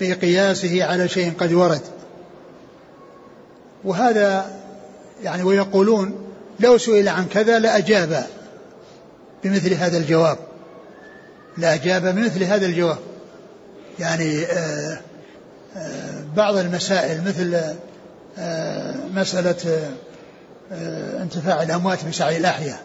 بقياسه 0.01 0.83
على 0.83 1.07
شيء 1.07 1.33
قد 1.39 1.53
ورد. 1.53 1.81
وهذا 3.83 4.51
يعني 5.23 5.43
ويقولون 5.43 6.15
لو 6.59 6.77
سئل 6.77 7.09
عن 7.09 7.25
كذا 7.25 7.59
لأجاب 7.59 8.27
بمثل 9.43 9.73
هذا 9.73 9.97
الجواب. 9.97 10.37
لأجاب 11.57 12.15
بمثل 12.15 12.43
هذا 12.43 12.65
الجواب. 12.65 12.97
يعني 13.99 14.43
آآ 14.45 15.01
آآ 15.77 16.25
بعض 16.35 16.57
المسائل 16.57 17.21
مثل 17.23 17.61
مسألة 19.13 19.89
انتفاع 21.21 21.63
الأموات 21.63 22.05
بسعي 22.05 22.37
الأحياء. 22.37 22.79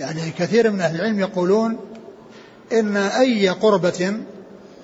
يعني 0.00 0.30
كثير 0.38 0.70
من 0.70 0.80
أهل 0.80 0.94
العلم 0.94 1.20
يقولون 1.20 1.78
إن 2.72 2.96
أي 2.96 3.48
قربة 3.48 4.16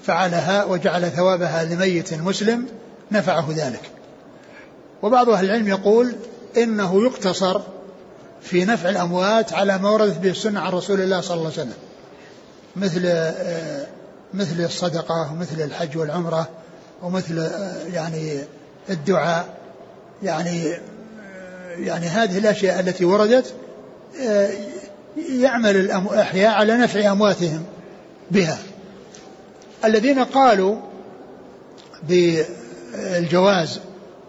فعلها 0.07 0.65
وجعل 0.65 1.11
ثوابها 1.11 1.65
لميت 1.65 2.15
مسلم 2.15 2.67
نفعه 3.13 3.47
ذلك. 3.57 3.91
وبعض 5.03 5.29
أهل 5.29 5.45
العلم 5.45 5.69
يقول 5.69 6.15
إنه 6.57 7.05
يقتصر 7.05 7.61
في 8.43 8.65
نفع 8.65 8.89
الأموات 8.89 9.53
على 9.53 9.79
ما 9.79 9.91
وردت 9.91 10.19
به 10.19 10.31
السنة 10.31 10.61
عن 10.61 10.73
رسول 10.73 11.01
الله 11.01 11.21
صلى 11.21 11.35
الله 11.37 11.53
عليه 11.53 11.63
وسلم. 11.63 11.90
مثل 12.77 13.33
مثل 14.35 14.65
الصدقة 14.65 15.33
ومثل 15.33 15.63
الحج 15.63 15.97
والعمرة 15.99 16.49
ومثل 17.03 17.51
يعني 17.93 18.39
الدعاء. 18.91 19.61
يعني 20.23 20.77
يعني 21.79 22.07
هذه 22.07 22.39
الأشياء 22.39 22.81
التي 22.81 23.05
وردت 23.05 23.55
يعمل 25.31 25.77
الأحياء 25.77 26.55
على 26.55 26.77
نفع 26.77 27.13
أمواتهم 27.13 27.65
بها. 28.31 28.59
الذين 29.85 30.25
قالوا 30.25 30.77
بالجواز 32.03 33.81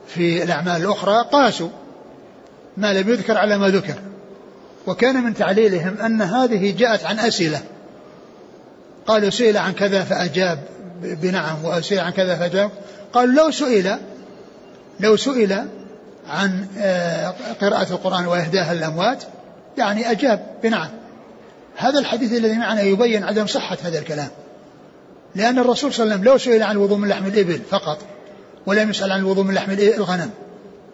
في 0.08 0.44
الأعمال 0.44 0.82
الأخرى 0.82 1.26
قاسوا 1.32 1.70
ما 2.78 2.94
لم 2.94 3.10
يذكر 3.10 3.38
على 3.38 3.58
ما 3.58 3.70
ذكر. 3.70 3.96
وكان 4.88 5.24
من 5.24 5.34
تعليلهم 5.34 5.98
أن 5.98 6.22
هذه 6.22 6.78
جاءت 6.78 7.04
عن 7.04 7.20
أسئلة. 7.20 7.62
قالوا 9.08 9.30
سئل 9.30 9.58
عن 9.58 9.74
كذا 9.74 10.04
فأجاب 10.04 10.60
بنعم 11.02 11.66
وسئل 11.66 12.00
عن 12.00 12.12
كذا 12.12 12.36
فأجاب. 12.36 12.72
قالوا 13.14 13.34
لو 13.34 13.52
سئل 13.52 13.98
لو 15.00 15.18
سئل 15.18 15.66
عن 16.28 16.66
قراءة 17.62 17.92
القرآن 17.92 18.26
وإهداها 18.26 18.74
للأموات 18.74 19.24
يعني 19.78 20.12
أجاب 20.12 20.46
بنعم. 20.64 20.90
هذا 21.76 22.00
الحديث 22.00 22.34
الذي 22.34 22.58
معنا 22.58 22.82
يبين 22.82 23.24
عدم 23.24 23.48
صحة 23.48 23.78
هذا 23.84 24.00
الكلام. 24.00 24.30
لأن 25.36 25.60
الرسول 25.60 25.94
صلى 25.94 26.04
الله 26.04 26.16
عليه 26.16 26.22
وسلم 26.22 26.34
لو 26.34 26.38
سئل 26.38 26.64
عن 26.64 26.72
الوضوء 26.72 26.98
من 26.98 27.08
لحم 27.08 27.26
الإبل 27.28 27.62
فقط 27.70 27.98
ولم 28.66 28.90
يسأل 28.90 29.12
عن 29.12 29.20
الوضوء 29.20 29.44
من 29.44 29.54
لحم 29.54 29.72
الغنم. 29.72 30.30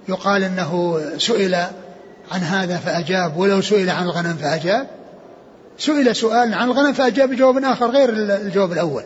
يقال 0.10 0.44
أنه 0.44 1.02
سئل 1.18 1.56
عن 2.32 2.42
هذا 2.42 2.78
فأجاب 2.78 3.38
ولو 3.38 3.62
سئل 3.62 3.90
عن 3.90 4.04
الغنم 4.04 4.34
فأجاب. 4.34 4.88
سئل 5.78 6.16
سؤال 6.16 6.54
عن 6.54 6.68
الغنم 6.68 6.94
فأجاب 6.94 7.30
بجواب 7.30 7.64
آخر 7.64 7.92
غير 7.92 8.10
الجواب 8.10 8.72
الأول. 8.72 9.04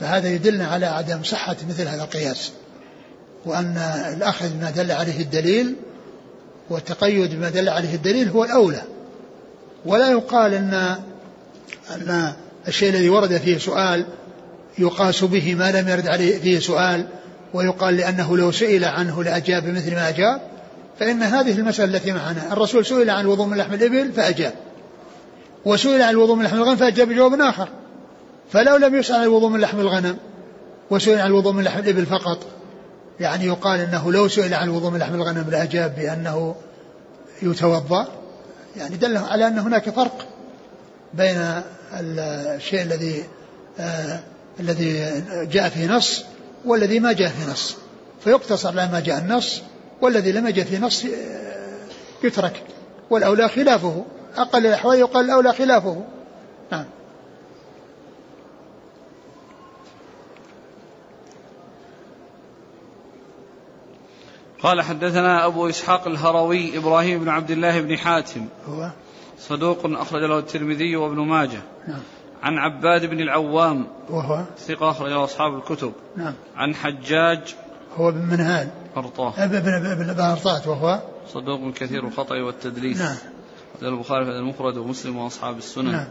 فهذا 0.00 0.28
يدلنا 0.28 0.66
على 0.66 0.86
عدم 0.86 1.22
صحة 1.22 1.56
مثل 1.68 1.88
هذا 1.88 2.02
القياس 2.02 2.52
وأن 3.46 3.76
الأخذ 4.16 4.48
بما 4.48 4.70
دل 4.70 4.92
عليه 4.92 5.20
الدليل 5.20 5.74
والتقيد 6.70 7.34
بما 7.34 7.50
دل 7.50 7.68
عليه 7.68 7.94
الدليل 7.94 8.28
هو 8.28 8.44
الأولى. 8.44 8.82
ولا 9.86 10.10
يقال 10.10 10.54
أن 10.54 10.96
أن 11.90 12.32
الشيء 12.68 12.90
الذي 12.90 13.08
ورد 13.08 13.36
فيه 13.36 13.58
سؤال 13.58 14.06
يقاس 14.78 15.24
به 15.24 15.54
ما 15.54 15.72
لم 15.72 15.88
يرد 15.88 16.06
عليه 16.06 16.38
فيه 16.38 16.58
سؤال 16.58 17.06
ويقال 17.54 17.96
لأنه 17.96 18.36
لو 18.36 18.52
سئل 18.52 18.84
عنه 18.84 19.24
لأجاب 19.24 19.62
بمثل 19.62 19.94
ما 19.94 20.08
أجاب 20.08 20.40
فإن 21.00 21.22
هذه 21.22 21.52
المسألة 21.52 21.96
التي 21.96 22.12
معنا. 22.12 22.52
الرسول 22.52 22.86
سئل 22.86 23.10
عن 23.10 23.20
الوضوء 23.20 23.46
من 23.46 23.56
لحم 23.56 23.74
الإبل 23.74 24.12
فأجاب. 24.12 24.52
وسئل 25.64 26.02
عن 26.02 26.10
الوضوء 26.10 26.36
من 26.36 26.44
لحم 26.44 26.56
الغنم 26.56 26.76
فأجاب 26.76 27.08
بجواب 27.08 27.40
آخر. 27.40 27.68
فلو 28.52 28.76
لم 28.76 28.94
يسأل 28.94 29.16
عن 29.16 29.22
الوضوء 29.22 29.48
من 29.48 29.60
لحم 29.60 29.80
الغنم 29.80 30.16
وسئل 30.90 31.20
عن 31.20 31.26
الوضوء 31.26 31.52
من 31.52 31.64
لحم 31.64 31.78
الإبل 31.78 32.06
فقط. 32.06 32.38
يعني 33.20 33.46
يقال 33.46 33.80
أنه 33.80 34.12
لو 34.12 34.28
سئل 34.28 34.54
عن 34.54 34.68
الوضوء 34.68 34.90
من 34.90 34.98
لحم 34.98 35.14
الغنم 35.14 35.50
لأجاب 35.50 35.94
بأنه 35.96 36.54
يتوضأ. 37.42 38.08
يعني 38.76 38.96
دل 38.96 39.16
على 39.16 39.46
أن 39.46 39.58
هناك 39.58 39.90
فرق 39.90 40.26
بين 41.14 41.62
الشيء 41.92 42.82
الذي 42.82 43.24
آه 43.80 44.20
الذي 44.60 45.22
جاء 45.32 45.68
فيه 45.68 45.86
نص 45.86 46.24
والذي 46.64 47.00
ما 47.00 47.12
جاء 47.12 47.28
فيه 47.28 47.52
نص. 47.52 47.76
فيقتصر 48.24 48.68
على 48.68 48.88
ما 48.92 49.00
جاء 49.00 49.18
النص 49.18 49.62
والذي 50.00 50.32
لم 50.32 50.46
يجد 50.46 50.66
فيه 50.66 50.78
نص 50.78 51.04
يترك. 52.24 52.62
والأولى 53.10 53.48
خلافه. 53.48 54.04
أقل 54.42 54.66
الأحوال 54.66 54.98
يقال 54.98 55.24
الأولى 55.24 55.52
خلافه. 55.52 56.04
نعم. 56.72 56.84
قال 64.62 64.82
حدثنا 64.82 65.46
أبو 65.46 65.68
إسحاق 65.68 66.06
الهروي 66.06 66.78
إبراهيم 66.78 67.20
بن 67.20 67.28
عبد 67.28 67.50
الله 67.50 67.80
بن 67.80 67.98
حاتم. 67.98 68.46
هو؟ 68.68 68.90
صدوق 69.38 69.78
أخرج 69.84 70.22
له 70.22 70.38
الترمذي 70.38 70.96
وابن 70.96 71.16
ماجه. 71.16 71.60
نعم. 71.88 72.00
عن 72.42 72.58
عباد 72.58 73.06
بن 73.06 73.20
العوام. 73.20 73.86
وهو؟ 74.10 74.44
ثقة 74.58 74.90
أخرج 74.90 75.10
له 75.10 75.24
أصحاب 75.24 75.56
الكتب. 75.56 75.92
نعم. 76.16 76.34
عن 76.56 76.74
حجاج. 76.74 77.54
هو 77.96 78.10
بن 78.10 78.18
منهال. 78.18 78.68
أرطاه 78.96 79.44
ابن 79.44 79.56
ابن 79.74 80.20
أرطات 80.20 80.66
وهو؟ 80.66 81.00
صدوق 81.28 81.72
كثير 81.72 82.06
الخطأ 82.06 82.34
والتدليس. 82.34 83.00
نعم. 83.00 83.16
البخاري 83.82 84.24
في 84.24 84.30
المفرد 84.30 84.76
ومسلم 84.76 85.16
وأصحاب 85.16 85.58
السنن. 85.58 85.92
نعم. 85.92 86.08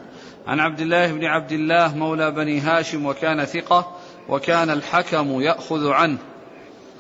عن 0.48 0.60
عبد 0.60 0.80
الله 0.80 1.12
بن 1.12 1.26
عبد 1.26 1.52
الله 1.52 1.96
مولى 1.96 2.32
بني 2.32 2.60
هاشم 2.60 3.06
وكان 3.06 3.46
ثقة 3.46 3.92
وكان 4.30 4.70
الحكم 4.70 5.42
يأخذ 5.42 5.88
عنه. 5.88 6.18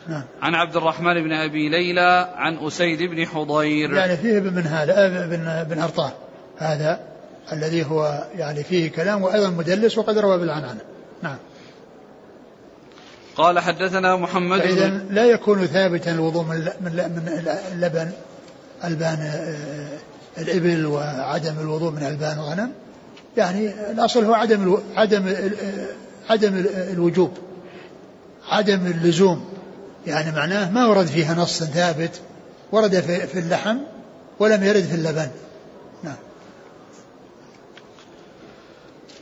نعم. 0.08 0.24
عن 0.42 0.56
عبد 0.56 0.76
الرحمن 0.76 1.24
بن 1.24 1.32
أبي 1.32 1.70
ليلى 1.70 2.34
عن 2.36 2.58
أسيد 2.58 3.04
بن 3.04 3.26
حضير. 3.26 3.94
يعني 3.94 4.18
فيه 4.18 4.38
ابن 4.38 4.54
منهال 4.54 4.92
ابن 4.92 5.76
بن 5.76 5.82
أرطاه 5.82 6.12
هذا 6.58 7.00
الذي 7.54 7.86
هو 7.86 8.28
يعني 8.36 8.64
فيه 8.64 8.92
كلام 8.92 9.22
وأيضا 9.22 9.50
مدلس 9.50 9.98
وقد 9.98 10.18
روى 10.18 10.38
بالعنعنة 10.38 10.82
نعم. 11.24 11.38
قال 13.36 13.60
حدثنا 13.60 14.16
محمد 14.16 14.60
فإذا 14.60 14.90
بن 14.90 15.16
لا 15.16 15.26
يكون 15.26 15.66
ثابتا 15.66 16.12
الوضوء 16.12 16.44
من 16.44 16.56
من 16.82 16.92
من 16.92 17.54
اللبن 17.74 18.12
ألبان 18.84 19.20
آه، 19.22 19.98
الإبل 20.40 20.86
وعدم 20.86 21.60
الوضوء 21.62 21.92
من 21.92 22.04
ألبان 22.04 22.38
الغنم 22.38 22.72
يعني 23.38 23.92
الأصل 23.92 24.24
هو 24.26 24.34
عدم 24.34 24.62
ألو... 24.64 24.80
عدم 24.96 25.34
عدم 26.30 26.58
ال- 26.58 26.76
الوجوب 26.94 27.32
عدم 28.50 28.86
اللزوم 28.86 29.46
يعني 30.08 30.32
معناه 30.32 30.72
ما 30.72 30.86
ورد 30.86 31.06
فيها 31.06 31.34
نص 31.36 31.64
ثابت 31.64 32.22
ورد 32.72 33.00
في, 33.00 33.28
في 33.28 33.40
اللحم 33.40 33.78
ولم 34.40 34.64
يرد 34.64 34.84
في 34.84 34.96
اللبن. 34.96 35.28
نعم. 36.04 36.16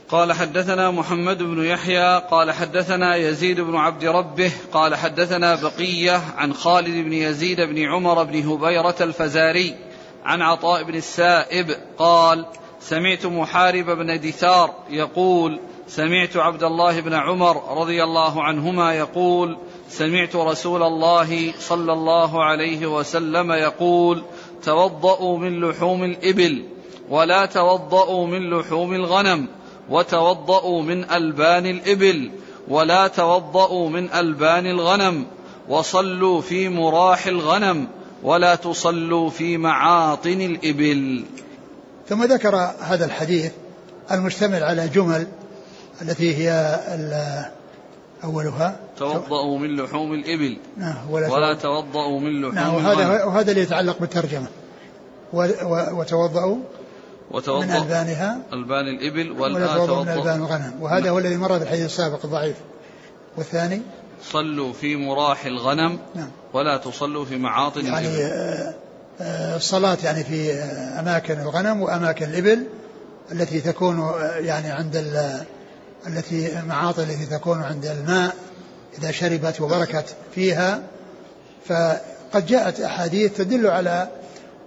قال 0.08 0.32
حدثنا 0.32 0.90
محمد 0.90 1.38
بن 1.38 1.64
يحيى 1.64 2.18
قال 2.30 2.52
حدثنا 2.52 3.16
يزيد 3.16 3.60
بن 3.60 3.76
عبد 3.76 4.04
ربه 4.04 4.52
قال 4.72 4.94
حدثنا 4.94 5.54
بقية 5.54 6.20
عن 6.36 6.54
خالد 6.54 7.04
بن 7.04 7.12
يزيد 7.12 7.60
بن 7.60 7.78
عمر 7.82 8.22
بن 8.24 8.48
هبيرة 8.48 8.96
الفزاري 9.00 9.74
عن 10.26 10.42
عطاء 10.42 10.82
بن 10.82 10.94
السائب 10.94 11.76
قال 11.98 12.46
سمعت 12.80 13.26
محارب 13.26 13.84
بن 13.86 14.20
دثار 14.20 14.74
يقول 14.90 15.60
سمعت 15.88 16.36
عبد 16.36 16.62
الله 16.62 17.00
بن 17.00 17.14
عمر 17.14 17.78
رضي 17.80 18.04
الله 18.04 18.42
عنهما 18.42 18.94
يقول 18.94 19.56
سمعت 19.88 20.36
رسول 20.36 20.82
الله 20.82 21.52
صلى 21.58 21.92
الله 21.92 22.44
عليه 22.44 22.86
وسلم 22.86 23.52
يقول 23.52 24.22
توضأوا 24.62 25.38
من 25.38 25.60
لحوم 25.60 26.04
الإبل 26.04 26.64
ولا 27.08 27.46
توضأوا 27.46 28.26
من 28.26 28.50
لحوم 28.50 28.94
الغنم 28.94 29.48
وتوضأوا 29.90 30.82
من 30.82 31.10
ألبان 31.10 31.66
الإبل 31.66 32.30
ولا 32.68 33.08
توضأوا 33.08 33.88
من 33.88 34.10
ألبان 34.10 34.66
الغنم 34.66 35.26
وصلوا 35.68 36.40
في 36.40 36.68
مراح 36.68 37.26
الغنم 37.26 37.88
ولا 38.22 38.54
تصلوا 38.54 39.30
في 39.30 39.56
معاطن 39.56 40.40
الإبل. 40.40 41.24
ثم 42.08 42.24
ذكر 42.24 42.56
هذا 42.80 43.04
الحديث 43.04 43.52
المشتمل 44.10 44.62
على 44.62 44.88
جمل 44.88 45.26
التي 46.02 46.36
هي 46.36 46.50
أولها. 48.24 48.80
توضأوا 48.98 49.58
من 49.58 49.76
لحوم 49.76 50.12
الإبل. 50.12 50.56
نعم 50.76 51.10
ولا, 51.10 51.32
ولا 51.32 51.54
توضأوا 51.54 52.20
من 52.20 52.42
لحوم 52.42 52.54
نعم 52.54 52.74
وهذا 52.74 53.24
وهذا 53.24 53.50
اللي 53.50 53.62
يتعلق 53.62 53.98
بالترجمة. 54.00 54.46
وتوضأوا 55.92 56.54
من 56.54 56.62
وتوضأ 57.30 57.78
ألبانها. 57.78 58.38
ألبان 58.52 58.88
الإبل 58.88 59.32
ولا 59.32 59.66
توضأوا 59.76 60.04
من 60.04 60.08
ألبان 60.08 60.40
الغنم. 60.40 60.72
وهذا 60.80 61.10
هو 61.10 61.18
الذي 61.18 61.36
مر 61.36 61.58
في 61.58 61.64
الحديث 61.64 61.84
السابق 61.84 62.24
الضعيف 62.24 62.56
والثاني؟ 63.36 63.82
صلوا 64.22 64.72
في 64.72 64.96
مراح 64.96 65.46
الغنم. 65.46 65.98
نعم. 66.14 66.30
ولا 66.56 66.76
تصلوا 66.76 67.24
في 67.24 67.36
معاطن 67.36 67.86
يعني 67.86 68.06
الإبل. 68.08 68.22
آه، 68.32 68.74
آه، 69.20 69.56
الصلاة 69.56 69.98
يعني 70.04 70.24
في 70.24 70.52
آه، 70.52 71.00
أماكن 71.00 71.40
الغنم 71.40 71.82
وأماكن 71.82 72.24
الإبل 72.26 72.66
التي 73.32 73.60
تكون 73.60 74.12
يعني 74.38 74.70
عند 74.70 74.96
ال- 74.96 75.44
التي 76.06 76.62
معاطن 76.68 77.02
التي 77.02 77.26
تكون 77.26 77.62
عند 77.62 77.86
الماء 77.86 78.34
إذا 78.98 79.10
شربت 79.10 79.60
وبركت 79.60 80.14
فيها. 80.34 80.80
فقد 81.66 82.46
جاءت 82.46 82.80
أحاديث 82.80 83.36
تدل 83.36 83.66
على 83.66 84.08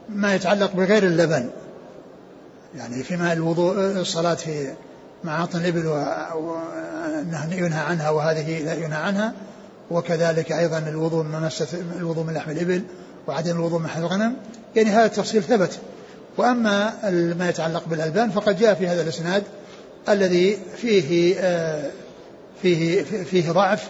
ما 0.09 0.35
يتعلق 0.35 0.71
بغير 0.75 1.03
اللبن. 1.03 1.49
يعني 2.77 3.03
فيما 3.03 3.33
الوضوء 3.33 3.75
الصلاة 3.77 4.33
في 4.33 4.73
معاطن 5.23 5.59
الإبل 5.59 5.87
و- 5.87 6.05
وأنه 6.35 7.47
ينهى 7.55 7.79
عنها 7.79 8.09
وهذه 8.09 8.63
لا 8.63 8.73
ينهى 8.73 8.97
عنها. 9.01 9.33
وكذلك 9.91 10.51
أيضا 10.51 10.77
الوضوء 10.77 11.23
من 11.23 11.49
الوضوء 11.97 12.23
من 12.23 12.33
لحم 12.33 12.51
الإبل 12.51 12.83
وعدم 13.27 13.55
الوضوء 13.55 13.79
من 13.79 13.85
لحم 13.85 14.01
الغنم. 14.01 14.33
يعني 14.75 14.89
هذا 14.89 15.05
التفصيل 15.05 15.43
ثبت. 15.43 15.79
وأما 16.37 16.93
ما 17.37 17.49
يتعلق 17.49 17.83
بالألبان 17.87 18.29
فقد 18.29 18.59
جاء 18.59 18.73
في 18.73 18.87
هذا 18.87 19.01
الإسناد 19.01 19.43
الذي 20.09 20.57
فيه 20.77 21.35
آه، 21.39 21.89
فيه 22.61 23.03
فيه 23.03 23.51
ضعف 23.51 23.89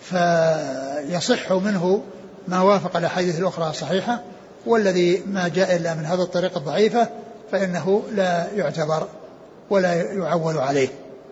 فيصح 0.00 1.52
منه 1.52 2.02
ما 2.48 2.60
وافق 2.60 2.96
الأحاديث 2.96 3.38
الأخرى 3.38 3.70
الصحيحة 3.70 4.22
والذي 4.66 5.22
ما 5.26 5.48
جاء 5.48 5.76
إلا 5.76 5.94
من 5.94 6.04
هذا 6.04 6.22
الطريق 6.22 6.56
الضعيفة 6.56 7.08
فإنه 7.52 8.02
لا 8.14 8.46
يعتبر 8.56 9.08
ولا 9.70 9.94
يعول 9.94 10.58
عليه. 10.58 10.88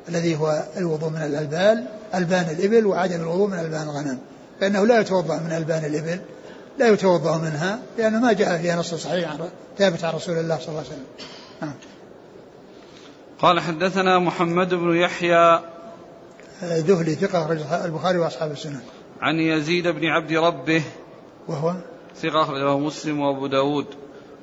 الذي 0.08 0.36
هو 0.36 0.64
الوضوء 0.76 1.10
من 1.10 1.22
الألبان 1.22 1.86
ألبان 2.14 2.50
الإبل 2.50 2.86
وعدم 2.86 3.20
الوضوء 3.20 3.46
من 3.46 3.58
ألبان 3.58 3.82
الغنم. 3.82 4.18
فإنه 4.60 4.86
لا 4.86 5.00
يتوضأ 5.00 5.38
من 5.38 5.52
ألبان 5.52 5.84
الإبل 5.84 6.20
لا 6.78 6.88
يتوضأ 6.88 7.38
منها 7.38 7.78
لأنه 7.98 8.20
ما 8.20 8.32
جاء 8.32 8.58
فيها 8.58 8.76
نص 8.76 8.94
صحيح 8.94 9.36
ثابت 9.78 10.04
عن 10.04 10.14
رسول 10.14 10.38
الله 10.38 10.58
صلى 10.58 10.68
الله 10.68 10.78
عليه 10.78 10.88
وسلم. 10.88 11.06
نعم. 11.62 11.74
قال 13.38 13.60
حدثنا 13.60 14.18
محمد 14.18 14.74
بن 14.74 14.96
يحيى 14.96 15.60
آه، 16.62 16.78
ذهلي 16.78 17.14
ثقة 17.14 17.44
أخرج 17.44 17.58
البخاري 17.84 18.18
وأصحاب 18.18 18.52
السنن 18.52 18.80
عن 19.20 19.40
يزيد 19.40 19.88
بن 19.88 20.06
عبد 20.06 20.32
ربه 20.32 20.82
وهو؟ 21.48 21.74
ثقة 22.22 22.42
أخرجه 22.42 22.78
مسلم 22.78 23.20
وأبو 23.20 23.46
داود 23.46 23.86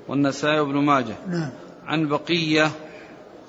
والنسائي 0.08 0.60
وابن 0.60 0.78
ماجه. 0.78 1.16
نعم. 1.28 1.50
عن 1.86 2.08
بقية 2.08 2.72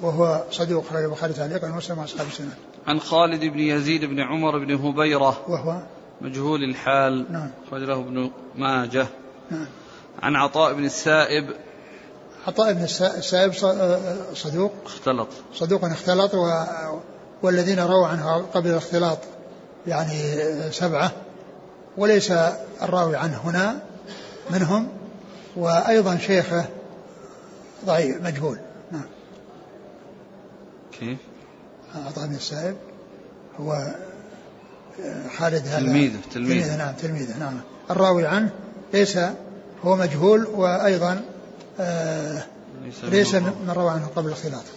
وهو 0.00 0.44
صدوق 0.50 0.84
أخرج 0.86 1.04
البخاري 1.04 1.32
تعليقا 1.32 1.68
ومسلم 1.68 1.98
وأصحاب 1.98 2.26
السنن 2.26 2.50
عن 2.86 3.00
خالد 3.00 3.44
بن 3.44 3.58
يزيد 3.58 4.04
بن 4.04 4.20
عمر 4.20 4.58
بن 4.58 4.74
هبيرة. 4.74 5.40
وهو 5.48 5.82
مجهول 6.20 6.64
الحال. 6.64 7.32
نعم. 7.32 7.50
أخرج 7.68 7.82
له 7.82 7.94
ابن 7.94 8.30
ماجه. 8.54 9.06
نعم. 9.50 9.66
عن 10.22 10.36
عطاء 10.36 10.72
بن 10.72 10.84
السائب. 10.84 11.50
عطاء 12.46 12.72
بن 12.72 12.84
السا- 12.84 13.16
السائب 13.16 13.52
ص- 13.52 13.64
آه، 13.64 14.16
صدوق. 14.34 14.72
اختلط. 14.86 15.28
صدوق 15.54 15.84
اختلط 15.84 16.34
و 16.34 16.64
والذين 17.42 17.80
رووا 17.80 18.06
عنه 18.06 18.36
قبل 18.54 18.70
الاختلاط 18.70 19.18
يعني 19.86 20.18
سبعة. 20.70 21.12
وليس 21.96 22.30
الراوي 22.82 23.16
عنه 23.16 23.40
هنا 23.44 23.80
منهم. 24.50 24.88
وأيضا 25.56 26.16
شيخه 26.16 26.64
ضعيف 27.86 28.22
مجهول. 28.22 28.58
كيف؟ 31.00 31.18
عطاء 31.94 32.26
بن 32.26 32.34
السائب 32.34 32.76
هو 33.60 33.72
آه، 35.04 35.28
خالد 35.38 35.66
هذا. 35.66 35.78
تلميذه 35.78 36.20
تلميذه 36.32 36.76
نعم 36.76 36.94
تلميذه 36.94 37.38
نعم. 37.38 37.60
الراوي 37.90 38.26
عنه 38.26 38.50
ليس 38.92 39.18
هو 39.84 39.96
مجهول 39.96 40.44
وأيضا 40.44 41.24
آه 41.80 42.44
ليس 43.02 43.34
من 43.34 43.70
روى 43.76 43.90
عنه 43.90 44.06
قبل 44.16 44.28
الخلاف 44.28 44.72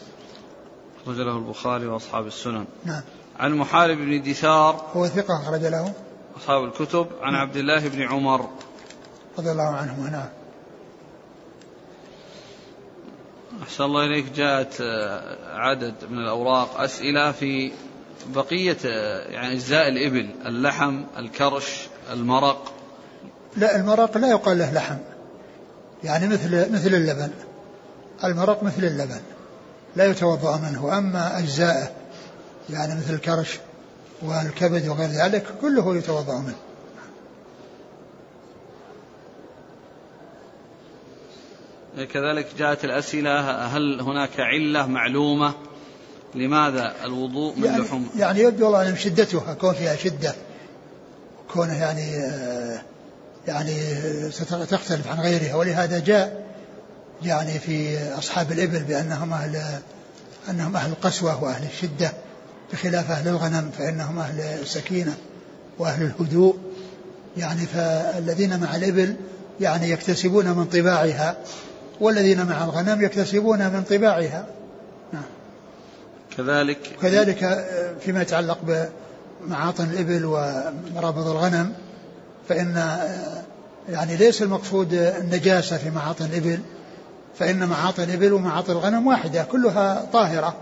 أخرج 1.04 1.20
له 1.20 1.38
البخاري 1.38 1.88
وأصحاب 1.88 2.28
السنن. 2.28 2.66
نعم. 2.86 3.02
عن 3.40 3.54
محارب 3.54 3.98
بن 3.98 4.22
دثار 4.22 4.86
هو 4.94 5.08
ثقة 5.08 5.42
أخرج 5.42 5.66
له. 5.66 5.94
أصحاب 6.38 6.64
الكتب. 6.64 7.08
عن 7.22 7.36
عبد 7.36 7.58
الله 7.58 7.88
بن 7.88 8.02
عمر. 8.02 8.50
رضي 9.38 9.52
الله 9.52 9.64
عنهما 9.64 10.10
نعم. 10.10 10.28
أحسن 13.64 13.84
الله 13.84 14.06
إليك. 14.06 14.32
جاءت 14.32 14.82
آه، 14.82 15.58
عدد 15.58 15.94
من 16.10 16.18
الأوراق 16.18 16.82
أسئلة 16.82 17.32
في 17.32 17.72
بقية 18.36 18.78
آه، 18.86 19.28
يعني 19.28 19.54
أجزاء 19.54 19.88
الإبل 19.88 20.30
اللحم 20.46 21.04
الكرش 21.18 21.88
المرق. 22.12 22.74
لا 23.58 23.76
المرق 23.76 24.18
لا 24.18 24.30
يقال 24.30 24.58
له 24.58 24.74
لحم. 24.74 24.98
يعني 26.04 26.28
مثل 26.28 26.74
مثل 26.74 26.94
اللبن. 26.96 27.32
المرق 28.24 28.64
مثل 28.64 28.84
اللبن. 28.84 29.22
لا 29.96 30.06
يتوضأ 30.06 30.58
منه. 30.58 30.98
أما 30.98 31.40
أجزاءه 31.40 31.92
يعني 32.70 32.96
مثل 32.96 33.14
الكرش 33.14 33.60
والكبد 34.22 34.88
وغير 34.88 35.10
ذلك 35.10 35.46
كله 35.62 35.98
يتوضأ 35.98 36.40
منه. 36.40 36.67
كذلك 42.04 42.48
جاءت 42.58 42.86
الأسئلة 42.86 43.40
هل 43.52 44.02
هناك 44.02 44.40
علة 44.40 44.88
معلومة؟ 44.88 45.54
لماذا 46.36 46.94
الوضوء 47.04 47.56
من 47.58 47.66
يعني 47.66 47.84
لحوم؟ 47.84 48.10
يعني 48.18 48.40
يبدو 48.40 48.66
والله 48.66 48.90
أن 48.90 48.98
شدتها 48.98 49.54
كون 49.54 49.74
فيها 49.74 49.96
شدة 49.96 50.36
كونه 51.54 51.80
يعني 51.82 52.16
آه، 52.16 52.82
يعني 53.48 53.74
ستختلف 54.32 55.08
عن 55.08 55.20
غيرها. 55.20 55.56
ولهذا 55.56 56.00
جاء 56.00 56.48
يعني 57.24 57.60
في 57.60 57.98
أصحاب 58.18 58.52
الإبل 58.52 58.80
بأنهم 58.80 59.34
أهل 59.34 59.62
أنهم 60.50 60.76
أهل 60.76 60.92
القسوة 60.92 61.44
وأهل 61.44 61.68
الشدة 61.68 62.14
بخلاف 62.74 63.12
أهل 63.12 63.28
الغنم 63.28 63.72
فإنهم 63.78 64.20
أهل 64.20 64.40
السكينة 64.40 65.18
وأهل 65.80 66.06
الهدوء. 66.06 66.58
يعني 67.38 67.66
فالذين 67.66 68.60
مع 68.60 68.76
الإبل 68.76 69.16
يعني 69.62 69.90
يكتسبون 69.90 70.50
من 70.50 70.66
طباعها. 70.66 71.38
والذين 72.00 72.46
مع 72.46 72.64
الغنم 72.64 73.02
يكتسبون 73.02 73.60
من 73.60 73.84
طباعها. 73.90 74.46
نعم. 75.14 75.24
كذلك 76.38 76.78
كذلك 77.02 77.68
فيما 78.02 78.22
يتعلق 78.22 78.58
بمعاطن 79.48 79.84
الإبل 79.84 80.26
ومرابض 80.26 81.28
الغنم 81.28 81.74
فإن 82.50 82.98
يعني 83.90 84.16
ليس 84.18 84.42
المقصود 84.42 84.94
النجاسة 84.94 85.78
في 85.78 85.90
معاطن 85.90 86.26
الإبل 86.26 86.60
فإن 87.40 87.68
معاطن 87.68 88.04
الإبل 88.04 88.34
ومعاطن 88.34 88.72
الغنم 88.72 89.08
واحدة 89.08 89.44
كلها 89.44 90.06
طاهرة 90.14 90.56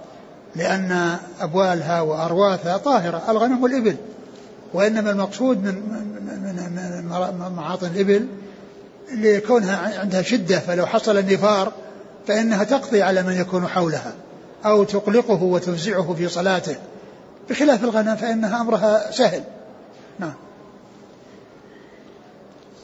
لأن 0.56 1.18
أبوالها 1.40 2.02
وأرواثها 2.02 2.78
طاهرة 2.78 3.24
الغنم 3.30 3.64
والإبل. 3.64 3.96
وإنما 4.74 5.12
المقصود 5.12 5.64
من 5.64 5.74
من 5.74 7.40
من 7.40 7.56
معاطن 7.56 7.88
الإبل 7.88 8.28
لكونها 9.14 10.00
عندها 10.00 10.22
شدة 10.22 10.60
فلو 10.60 10.86
حصل 10.86 11.18
النفار 11.18 11.74
فإنها 12.28 12.64
تقضي 12.64 13.02
على 13.02 13.24
من 13.24 13.34
يكون 13.34 13.68
حولها 13.68 14.16
أو 14.66 14.84
تقلقه 14.84 15.44
وتفزعه 15.44 16.14
في 16.14 16.28
صلاته. 16.28 16.76
بخلاف 17.50 17.84
الغنم 17.84 18.16
فإنها 18.16 18.62
أمرها 18.62 19.12
سهل. 19.12 19.44
نعم. 20.20 20.34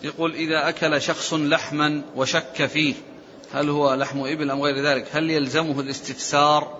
يقول 0.03 0.33
إذا 0.33 0.69
أكل 0.69 1.01
شخص 1.01 1.33
لحما 1.33 2.01
وشك 2.15 2.65
فيه 2.65 2.93
هل 3.53 3.69
هو 3.69 3.93
لحم 3.93 4.19
إبل 4.19 4.51
أم 4.51 4.61
غير 4.61 4.85
ذلك؟ 4.85 5.05
هل 5.13 5.29
يلزمه 5.29 5.79
الاستفسار؟ 5.79 6.77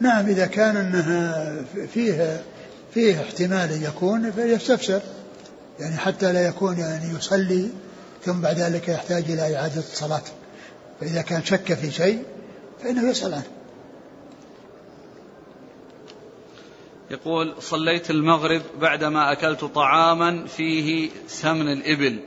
نعم 0.00 0.26
إذا 0.26 0.46
كان 0.46 0.76
أنها 0.76 1.54
فيه 1.94 2.42
فيه 2.94 3.20
احتمال 3.20 3.82
يكون 3.82 4.30
فيستفسر 4.30 5.00
يعني 5.80 5.96
حتى 5.96 6.32
لا 6.32 6.46
يكون 6.46 6.78
يعني 6.78 7.18
يصلي 7.18 7.68
ثم 8.24 8.40
بعد 8.40 8.58
ذلك 8.58 8.88
يحتاج 8.88 9.30
إلى 9.30 9.56
إعادة 9.56 9.78
الصلاة. 9.78 10.22
فإذا 11.00 11.22
كان 11.22 11.44
شك 11.44 11.74
في 11.74 11.90
شيء 11.90 12.24
فإنه 12.82 13.10
يسأل 13.10 13.34
عنه 13.34 13.46
يقول 17.10 17.54
صليت 17.62 18.10
المغرب 18.10 18.62
بعدما 18.80 19.32
أكلت 19.32 19.64
طعاما 19.64 20.46
فيه 20.46 21.10
سمن 21.28 21.72
الإبل. 21.72 22.20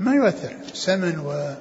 ما 0.00 0.14
يؤثر. 0.14 0.56
سمن 0.72 1.18
و 1.18 1.54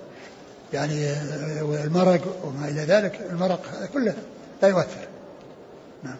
يعني 0.73 1.15
والمرق 1.61 2.45
وما 2.45 2.67
إلى 2.67 2.81
ذلك 2.81 3.21
المرق 3.31 3.89
كله 3.93 4.15
لا 4.61 4.67
يؤثر. 4.67 5.07
نعم. 6.03 6.15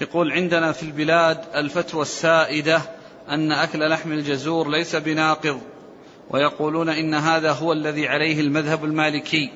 يقول 0.00 0.32
عندنا 0.32 0.72
في 0.72 0.82
البلاد 0.82 1.38
الفتوى 1.54 2.02
السائدة 2.02 2.82
أن 3.30 3.52
أكل 3.52 3.90
لحم 3.90 4.12
الجزور 4.12 4.68
ليس 4.68 4.96
بناقض 4.96 5.60
ويقولون 6.30 6.88
إن 6.88 7.14
هذا 7.14 7.52
هو 7.52 7.72
الذي 7.72 8.08
عليه 8.08 8.40
المذهب 8.40 8.84
المالكي. 8.84 9.52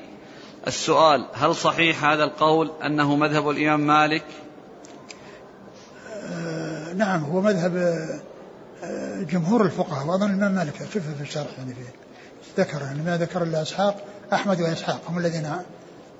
السؤال 0.66 1.26
هل 1.34 1.54
صحيح 1.54 2.04
هذا 2.04 2.24
القول 2.24 2.70
أنه 2.86 3.16
مذهب 3.16 3.50
الإمام 3.50 3.80
مالك؟ 3.80 4.24
آه 6.32 6.92
نعم 6.92 7.24
هو 7.24 7.40
مذهب 7.40 7.76
آه 8.84 9.22
جمهور 9.22 9.64
الفقهاء 9.64 10.06
وأظن 10.06 10.30
الإمام 10.30 10.54
مالك 10.54 10.74
شوفه 10.76 11.14
في 11.14 11.22
الشرح 11.22 11.58
يعني 11.58 11.74
فيه 11.74 11.92
ذكر 12.62 12.82
يعني 12.82 13.02
ما 13.02 13.16
ذكر 13.16 13.42
إلا 13.42 13.62
إسحاق 13.62 14.04
أحمد 14.32 14.60
وإسحاق 14.60 15.00
هم 15.08 15.18
الذين 15.18 15.52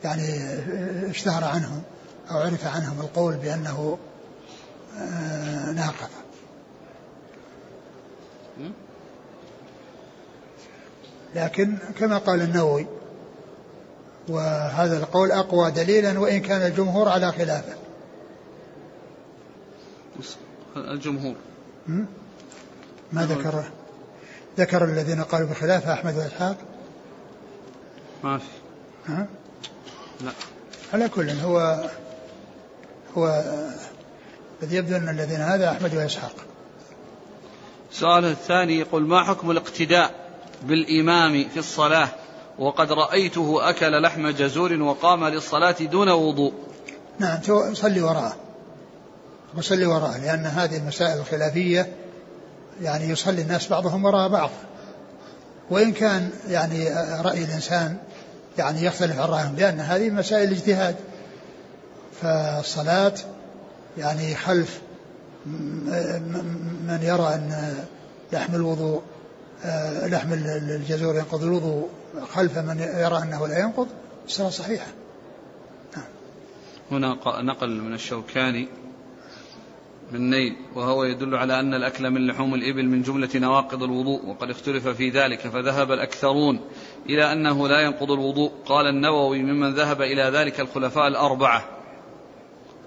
يعني 0.05 0.22
اشتهر 1.11 1.44
عنهم 1.44 1.82
أو 2.30 2.38
عرف 2.38 2.66
عنهم 2.66 3.01
القول 3.01 3.36
بأنه 3.36 3.98
آه 4.98 5.72
ناقض. 5.72 6.19
لكن 11.34 11.78
كما 11.98 12.18
قال 12.18 12.42
النووي 12.42 12.86
وهذا 14.28 14.98
القول 14.98 15.32
أقوى 15.32 15.70
دليلا 15.70 16.18
وإن 16.18 16.40
كان 16.40 16.62
الجمهور 16.62 17.08
على 17.08 17.32
خلافه. 17.32 17.74
الجمهور. 20.76 21.34
ما 23.12 23.26
ذكر 23.26 23.64
ذكر 24.58 24.84
الذين 24.84 25.22
قالوا 25.22 25.48
بخلافه 25.48 25.92
أحمد 25.92 26.16
وإسحاق؟ 26.16 26.56
ما 28.24 28.38
في. 28.38 28.44
ها؟ 29.06 29.26
لا. 30.20 30.30
على 30.92 31.08
كل 31.08 31.30
هو 31.30 31.84
هو 33.16 33.42
الذي 34.62 34.76
يبدو 34.76 34.96
أن 34.96 35.08
الذين 35.08 35.40
هذا 35.40 35.70
أحمد 35.70 35.94
وإسحاق. 35.94 36.34
سؤاله 37.93 38.30
الثاني 38.30 38.78
يقول 38.78 39.03
ما 39.03 39.24
حكم 39.24 39.51
الاقتداء 39.51 40.11
بالإمام 40.62 41.49
في 41.49 41.59
الصلاة؟ 41.59 42.09
وقد 42.59 42.93
رأيته 42.93 43.70
أكل 43.70 44.03
لحم 44.03 44.28
جزور 44.28 44.82
وقام 44.82 45.24
للصلاة 45.24 45.76
دون 45.80 46.09
وضوء. 46.09 46.53
نعم 47.18 47.38
صلي 47.72 48.01
وراءه. 48.01 48.36
وصلي 49.57 49.86
وراءه 49.86 50.18
لأن 50.18 50.47
هذه 50.47 50.76
المسائل 50.76 51.18
الخلافية 51.18 51.93
يعني 52.82 53.09
يصلي 53.09 53.43
الناس 53.43 53.68
بعضهم 53.68 54.05
وراء 54.05 54.28
بعض. 54.28 54.51
وإن 55.70 55.93
كان 55.93 56.30
يعني 56.49 56.88
رأي 57.20 57.45
الإنسان 57.45 57.97
يعني 58.59 58.84
يختلف 58.84 59.20
عن 59.20 59.28
رأيهم 59.28 59.57
لأن 59.57 59.80
هذه 59.80 60.11
مسائل 60.11 60.51
اجتهاد. 60.51 60.97
فالصلاة 62.22 63.14
يعني 63.99 64.34
خلف 64.34 64.80
من 65.47 66.99
يرى 67.03 67.34
أن 67.34 67.74
لحم 68.32 68.55
الوضوء 68.55 69.03
لحم 70.07 70.32
الجزور 70.32 71.16
ينقض 71.16 71.43
الوضوء 71.43 71.88
خلف 72.32 72.59
من 72.59 72.78
يرى 72.78 73.18
أنه 73.22 73.49
لا 73.49 73.59
ينقض 73.59 73.88
الصلاة 74.26 74.51
صحيحة 74.51 74.86
نعم. 75.97 76.05
هنا 76.91 77.43
نقل 77.43 77.80
من 77.80 77.95
الشوكاني 77.95 78.68
من 80.12 80.30
نيل 80.30 80.57
وهو 80.74 81.05
يدل 81.05 81.34
على 81.34 81.61
أن 81.61 81.74
الأكل 81.74 82.11
من 82.11 82.26
لحوم 82.26 82.55
الإبل 82.55 82.86
من 82.86 83.03
جملة 83.03 83.28
نواقض 83.34 83.82
الوضوء 83.82 84.26
وقد 84.26 84.51
اختلف 84.51 84.88
في 84.88 85.11
ذلك 85.11 85.41
فذهب 85.41 85.93
الأكثرون 85.93 86.61
إلى 87.07 87.32
أنه 87.32 87.68
لا 87.68 87.80
ينقض 87.80 88.11
الوضوء 88.11 88.53
قال 88.66 88.86
النووي 88.86 89.43
ممن 89.43 89.74
ذهب 89.74 90.03
إلى 90.03 90.22
ذلك 90.22 90.61
الخلفاء 90.61 91.09
الأربعة 91.09 91.64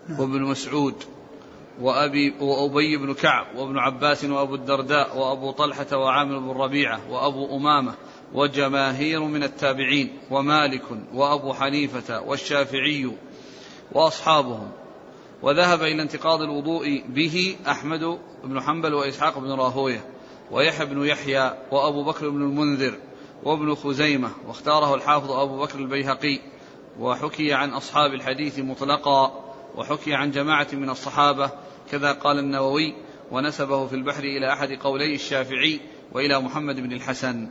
نعم. 0.10 0.20
وابن 0.20 0.42
مسعود 0.42 0.96
وأبي 1.82 2.34
وأبي 2.40 2.98
بن 2.98 3.14
كعب 3.14 3.46
وابن 3.56 3.78
عباس 3.78 4.26
وأبو 4.26 4.56
الدرداء 4.56 5.18
وأبو 5.18 5.52
طلحة 5.52 5.98
وعامر 5.98 6.40
بن 6.40 6.62
ربيعة 6.62 7.12
وأبو 7.12 7.58
أمامة 7.58 7.94
وجماهير 8.34 9.24
من 9.24 9.44
التابعين 9.44 10.18
ومالك 10.32 10.84
وأبو 11.14 11.54
حنيفة 11.54 12.22
والشافعي 12.22 13.12
وأصحابهم. 13.92 14.72
وذهب 15.42 15.84
إلى 15.84 16.02
انتقاض 16.02 16.42
الوضوء 16.42 17.04
به 17.10 17.56
أحمد 17.68 18.20
بن 18.44 18.62
حنبل 18.62 18.94
وإسحاق 18.94 19.40
بن 19.40 19.52
راهوية 19.52 20.06
ويحيى 20.52 20.86
بن 20.86 21.06
يحيى 21.06 21.54
وأبو 21.72 22.04
بكر 22.04 22.30
بن 22.30 22.42
المنذر 22.42 22.94
وابن 23.44 23.76
خزيمة 23.76 24.32
واختاره 24.48 24.96
الحافظ 24.96 25.32
أبو 25.32 25.60
بكر 25.60 25.80
البيهقي 25.80 26.40
وحكي 27.00 27.54
عن 27.54 27.70
أصحاب 27.70 28.14
الحديث 28.14 28.60
مطلقا 28.60 29.44
وحكي 29.76 30.14
عن 30.14 30.32
جماعة 30.32 30.68
من 30.74 30.90
الصحابة 30.90 31.52
كذا 31.94 32.12
قال 32.12 32.40
النووي 32.40 32.94
ونسبه 33.32 33.88
في 33.88 33.96
البحر 33.96 34.24
إلى 34.24 34.54
أحد 34.54 34.70
قولي 34.72 35.16
الشافعي 35.16 35.80
وإلى 36.12 36.40
محمد 36.40 36.76
بن 36.76 36.92
الحسن. 36.92 37.50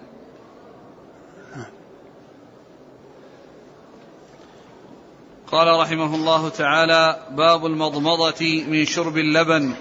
قال 5.46 5.80
رحمه 5.80 6.14
الله 6.14 6.48
تعالى 6.48 7.26
باب 7.30 7.66
المضمضة 7.66 8.64
من 8.68 8.84
شرب 8.84 9.18
اللبن. 9.18 9.74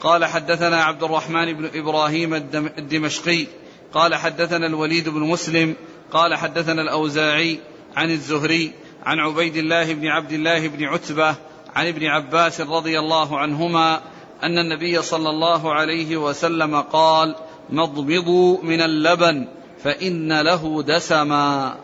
قال 0.00 0.24
حدثنا 0.24 0.82
عبد 0.82 1.02
الرحمن 1.02 1.52
بن 1.52 1.70
إبراهيم 1.74 2.34
الدمشقي. 2.78 3.46
قال 3.92 4.14
حدثنا 4.14 4.66
الوليد 4.66 5.08
بن 5.08 5.20
مسلم. 5.20 5.76
قال 6.12 6.34
حدثنا 6.34 6.82
الأوزاعي 6.82 7.58
عن 7.96 8.10
الزهري 8.10 8.72
عن 9.02 9.18
عبيد 9.18 9.56
الله 9.56 9.94
بن 9.94 10.06
عبد 10.06 10.32
الله 10.32 10.68
بن 10.68 10.84
عتبة 10.84 11.49
عن 11.74 11.86
ابن 11.86 12.06
عباس 12.06 12.60
رضي 12.60 12.98
الله 12.98 13.38
عنهما 13.38 14.00
أن 14.42 14.58
النبي 14.58 15.02
صلى 15.02 15.30
الله 15.30 15.74
عليه 15.74 16.16
وسلم 16.16 16.80
قال 16.80 17.36
مضمضوا 17.70 18.62
من 18.62 18.80
اللبن 18.80 19.46
فإن 19.84 20.40
له 20.40 20.82
دسما. 20.82 21.74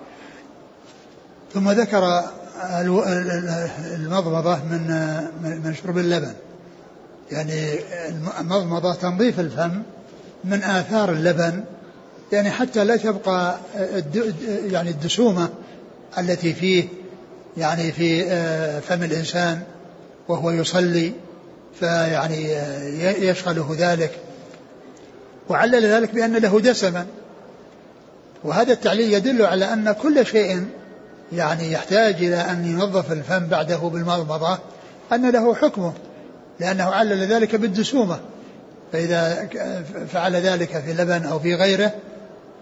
ثم 1.54 1.70
ذكر 1.70 2.22
المضمضة 3.94 4.56
من 4.64 4.86
من 5.64 5.74
شرب 5.82 5.98
اللبن. 5.98 6.32
يعني 7.32 7.78
المضمضة 8.40 8.94
تنظيف 8.94 9.40
الفم 9.40 9.82
من 10.44 10.62
آثار 10.62 11.12
اللبن 11.12 11.64
يعني 12.32 12.50
حتى 12.50 12.84
لا 12.84 12.96
تبقى 12.96 13.58
يعني 14.64 14.90
الدسومة 14.90 15.48
التي 16.18 16.54
فيه 16.54 16.88
يعني 17.56 17.92
في 17.92 18.24
آه، 18.28 18.80
فم 18.80 19.02
الإنسان. 19.02 19.62
وهو 20.28 20.50
يصلي 20.50 21.12
فيعني 21.80 22.52
يشغله 23.28 23.76
ذلك. 23.78 24.10
وعلل 25.48 25.86
ذلك 25.86 26.14
بأن 26.14 26.36
له 26.36 26.60
دسما 26.60 27.06
وهذا 28.44 28.72
التعليل 28.72 29.12
يدل 29.12 29.42
على 29.42 29.72
أن 29.72 29.92
كل 29.92 30.26
شيء 30.26 30.66
يعني 31.32 31.72
يحتاج 31.72 32.14
إلى 32.14 32.36
أن 32.36 32.64
ينظف 32.64 33.12
الفم 33.12 33.46
بعده 33.46 33.76
بالمضمضة 33.76 34.58
أن 35.12 35.30
له 35.30 35.54
حكمه 35.54 35.92
لأنه 36.60 36.84
علل 36.84 37.32
ذلك 37.32 37.56
بالدسومة. 37.56 38.20
فإذا 38.92 39.48
فعل 40.12 40.36
ذلك 40.36 40.82
في 40.86 40.92
لبن 40.92 41.24
أو 41.26 41.38
في 41.38 41.54
غيره 41.54 41.94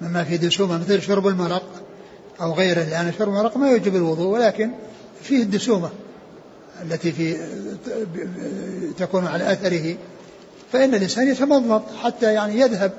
مما 0.01 0.25
في 0.25 0.37
دسومة 0.37 0.79
مثل 0.79 1.03
شرب 1.03 1.27
المرق 1.27 1.65
أو 2.41 2.53
غيره 2.53 2.83
لأن 2.83 3.13
شرب 3.19 3.29
المرق 3.29 3.57
ما 3.57 3.71
يوجب 3.71 3.97
الوضوء 3.97 4.27
ولكن 4.27 4.71
فيه 5.23 5.43
الدسومة. 5.43 5.91
التي 6.83 7.13
في 7.13 7.37
تكون 8.99 9.27
على 9.27 9.53
أثره 9.53 9.97
فإن 10.73 10.95
الإنسان 10.95 11.29
يتمضمض 11.29 11.83
حتى 12.03 12.33
يعني 12.33 12.61
يذهب 12.61 12.93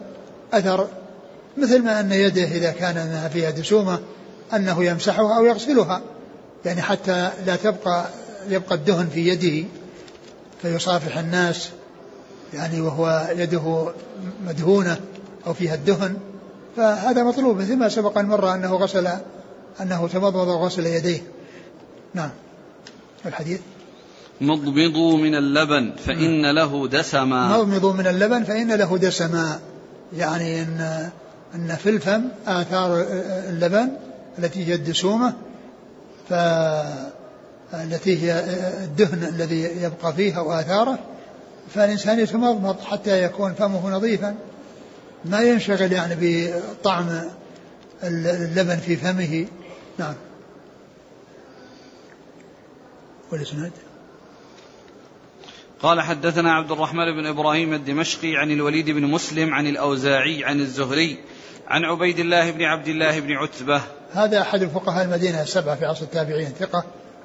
أثر 0.54 0.88
مثل 1.58 1.84
ما 1.84 2.00
أن 2.00 2.12
يده 2.12 2.44
إذا 2.44 2.72
كان 2.72 3.30
فيها 3.34 3.50
دسومة 3.50 4.00
أنه 4.54 4.84
يمسحها 4.84 5.38
أو 5.38 5.46
يغسلها 5.46 6.02
يعني 6.66 6.82
حتى 6.82 7.30
لا 7.46 7.56
تبقى 7.56 8.06
يبقى 8.50 8.76
الدهن 8.76 9.08
في 9.08 9.28
يده 9.28 9.68
فيصافح 10.62 11.18
الناس 11.18 11.70
يعني 12.54 12.82
وهو 12.82 13.28
يده 13.36 13.94
مدهونة 14.48 14.98
أو 15.48 15.54
فيها 15.54 15.76
الدهن 15.76 16.18
فهذا 16.78 17.24
مطلوب 17.24 17.58
مثل 17.58 17.76
ما 17.76 17.90
سبق 17.90 18.18
أن 18.18 18.26
مر 18.26 18.54
أنه 18.54 18.76
غسل 18.76 19.08
أنه 19.82 20.08
تمضمض 20.08 20.48
وغسل 20.48 20.86
يديه. 20.86 21.22
نعم. 22.14 22.30
الحديث؟ 23.28 23.60
مضمضوا 24.42 25.18
من 25.18 25.36
اللبن 25.36 25.94
فإن 26.06 26.52
له 26.52 26.88
دسما. 26.88 27.58
مضمضوا 27.58 27.94
من 27.94 28.08
اللبن 28.08 28.44
فإن 28.44 28.72
له 28.72 28.98
دسما. 28.98 29.60
يعني 30.18 30.62
أن 30.62 31.10
أن 31.56 31.76
في 31.76 31.90
الفم 31.90 32.24
آثار 32.48 33.06
اللبن 33.50 33.90
التي 34.40 34.68
هي 34.68 34.74
الدسومة 34.74 35.34
فالتي 36.30 38.24
هي 38.24 38.40
الدهن 38.84 39.24
الذي 39.24 39.62
يبقى 39.62 40.14
فيها 40.14 40.40
وآثاره 40.40 41.00
فالإنسان 41.76 42.20
يتمضمض 42.20 42.80
حتى 42.80 43.24
يكون 43.24 43.54
فمه 43.54 43.90
نظيفا. 43.90 44.36
ما 45.26 45.42
ينشغل 45.42 45.92
يعني 45.92 46.16
بطعم 46.20 47.22
اللبن 48.04 48.76
في 48.76 48.96
فمه. 48.96 49.46
نعم. 50.00 50.14
والإسناد؟ 53.32 53.72
قال 55.82 56.02
حدثنا 56.02 56.54
عبد 56.54 56.72
الرحمن 56.72 57.12
بن 57.12 57.26
إبراهيم 57.26 57.74
الدمشقي 57.74 58.36
عن 58.36 58.52
الوليد 58.52 58.90
بن 58.90 59.04
مسلم 59.04 59.54
عن 59.54 59.68
الأوزاعي 59.68 60.46
عن 60.46 60.60
الزهري 60.60 61.18
عن 61.68 61.86
عبيد 61.86 62.20
الله 62.20 62.52
بن 62.52 62.64
عبد 62.64 62.88
الله 62.88 63.20
بن 63.20 63.32
عتبة. 63.32 63.82
هذا 64.12 64.42
أحد 64.42 64.66
فقهاء 64.66 65.06
المدينة 65.06 65.42
السبعة 65.42 65.76
في 65.76 65.86
عصر 65.86 66.04
التابعين 66.04 66.48
ثقة 66.48 66.84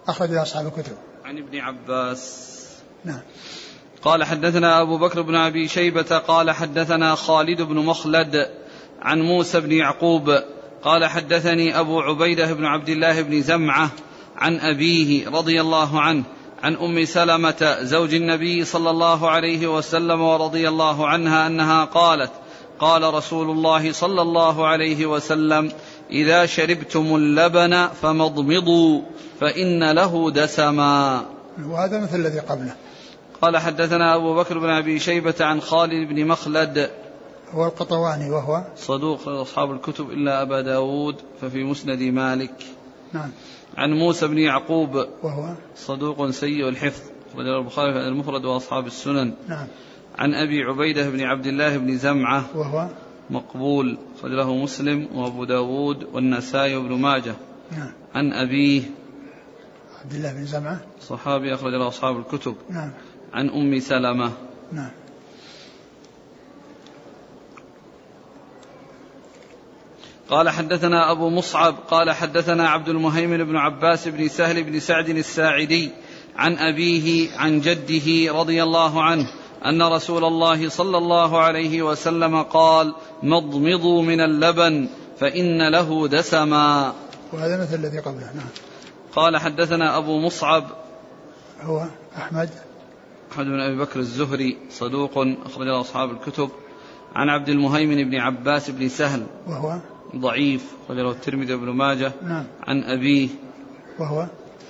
أخرج 0.08 0.34
أصحاب 0.34 0.66
الكتب 0.66 0.96
عن 1.24 1.38
ابن 1.38 1.58
عباس. 1.58 2.56
نعم. 3.04 3.20
قال 4.02 4.24
حدثنا 4.24 4.82
أبو 4.82 4.98
بكر 4.98 5.22
بن 5.22 5.34
أبي 5.34 5.68
شيبة 5.68 6.18
قال 6.18 6.50
حدثنا 6.50 7.14
خالد 7.14 7.62
بن 7.62 7.76
مخلد 7.76 8.50
عن 9.02 9.20
موسى 9.20 9.60
بن 9.60 9.72
يعقوب 9.72 10.30
قال 10.82 11.06
حدثني 11.06 11.80
أبو 11.80 12.00
عبيدة 12.00 12.52
بن 12.52 12.64
عبد 12.64 12.88
الله 12.88 13.22
بن 13.22 13.42
زمعة 13.42 13.90
عن 14.40 14.60
أبيه 14.60 15.28
رضي 15.28 15.60
الله 15.60 16.00
عنه 16.00 16.22
عن 16.62 16.76
أم 16.76 17.04
سلمة 17.04 17.76
زوج 17.80 18.14
النبي 18.14 18.64
صلى 18.64 18.90
الله 18.90 19.30
عليه 19.30 19.66
وسلم 19.76 20.20
ورضي 20.20 20.68
الله 20.68 21.06
عنها 21.08 21.46
أنها 21.46 21.84
قالت 21.84 22.30
قال 22.78 23.14
رسول 23.14 23.50
الله 23.50 23.92
صلى 23.92 24.22
الله 24.22 24.66
عليه 24.66 25.06
وسلم 25.06 25.72
إذا 26.10 26.46
شربتم 26.46 27.16
اللبن 27.16 27.86
فمضمضوا 28.02 29.02
فإن 29.40 29.90
له 29.90 30.30
دسما. 30.30 31.24
وهذا 31.66 32.00
مثل 32.00 32.16
الذي 32.16 32.38
قبله. 32.38 32.74
قال 33.42 33.58
حدثنا 33.58 34.14
أبو 34.14 34.34
بكر 34.34 34.58
بن 34.58 34.68
أبي 34.70 34.98
شيبة 34.98 35.34
عن 35.40 35.60
خالد 35.60 36.08
بن 36.08 36.26
مخلد. 36.26 36.90
هو 37.52 37.66
القطواني 37.66 38.30
وهو؟ 38.30 38.62
صدوق 38.76 39.28
أصحاب 39.28 39.72
الكتب 39.72 40.10
إلا 40.10 40.42
أبا 40.42 40.60
داود 40.60 41.16
ففي 41.40 41.64
مسند 41.64 42.02
مالك. 42.02 42.54
نعم. 43.12 43.30
عن 43.76 43.92
موسى 43.92 44.28
بن 44.28 44.38
يعقوب. 44.38 44.94
وهو 45.22 45.54
صدوق 45.76 46.30
سيء 46.30 46.68
الحفظ. 46.68 47.02
رجل 47.36 47.58
البخاري 47.58 47.92
في 47.92 47.98
المفرد 47.98 48.44
وأصحاب 48.44 48.86
السنن. 48.86 49.34
نعم. 49.48 49.66
عن 50.18 50.34
أبي 50.34 50.62
عبيدة 50.62 51.10
بن 51.10 51.20
عبد 51.20 51.46
الله 51.46 51.76
بن 51.76 51.96
زمعة. 51.96 52.44
وهو 52.54 52.88
مقبول. 53.30 53.98
له 54.24 54.54
مسلم 54.54 55.08
وأبو 55.14 55.44
داود 55.44 56.04
والنسائي 56.12 56.76
وابن 56.76 56.92
ماجه. 56.94 57.34
نعم. 57.72 57.92
عن 58.14 58.32
أبيه. 58.32 58.82
عبد 60.04 60.12
الله 60.12 60.32
بن 60.32 60.44
زمعة. 60.44 60.80
صحابي 61.00 61.54
أخرج 61.54 61.72
له 61.72 61.88
أصحاب 61.88 62.18
الكتب. 62.18 62.54
نعم. 62.70 62.90
عن 63.32 63.48
أم 63.48 63.80
سلمة. 63.80 64.32
نعم. 64.72 64.90
قال 70.30 70.48
حدثنا 70.48 71.10
أبو 71.10 71.30
مصعب 71.30 71.74
قال 71.90 72.10
حدثنا 72.10 72.68
عبد 72.68 72.88
المهيمن 72.88 73.44
بن 73.44 73.56
عباس 73.56 74.08
بن 74.08 74.28
سهل 74.28 74.64
بن 74.64 74.80
سعد 74.80 75.08
الساعدي 75.08 75.90
عن 76.36 76.58
أبيه 76.58 77.38
عن 77.38 77.60
جده 77.60 78.32
رضي 78.32 78.62
الله 78.62 79.02
عنه 79.02 79.26
أن 79.64 79.82
رسول 79.82 80.24
الله 80.24 80.68
صلى 80.68 80.98
الله 80.98 81.38
عليه 81.38 81.82
وسلم 81.82 82.42
قال 82.42 82.94
مضمضوا 83.22 84.02
من 84.02 84.20
اللبن 84.20 84.88
فإن 85.18 85.68
له 85.68 86.08
دسما. 86.08 86.92
وهذا 87.32 87.62
مثل 87.62 87.74
الذي 87.74 87.98
قبله 87.98 88.32
نعم. 88.34 88.48
قال 89.14 89.36
حدثنا 89.36 89.98
أبو 89.98 90.20
مصعب. 90.20 90.64
هو 91.62 91.86
أحمد. 92.16 92.50
أحمد 93.32 93.46
بن 93.46 93.60
أبي 93.60 93.76
بكر 93.78 94.00
الزهري 94.00 94.58
صدوق 94.70 95.18
أخرج 95.46 95.68
أصحاب 95.68 96.10
الكتب. 96.10 96.50
عن 97.14 97.28
عبد 97.28 97.48
المهيمن 97.48 98.10
بن 98.10 98.16
عباس 98.16 98.70
بن 98.70 98.88
سهل. 98.88 99.26
وهو 99.46 99.78
ضعيف 100.16 100.72
أخرج 100.84 100.98
له 100.98 101.10
الترمذي 101.10 101.54
وابن 101.54 101.68
ماجه 101.68 102.12
نعم. 102.22 102.44
عن 102.62 102.84
أبيه. 102.84 103.28
وهو؟ 103.98 104.26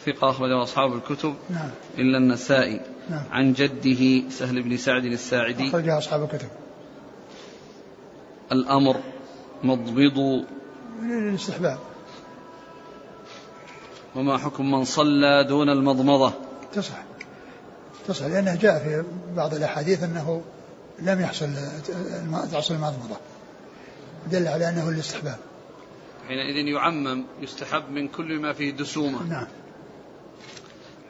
ثقة 0.07 0.30
أخرج 0.30 0.51
أصحاب 0.51 0.93
الكتب. 0.93 1.34
نعم. 1.51 1.70
إلا 1.99 2.18
النسائي. 2.18 2.80
نعم. 3.11 3.22
عن 3.30 3.53
جده 3.53 4.30
سهل 4.30 4.62
بن 4.62 4.76
سعد 4.76 5.05
الساعدي. 5.05 5.68
أخرجها 5.68 5.99
أصحاب 5.99 6.22
الكتب. 6.22 6.49
الأمر 8.53 8.97
مضبض 9.64 10.45
للاستحباب. 11.03 11.78
وما 14.16 14.38
حكم 14.38 14.70
من 14.70 14.84
صلى 14.84 15.45
دون 15.49 15.68
المضمضة؟ 15.68 16.32
تصح. 16.72 17.03
تصح 18.09 18.26
لأنه 18.26 18.55
جاء 18.55 18.78
في 18.78 19.05
بعض 19.36 19.55
الأحاديث 19.55 20.03
أنه 20.03 20.43
لم 21.03 21.20
يحصل 21.20 21.49
تحصل 22.53 22.74
المضمضة. 22.74 23.16
دل 24.26 24.48
على 24.48 24.68
أنه 24.68 24.88
الاستحباب. 24.88 25.38
حينئذ 26.28 26.66
يعمم 26.66 27.24
يستحب 27.40 27.90
من 27.90 28.08
كل 28.08 28.38
ما 28.38 28.52
فيه 28.52 28.70
دسومة. 28.70 29.22
نعم. 29.22 29.46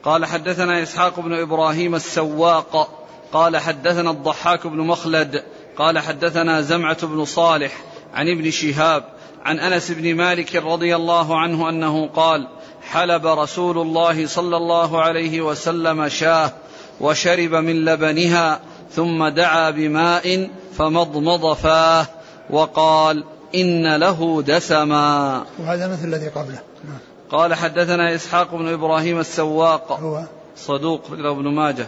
قال 0.03 0.25
حدثنا 0.25 0.83
إسحاق 0.83 1.21
بن 1.21 1.33
إبراهيم 1.33 1.95
السواق. 1.95 3.07
قال 3.33 3.57
حدثنا 3.57 4.11
الضحاك 4.11 4.67
بن 4.67 4.79
مخلد. 4.79 5.45
قال 5.77 5.99
حدثنا 5.99 6.61
زمعة 6.61 7.07
بن 7.07 7.25
صالح 7.25 7.73
عن 8.15 8.29
ابن 8.29 8.51
شهاب 8.51 9.05
عن 9.45 9.59
أنس 9.59 9.91
بن 9.91 10.15
مالك 10.15 10.57
رضي 10.57 10.97
الله 10.97 11.39
عنه 11.41 11.69
أنه 11.69 12.09
قال 12.09 12.49
حلب 12.83 13.27
رسول 13.27 13.79
الله 13.79 14.27
صلى 14.27 14.57
الله 14.57 15.03
عليه 15.03 15.41
وسلم 15.41 16.09
شاه 16.09 16.53
وشرب 17.01 17.55
من 17.55 17.85
لبنها 17.85 18.61
ثم 18.93 19.29
دعا 19.29 19.71
بماء 19.71 20.51
فمضمض 20.79 21.53
فاه 21.53 22.07
وقال 22.51 23.25
إن 23.55 23.97
له 23.97 24.43
دسما 24.43 25.45
وهذا 25.59 25.89
مثل 25.89 26.05
الذي 26.05 26.29
قبله. 26.29 26.61
نعم. 26.85 26.99
قال 27.31 27.55
حدثنا 27.55 28.15
إسحاق 28.15 28.55
بن 28.55 28.73
إبراهيم 28.73 29.19
السواق 29.19 29.93
هو. 29.93 30.23
صدوق 30.57 31.13
له 31.13 31.31
ابن 31.31 31.49
ماجه 31.49 31.87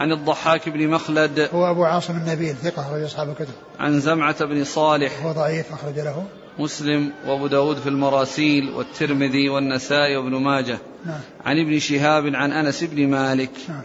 عن 0.00 0.12
الضحاك 0.12 0.68
بن 0.68 0.88
مخلد. 0.88 1.48
هو 1.54 1.70
أبو 1.70 1.84
عاصم 1.84 2.16
النبيل 2.16 2.54
ثقة 2.54 2.82
أخرج 2.82 3.02
أصحاب 3.02 3.28
الكتب. 3.28 3.54
عن 3.80 4.00
زمعة 4.00 4.44
بن 4.44 4.64
صالح. 4.64 5.22
هو 5.22 5.32
ضعيف 5.32 5.72
أخرج 5.72 5.98
له. 5.98 6.24
مسلم 6.58 7.12
وأبو 7.26 7.46
داود 7.46 7.76
في 7.76 7.88
المراسيل 7.88 8.70
والترمذي 8.70 9.48
والنسائي 9.48 10.16
وابن 10.16 10.36
ماجه. 10.36 10.78
نعم. 11.06 11.20
عن 11.44 11.60
ابن 11.60 11.78
شهاب 11.78 12.34
عن 12.34 12.52
أنس 12.52 12.84
بن 12.84 13.08
مالك. 13.08 13.50
نعم. 13.68 13.84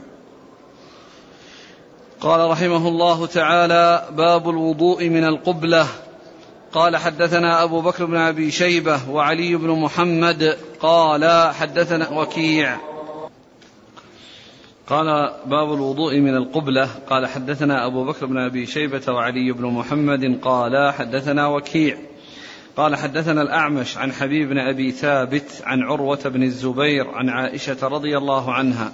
قال 2.22 2.49
رحمه 2.49 2.88
الله 2.88 3.26
تعالى 3.26 4.07
باب 4.11 4.49
الوضوء 4.49 5.09
من 5.09 5.24
القبلة. 5.24 5.88
قال 6.74 6.97
حدثنا 6.97 7.63
أبو 7.63 7.82
بكر 7.82 8.05
بن 8.05 8.15
أبي 8.15 8.51
شيبة 8.51 9.09
وعلي 9.09 9.55
بن 9.55 9.69
محمد 9.69 10.57
قال 10.80 11.53
حدثنا 11.53 12.09
وكيع. 12.09 12.78
قال 14.88 15.34
باب 15.45 15.74
الوضوء 15.74 16.19
من 16.19 16.36
القبلة. 16.36 16.89
قال 17.09 17.28
حدثنا 17.28 17.86
أبو 17.86 18.05
بكر 18.05 18.26
بن 18.26 18.38
أبي 18.38 18.65
شيبة 18.65 19.13
وعلي 19.13 19.51
بن 19.51 19.65
محمد 19.65 20.39
قال 20.41 20.93
حدثنا 20.93 21.47
وكيع. 21.47 21.97
قال 22.78 22.95
حدثنا 22.95 23.41
الأعمش 23.41 23.97
عن 23.97 24.11
حبيب 24.11 24.49
بن 24.49 24.57
أبي 24.57 24.91
ثابت 24.91 25.61
عن 25.65 25.82
عروة 25.82 26.19
بن 26.26 26.43
الزبير 26.43 27.07
عن 27.07 27.30
عائشة 27.30 27.88
رضي 27.88 28.17
الله 28.17 28.53
عنها 28.53 28.91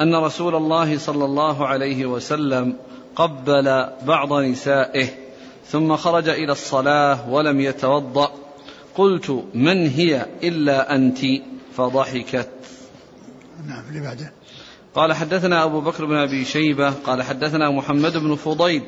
أن 0.00 0.14
رسول 0.14 0.54
الله 0.54 0.98
صلى 0.98 1.24
الله 1.24 1.66
عليه 1.66 2.06
وسلم 2.06 2.76
قبل 3.16 3.86
بعض 4.06 4.32
نسائه 4.32 5.25
ثم 5.68 5.96
خرج 5.96 6.28
إلى 6.28 6.52
الصلاة 6.52 7.30
ولم 7.30 7.60
يتوضأ. 7.60 8.32
قلت 8.94 9.44
من 9.54 9.88
هي 9.88 10.26
إلا 10.42 10.94
أنت؟ 10.94 11.18
فضحكت. 11.76 12.48
نعم 13.68 13.84
اللي 13.88 14.00
بعده. 14.00 14.32
قال 14.94 15.12
حدثنا 15.12 15.64
أبو 15.64 15.80
بكر 15.80 16.04
بن 16.04 16.16
أبي 16.16 16.44
شيبة 16.44 16.90
قال 16.90 17.22
حدثنا 17.22 17.70
محمد 17.70 18.16
بن 18.16 18.34
فضيل 18.34 18.82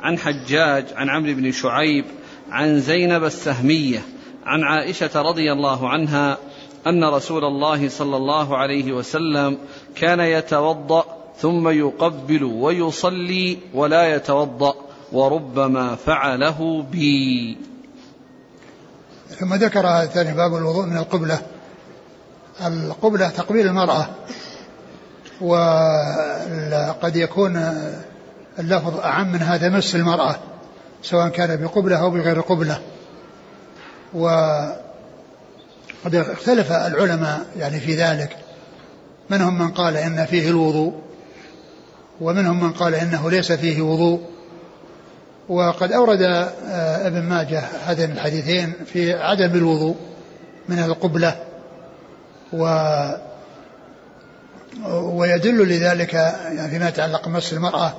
عن 0.00 0.18
حجاج 0.18 0.84
عن 0.94 1.10
عمرو 1.10 1.34
بن 1.34 1.52
شعيب 1.52 2.04
عن 2.50 2.80
زينب 2.80 3.24
السهمية 3.24 4.02
عن 4.44 4.62
عائشة 4.62 5.22
رضي 5.22 5.52
الله 5.52 5.88
عنها 5.88 6.38
أن 6.86 7.04
رسول 7.04 7.44
الله 7.44 7.88
صلى 7.88 8.16
الله 8.16 8.56
عليه 8.56 8.92
وسلم 8.92 9.58
كان 9.96 10.20
يتوضأ 10.20 11.04
ثم 11.36 11.68
يقبل 11.68 12.44
ويصلي 12.44 13.58
ولا 13.74 14.14
يتوضأ. 14.14 14.74
وربما 15.14 15.94
فعله 15.94 16.82
بي. 16.92 17.58
ثم 19.28 19.54
ذكر 19.54 20.06
ثاني 20.06 20.34
باب 20.34 20.56
الوضوء 20.56 20.86
من 20.86 20.96
القبلة. 20.96 21.42
القبلة 22.66 23.28
تقبيل 23.28 23.66
المرأة 23.66 24.06
وقد 25.40 27.16
يكون 27.16 27.56
اللفظ 28.58 29.00
أعم 29.00 29.32
من 29.32 29.42
هذا 29.42 29.68
مس 29.68 29.94
المرأة 29.94 30.36
سواء 31.02 31.28
كان 31.28 31.56
بقبلة 31.56 31.96
أو 31.96 32.10
بغير 32.10 32.40
قبلة. 32.40 32.80
وقد 34.14 34.78
اختلف 36.14 36.72
العلماء 36.72 37.46
يعني 37.56 37.80
في 37.80 37.94
ذلك. 37.94 38.36
منهم 39.30 39.58
من 39.58 39.70
قال 39.70 39.96
إن 39.96 40.24
فيه 40.24 40.48
الوضوء 40.50 40.94
ومنهم 42.20 42.64
من 42.64 42.72
قال 42.72 42.94
إنه 42.94 43.30
ليس 43.30 43.52
فيه 43.52 43.82
وضوء. 43.82 44.33
وقد 45.48 45.92
أورد 45.92 46.22
آه، 46.22 47.06
ابن 47.06 47.22
ماجه 47.22 47.62
هذين 47.86 48.10
الحديثين 48.12 48.72
في 48.92 49.12
عدم 49.12 49.54
الوضوء 49.54 49.96
من 50.68 50.78
القبلة 50.78 51.36
و 52.52 52.66
ويدل 54.90 55.68
لذلك 55.68 56.14
يعني 56.14 56.70
فيما 56.70 56.88
يتعلق 56.88 57.28
بمس 57.28 57.52
المرأة 57.52 57.94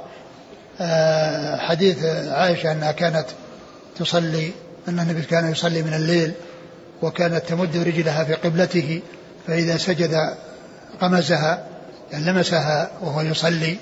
آه، 0.82 1.58
حديث 1.58 2.06
عائشة 2.28 2.72
أنها 2.72 2.91
كانت 2.91 3.26
تصلي 4.00 4.52
أن 4.88 5.00
النبي 5.00 5.22
كان 5.22 5.52
يصلي 5.52 5.82
من 5.82 5.93
الليل 5.93 6.32
وكانت 7.02 7.46
تمد 7.48 7.78
رجلها 7.78 8.24
في 8.24 8.34
قبلته 8.34 9.02
فإذا 9.48 9.78
سجد 9.78 10.36
غمزها 11.02 11.66
يعني 12.12 12.26
لمسها 12.26 12.89
وهو 13.02 13.22
يصلي 13.22 13.78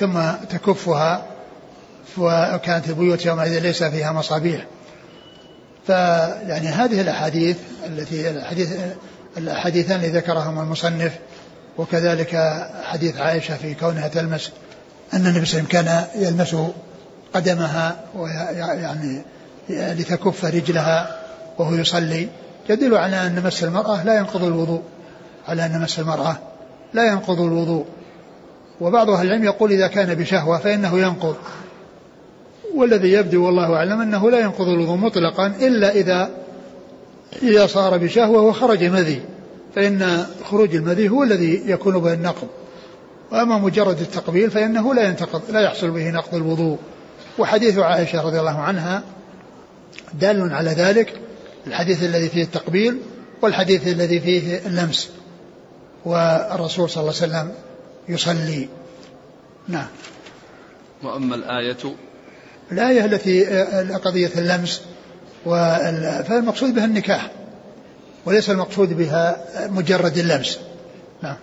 ثم 0.00 0.20
تكفها 0.50 1.35
وكانت 2.18 2.88
البيوت 2.88 3.26
يومئذ 3.26 3.58
ليس 3.58 3.84
فيها 3.84 4.12
مصابيح. 4.12 4.66
فيعني 5.86 6.68
هذه 6.68 7.00
الأحاديث 7.00 7.56
التي 7.86 8.30
الحديث 8.30 8.72
الحديثان 9.36 9.96
اللي 9.96 10.18
ذكرهما 10.18 10.62
المصنف 10.62 11.12
وكذلك 11.78 12.62
حديث 12.82 13.16
عائشة 13.16 13.56
في 13.56 13.74
كونها 13.74 14.08
تلمس 14.08 14.50
أن 15.14 15.26
النبي 15.26 15.46
صلى 15.46 15.60
الله 15.60 15.68
عليه 15.74 15.88
وسلم 15.88 16.04
كان 16.04 16.04
يلمس 16.22 16.56
قدمها 17.34 17.96
ويعني 18.14 19.22
لتكف 19.68 20.44
رجلها 20.44 21.18
وهو 21.58 21.74
يصلي. 21.74 22.28
يدل 22.68 22.96
على 22.96 23.26
أن 23.26 23.42
مس 23.44 23.64
المرأة 23.64 24.04
لا 24.04 24.16
ينقض 24.16 24.44
الوضوء 24.44 24.82
على 25.48 25.66
أن 25.66 25.80
مس 25.80 25.98
المرأة 25.98 26.38
لا 26.94 27.06
ينقض 27.06 27.40
الوضوء. 27.40 27.86
وبعض 28.80 29.10
أهل 29.10 29.26
العلم 29.26 29.44
يقول 29.44 29.72
إذا 29.72 29.86
كان 29.86 30.14
بشهوة 30.14 30.58
فإنه 30.58 30.98
ينقض. 30.98 31.36
والذي 32.76 33.12
يبدو 33.12 33.46
والله 33.46 33.74
أعلم 33.74 34.00
أنه 34.00 34.30
لا 34.30 34.40
ينقض 34.40 34.68
الوضوء 34.68 34.96
مطلقا 34.96 35.46
إلا 35.46 35.94
إذا 35.94 36.30
إذا 37.42 37.66
صار 37.66 37.96
بشهوة 37.96 38.42
وخرج 38.42 38.84
مذي 38.84 39.20
فإن 39.74 40.26
خروج 40.44 40.74
المذي 40.74 41.08
هو 41.08 41.22
الذي 41.22 41.62
يكون 41.66 41.98
به 41.98 42.12
النقض. 42.12 42.48
وأما 43.32 43.58
مجرد 43.58 44.00
التقبيل 44.00 44.50
فإنه 44.50 44.94
لا 44.94 45.08
ينتقض 45.08 45.42
لا 45.50 45.60
يحصل 45.60 45.90
به 45.90 46.10
نقض 46.10 46.34
الوضوء. 46.34 46.78
وحديث 47.38 47.78
عائشة 47.78 48.22
رضي 48.22 48.40
الله 48.40 48.58
عنها 48.58 49.02
دال 50.14 50.52
على 50.52 50.70
ذلك 50.70 51.20
الحديث 51.66 52.02
الذي 52.02 52.28
فيه 52.28 52.42
التقبيل 52.42 52.98
والحديث 53.42 53.88
الذي 53.88 54.20
فيه 54.20 54.66
اللمس. 54.66 55.10
والرسول 56.04 56.90
صلى 56.90 57.00
الله 57.00 57.14
عليه 57.22 57.32
وسلم 57.32 57.52
يصلي. 58.08 58.68
نعم. 59.68 59.86
وأما 61.02 61.34
الآية 61.34 61.94
الآية 62.72 63.04
التي 63.04 63.44
قضية 64.04 64.30
اللمس 64.36 64.82
فالمقصود 66.28 66.74
بها 66.74 66.84
النكاح 66.84 67.30
وليس 68.26 68.50
المقصود 68.50 68.96
بها 68.96 69.36
مجرد 69.70 70.18
اللمس. 70.18 70.60
نعم. 71.22 71.36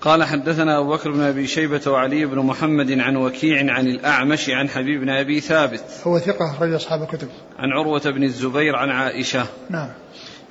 قال 0.00 0.24
حدثنا 0.24 0.78
أبو 0.78 0.92
بكر 0.92 1.10
بن 1.10 1.20
أبي 1.20 1.46
شيبة 1.46 1.80
وعلي 1.86 2.26
بن 2.26 2.38
محمد 2.38 3.00
عن 3.00 3.16
وكيع 3.16 3.72
عن 3.72 3.86
الأعمش 3.86 4.50
عن 4.50 4.68
حبيب 4.68 5.00
بن 5.00 5.08
أبي 5.10 5.40
ثابت. 5.40 5.84
هو 6.04 6.18
ثقة 6.18 6.50
أخرج 6.50 6.72
أصحاب 6.72 7.02
الكتب. 7.02 7.28
عن 7.58 7.70
عروة 7.72 8.10
بن 8.10 8.22
الزبير 8.22 8.76
عن 8.76 8.90
عائشة. 8.90 9.46
نعم. 9.70 9.88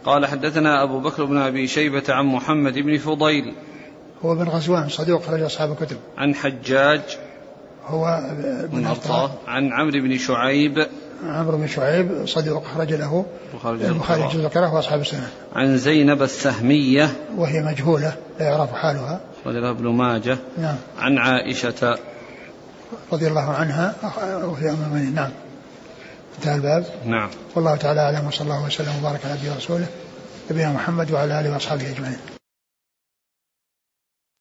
قال 0.05 0.25
حدثنا 0.25 0.83
أبو 0.83 0.99
بكر 0.99 1.25
بن 1.25 1.37
أبي 1.37 1.67
شيبة 1.67 2.03
عن 2.09 2.25
محمد 2.25 2.73
بن 2.73 2.97
فضيل. 2.97 3.55
هو 4.25 4.35
بن 4.35 4.47
غزوان 4.47 4.89
صدوق 4.89 5.21
أخرج 5.21 5.41
أصحاب 5.41 5.71
الكتب. 5.71 5.97
عن 6.17 6.35
حجاج 6.35 7.01
هو 7.87 8.21
بن 8.71 8.85
أرطاه. 8.85 9.31
عن 9.47 9.73
عمرو 9.73 9.91
بن 9.91 10.17
شعيب. 10.17 10.87
عمرو 11.25 11.57
بن 11.57 11.67
شعيب 11.67 12.25
صدوق 12.25 12.63
أخرج 12.65 12.93
له 12.93 13.25
البخاري 13.65 14.27
جزء 14.27 14.45
ذكره 14.45 14.73
وأصحاب 14.73 15.01
السنة. 15.01 15.27
عن 15.55 15.77
زينب 15.77 16.21
السهمية. 16.21 17.09
وهي 17.37 17.61
مجهولة 17.61 18.13
لا 18.39 18.45
يعرف 18.45 18.73
حالها. 18.73 19.19
أخرج 19.41 19.55
له 19.55 19.69
ابن 19.69 19.87
ماجه. 19.87 20.37
نعم. 20.57 20.75
عن 20.99 21.17
عائشة. 21.17 21.97
رضي 23.13 23.27
الله 23.27 23.49
عنها 23.49 23.95
وهي 24.45 24.69
أم 24.69 24.75
المؤمنين. 24.75 25.15
نعم. 25.15 25.31
انتهى 26.37 26.55
الباب. 26.55 26.85
نعم. 27.05 27.29
والله 27.55 27.75
تعالى 27.75 28.01
أعلم 28.01 28.27
وصلى 28.27 28.41
الله 28.41 28.65
وسلم 28.65 28.93
وبارك 28.99 29.19
على 29.25 29.33
نبينا 29.33 29.53
ورسوله 29.53 29.87
نبينا 30.51 30.73
محمد 30.73 31.11
وعلى 31.11 31.39
آله 31.39 31.53
وأصحابه 31.53 31.89
أجمعين. 31.89 32.17